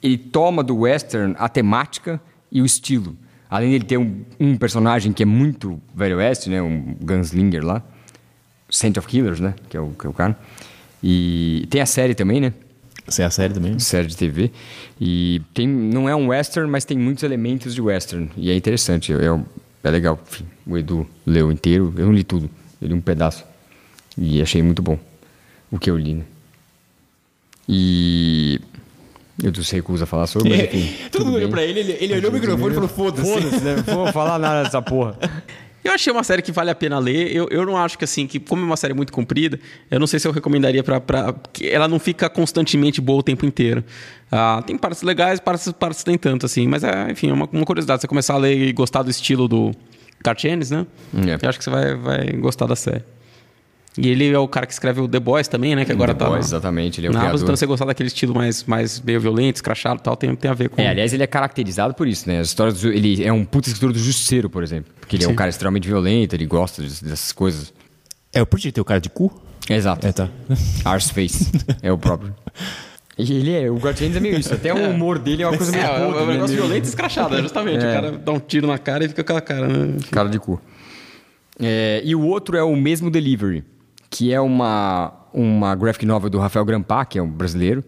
[0.00, 3.16] ele toma do western a temática e o estilo.
[3.50, 7.64] Além de ele ter um, um personagem que é muito velho oeste, né, um gunslinger
[7.64, 7.82] lá,
[8.70, 10.38] Saint of Killers, né, que é o, que é o cara.
[11.02, 12.52] E tem a série também, né?
[13.06, 13.78] Essa é a série também.
[13.78, 14.52] série de TV.
[15.00, 18.28] E tem, não é um western, mas tem muitos elementos de western.
[18.36, 19.44] E é interessante, é, um-
[19.82, 20.18] é legal.
[20.66, 22.50] O Edu leu inteiro, eu não li tudo,
[22.80, 23.44] eu li um pedaço.
[24.16, 24.98] E achei muito bom
[25.70, 26.24] o que eu li, né?
[27.68, 28.60] E.
[29.40, 30.92] Eu não sei recusa a falar sobre, mas enfim.
[31.12, 33.32] Todo mundo olhou pra ele, ele, ele olhou o microfone e falou, foda-se.
[33.32, 33.84] Foda-se, né?
[33.86, 35.16] Não vou falar nada dessa porra.
[35.84, 37.34] Eu achei uma série que vale a pena ler.
[37.34, 40.08] Eu, eu não acho que assim, que como é uma série muito comprida, eu não
[40.08, 41.00] sei se eu recomendaria pra.
[41.00, 43.84] pra ela não fica constantemente boa o tempo inteiro.
[44.30, 46.66] Ah, tem partes legais, partes, partes nem tanto, assim.
[46.68, 48.02] Mas é, enfim, é uma, uma curiosidade.
[48.02, 49.72] Você começar a ler e gostar do estilo do
[50.22, 50.86] Cartienes, né?
[51.14, 51.38] É.
[51.44, 53.02] Eu acho que você vai, vai gostar da série.
[53.96, 55.84] E ele é o cara que escreve o The Boys também, né?
[55.84, 56.26] Que agora The tá.
[56.26, 57.46] Boys, na- exatamente, ele é o na Amazon, criador.
[57.46, 60.54] então você gostar daquele estilo mais, mais meio violento, escrachado e tal, tem, tem a
[60.54, 60.80] ver com.
[60.80, 62.38] É, aliás, ele é caracterizado por isso, né?
[62.38, 64.92] As histórias do, ele é um puta escritor do Justiceiro, por exemplo.
[65.00, 65.36] Porque ele é um Sim.
[65.36, 67.72] cara extremamente violento, ele gosta des- dessas coisas.
[68.32, 69.32] É, o Preacher tem o cara de cu?
[69.68, 70.06] Exato.
[70.06, 70.28] É, tá.
[70.84, 71.50] Arseface
[71.82, 72.34] é o próprio.
[73.18, 74.54] Ele é, o Gartienes é meio isso.
[74.54, 76.32] Até o humor dele é uma coisa É, meio é, podre, um né?
[76.34, 77.84] negócio Meio- violento e escrachado, é justamente.
[77.84, 77.88] É.
[77.88, 79.94] O cara dá um tiro na cara e fica com aquela cara, né?
[79.98, 80.10] Enfim.
[80.10, 80.60] Cara de cu.
[81.60, 83.64] É, e o outro é o mesmo Delivery,
[84.08, 87.82] que é uma, uma graphic novel do Rafael Grampá, que é um brasileiro.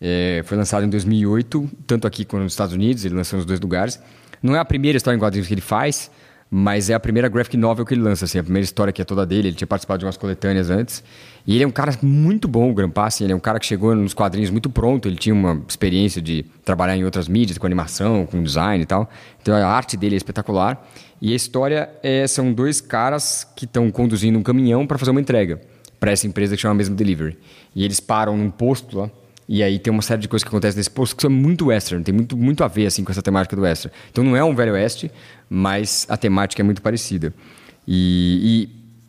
[0.00, 3.60] É, foi lançado em 2008, tanto aqui quanto nos Estados Unidos, ele lançou nos dois
[3.60, 4.00] lugares.
[4.42, 6.10] Não é a primeira história em quadrinhos que ele faz,
[6.50, 9.04] mas é a primeira graphic novel que ele lança, assim, a primeira história que é
[9.04, 9.48] toda dele.
[9.48, 11.04] Ele tinha participado de umas coletâneas antes.
[11.46, 13.66] E ele é um cara muito bom, o Grampá, assim, ele é um cara que
[13.66, 17.66] chegou nos quadrinhos muito pronto, ele tinha uma experiência de trabalhar em outras mídias, com
[17.66, 19.08] animação, com design e tal.
[19.40, 20.84] Então a arte dele é espetacular.
[21.22, 25.20] E a história é, são dois caras que estão conduzindo um caminhão para fazer uma
[25.20, 25.60] entrega
[26.00, 27.36] para essa empresa que chama mesmo Delivery.
[27.76, 29.10] E eles param num posto lá.
[29.52, 32.04] E aí tem uma série de coisas que acontecem nesse posto que são muito western,
[32.04, 33.92] tem muito, muito a ver assim, com essa temática do western.
[34.08, 35.10] Então não é um velho oeste,
[35.48, 37.34] mas a temática é muito parecida.
[37.86, 38.68] E,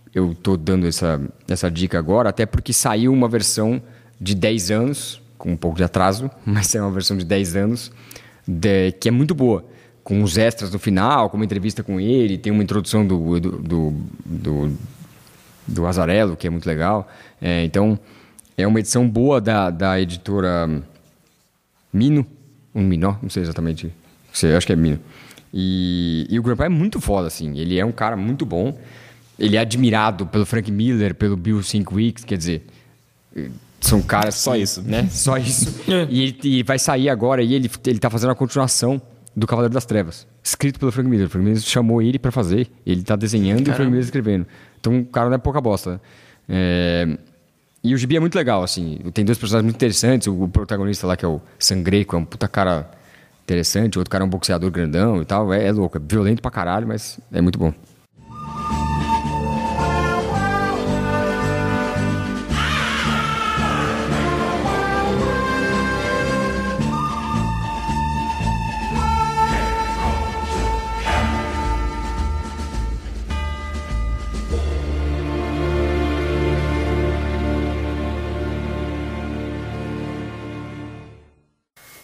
[0.09, 3.79] e eu estou dando essa, essa dica agora, até porque saiu uma versão
[4.19, 7.91] de 10 anos, com um pouco de atraso, mas é uma versão de 10 anos,
[8.47, 9.63] de- que é muito boa.
[10.03, 13.51] Com os extras no final, com uma entrevista com ele, tem uma introdução do, do,
[13.59, 13.93] do,
[14.25, 14.77] do
[15.67, 17.07] do Azarello, que é muito legal.
[17.39, 17.97] É, então,
[18.57, 20.81] é uma edição boa da, da editora
[21.91, 22.25] Mino.
[22.73, 23.91] Um Minó, não sei exatamente.
[24.31, 24.99] Sei, acho que é Mino.
[25.53, 27.57] E, e o Grandpa é muito foda, assim.
[27.57, 28.77] Ele é um cara muito bom.
[29.37, 31.61] Ele é admirado pelo Frank Miller, pelo Bill
[31.91, 32.65] Weeks, quer dizer...
[33.81, 34.35] São caras...
[34.35, 34.81] Só isso.
[34.81, 35.07] Né?
[35.11, 35.81] Só isso.
[36.09, 39.01] e, ele, e vai sair agora e ele, ele tá fazendo a continuação
[39.35, 40.27] do Cavaleiro das Trevas.
[40.43, 41.27] Escrito pelo Frank Miller.
[41.27, 42.69] O Frank Miller chamou ele para fazer.
[42.85, 44.45] Ele tá desenhando e o Frank Miller escrevendo.
[44.79, 45.93] Então o cara não é pouca bosta.
[45.93, 45.99] Né?
[46.49, 47.17] É...
[47.83, 48.99] E o Gibi é muito legal, assim.
[49.13, 50.27] Tem dois personagens muito interessantes.
[50.27, 52.89] O protagonista lá, que é o Sangreco, é um puta cara
[53.43, 53.97] interessante.
[53.97, 55.51] O outro cara é um boxeador grandão e tal.
[55.51, 55.97] É, é louco.
[55.97, 57.73] É violento pra caralho, mas é muito bom.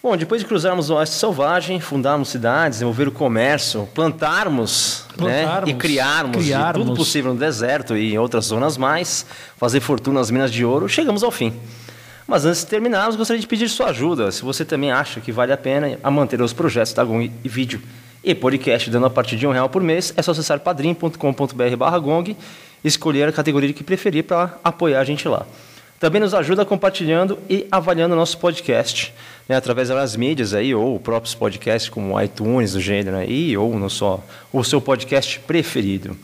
[0.08, 5.70] Bom, depois de cruzarmos o Oeste Selvagem, fundarmos cidades, desenvolver o comércio, plantarmos, Plantarmos, né,
[5.70, 6.86] e criarmos, criarmos.
[6.86, 9.26] tudo possível no deserto e em outras zonas mais,
[9.58, 11.52] fazer fortuna nas minas de ouro, chegamos ao fim.
[12.26, 15.52] Mas antes de terminarmos, gostaria de pedir sua ajuda, se você também acha que vale
[15.52, 17.78] a pena a manter os projetos da Gong e vídeo
[18.24, 21.98] e podcast dando a partir de um real por mês, é só acessar padrim.com.br barra
[21.98, 22.34] Gong
[22.82, 25.44] e escolher a categoria que preferir para apoiar a gente lá.
[25.98, 29.12] Também nos ajuda compartilhando e avaliando o nosso podcast,
[29.48, 33.90] né, através das mídias aí, ou próprios podcasts como iTunes do gênero aí, ou no
[33.90, 34.22] só,
[34.52, 36.16] o seu podcast preferido.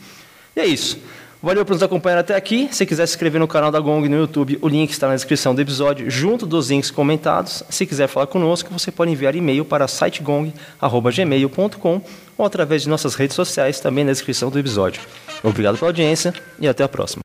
[0.55, 0.97] E é isso.
[1.43, 2.69] Valeu por nos acompanhar até aqui.
[2.71, 5.53] Se quiser se inscrever no canal da Gong no YouTube, o link está na descrição
[5.53, 7.61] do episódio, junto dos links comentados.
[7.69, 12.01] Se quiser falar conosco, você pode enviar e-mail para sitegong.gmail.com
[12.37, 15.01] ou através de nossas redes sociais, também na descrição do episódio.
[15.43, 17.24] Obrigado pela audiência e até a próxima.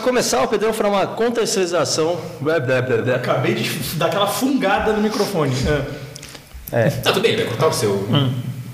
[0.00, 2.18] Para começar, o Pedrão fará uma contextualização.
[3.14, 5.54] Acabei de dar aquela fungada no microfone.
[6.72, 6.88] É.
[6.88, 8.08] Tá, tudo bem, ele vai cortar o seu.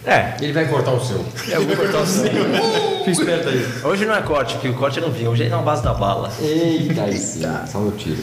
[0.04, 1.26] É, Ele vai cortar o seu.
[1.48, 2.30] eu vou cortar o seu.
[3.04, 3.66] Fiz esperto aí.
[3.82, 5.26] Hoje não é corte, porque o corte não vi.
[5.26, 6.30] Hoje é na base da bala.
[6.40, 7.42] Eita, aí sim.
[7.66, 8.22] Só no tiro.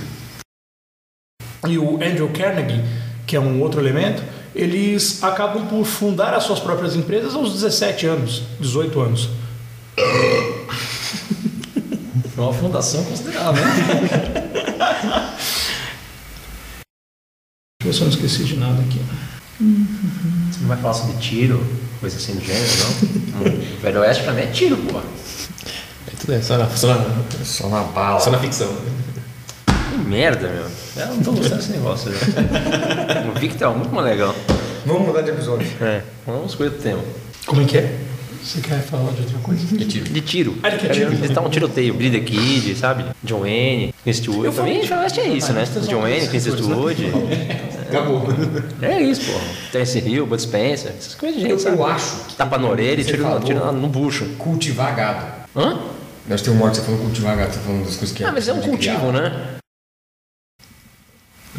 [1.67, 2.85] E o Andrew Carnegie,
[3.27, 4.23] que é um outro elemento,
[4.55, 9.29] eles acabam por fundar as suas próprias empresas aos 17 anos, 18 anos.
[12.43, 13.63] Uma fundação considerável?
[17.81, 18.99] Deixa eu eu não esqueci de nada aqui.
[20.51, 21.65] Você não vai falar sobre tiro,
[22.01, 23.79] coisa assim do gênero, não?
[23.81, 24.99] Velho Oeste pra mim é tiro, pô.
[24.99, 27.05] É tudo é só na, só na,
[27.45, 28.19] Só na bala.
[28.19, 28.75] só na ficção.
[29.65, 30.67] Que merda, meu.
[30.97, 32.17] Eu não tô gostando desse negócio, né?
[33.33, 34.35] O Vic tá muito mais legal.
[34.85, 35.67] Vamos mudar de episódio.
[35.79, 37.01] É, vamos escolher o tema.
[37.45, 37.99] Como é que é?
[38.43, 39.65] Você quer falar de outra coisa?
[39.77, 40.05] De tiro.
[40.05, 40.57] De tiro.
[40.61, 41.13] Ah, ele quer tiro.
[41.13, 41.95] Eles tá um tiroteio.
[41.97, 43.05] The Kid, sabe?
[43.23, 44.53] John Wayne, Clint Eastwood.
[44.53, 45.63] Pra mim, Velho Oeste é isso, né?
[45.87, 47.05] John Wayne, Clint Eastwood.
[47.87, 48.27] Acabou.
[48.81, 49.39] É isso, pô.
[49.71, 50.91] Terence Hill, Bud Spencer.
[50.97, 51.77] Essas coisas de gente, Eu, sabe?
[51.77, 52.25] eu acho.
[52.27, 54.25] que Tapa na orelha e tiro, tiro no, bucho.
[54.37, 55.25] Cultivar gado.
[55.55, 55.79] Hã?
[56.27, 58.23] Nós temos um modo que você falou cultivar gado, você tá falando das coisas que
[58.23, 59.55] Ah, mas é um cultivo, né?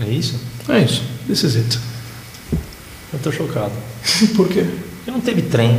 [0.00, 0.38] É isso?
[0.68, 1.02] É isso.
[1.26, 1.78] This is it.
[3.12, 3.72] Eu tô chocado.
[4.36, 4.66] Por quê?
[4.96, 5.78] Porque não teve trem.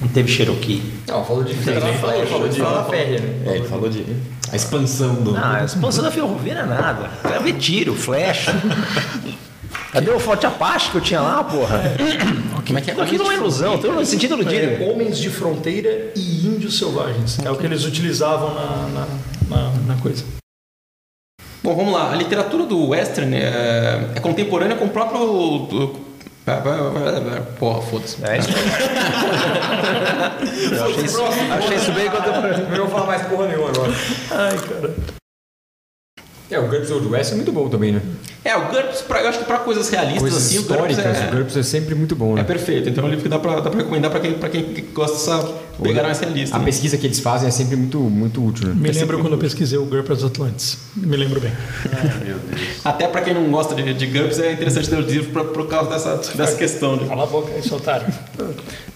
[0.00, 0.82] Não teve Cherokee.
[1.06, 1.62] Não, falou de Ele
[2.26, 2.60] falou de
[2.90, 3.42] férrea, né?
[3.46, 4.04] É, ele falou de.
[4.50, 5.36] A expansão do.
[5.36, 7.10] Ah, a expansão da ferrovia não é nada.
[7.22, 8.52] Quero ver tiro, flecha.
[9.92, 11.82] Cadê o Forte Apache que eu tinha lá, porra?
[12.64, 13.00] Como é que é?
[13.00, 14.90] Aquilo é uma ilusão, tô no sentido do É, tiro.
[14.90, 17.38] homens de fronteira e índios selvagens.
[17.44, 19.06] É o que eles utilizavam na, na,
[19.48, 20.24] na, na coisa.
[21.62, 22.12] Bom, vamos lá.
[22.12, 25.92] A literatura do western é, é contemporânea com o próprio...
[27.58, 28.16] Porra, foda-se.
[28.24, 28.48] É isso
[30.74, 32.68] Eu achei isso, achei isso bem contemporâneo.
[32.68, 33.92] Não vou falar mais porra nenhuma agora.
[34.30, 34.94] Ai, cara.
[36.50, 38.02] É, o GURPS Old West é muito bom também, né?
[38.44, 41.22] É, o GURPS, pra, eu acho que pra coisas realistas Coisas assim, o GURPS históricas,
[41.22, 42.44] é, o GURPS é sempre muito bom, é né?
[42.44, 42.88] perfeito.
[42.88, 45.16] Então é um livro que dá pra, dá pra recomendar pra quem, pra quem gosta
[45.16, 45.48] dessa
[45.82, 46.56] Pegaram mais realista.
[46.56, 46.64] A né?
[46.64, 48.68] pesquisa que eles fazem é sempre muito, muito útil.
[48.68, 48.74] Né?
[48.74, 50.78] Me lembro quando eu pesquisei o GURPS Atlantis.
[50.96, 51.52] Me lembro bem.
[52.84, 55.66] Até pra quem não gosta de, de GURPS é interessante ler os livros pra- por
[55.68, 56.96] causa dessa, dessa questão.
[56.96, 57.06] né?
[57.08, 58.06] Cala a boca aí, seu otário.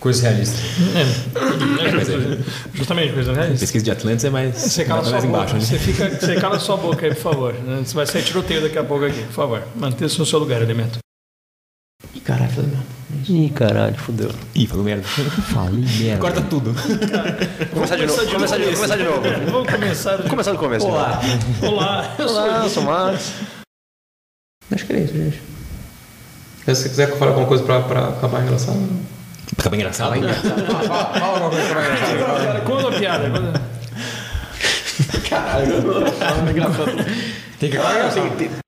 [0.00, 0.60] Coisas realistas.
[0.94, 2.38] É,
[2.74, 3.54] justamente, coisa, né?
[3.58, 5.28] Pesquisa de Atlantis é mais, Você cala mais sua boca.
[5.28, 5.60] embaixo, né?
[5.60, 7.54] Você, fica, você cala sua boca aí, por favor.
[7.84, 9.62] Você vai sair tiroteio daqui a pouco aqui, por favor.
[9.76, 10.98] Mantenha-se no seu lugar, elemento.
[12.14, 12.78] Ih, caralho, merda.
[13.28, 14.30] Ih, caralho, fudeu.
[14.54, 15.02] Ih, falou merda.
[15.04, 16.20] Falei merda.
[16.20, 16.74] Corta tudo.
[17.72, 18.26] Começar de novo.
[18.26, 19.20] Começar de, começar de novo.
[19.50, 20.16] Vamos começar.
[20.16, 20.86] Vamos começar do começo.
[20.86, 21.20] Olá.
[21.62, 23.30] Olá, eu sou Olá, eu sou o Marcos.
[24.72, 25.42] Acho que é isso, gente.
[26.64, 28.78] Se você quiser falar alguma coisa pra, pra acabar engraçado.
[29.58, 30.28] Acaba engraçado ainda.
[32.64, 33.30] Conta a piada.
[33.30, 33.62] conta.
[37.58, 38.63] Tem que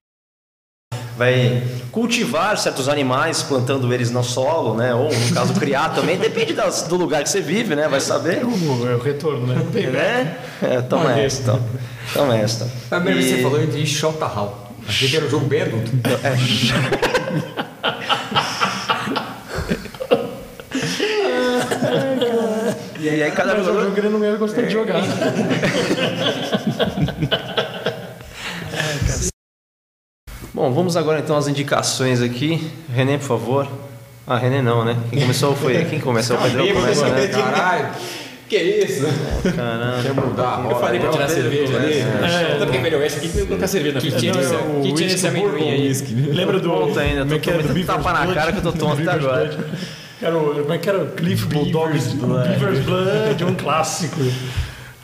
[1.17, 4.93] Vai cultivar certos animais, plantando eles no solo, né?
[4.93, 6.17] Ou, no caso, criar também.
[6.17, 7.87] Depende das- do lugar que você vive, né?
[7.87, 8.41] Vai saber.
[8.41, 9.55] É o retorno, né?
[9.91, 10.37] Né?
[10.61, 11.41] É, toma Olha esta.
[11.41, 11.59] então.
[12.13, 12.65] Toma esta.
[12.91, 14.67] A primeira vez que E- você falou, eu entendi Shota Hall.
[14.87, 15.91] Achei que era um jogo bem adulto.
[22.99, 23.85] E aí, cada Mas o jogador...
[23.85, 25.01] jogo ele não ia gostar de jogar.
[30.57, 32.67] Bom, vamos agora então às indicações aqui.
[32.91, 33.67] René, por favor.
[34.25, 34.97] Ah, René não, né?
[35.11, 35.85] Quem começou foi.
[35.85, 36.35] Quem começou?
[36.35, 37.27] O Pedrão começa, né?
[37.27, 37.89] Caralho.
[38.49, 39.05] Que isso?
[39.55, 40.01] Caramba.
[40.01, 40.73] Quer mudar a roda.
[40.73, 42.01] Eu falei pra tirar a cerveja ali.
[42.01, 43.45] Sabe por que velho oeste aqui?
[43.45, 44.31] Colocar cerveja na frente.
[44.31, 45.93] Não, é o Que tinha esse amendoim aí?
[46.33, 46.99] Lembra do.
[46.99, 47.59] Ainda, como é tô que era?
[47.61, 48.33] tomando Do tapa na Blood?
[48.33, 49.57] cara que eu tô tonto até agora.
[50.19, 51.05] Era o, como é que era?
[51.05, 52.13] Cliff Bulldogs.
[52.15, 54.21] Beaver's Blood, um clássico.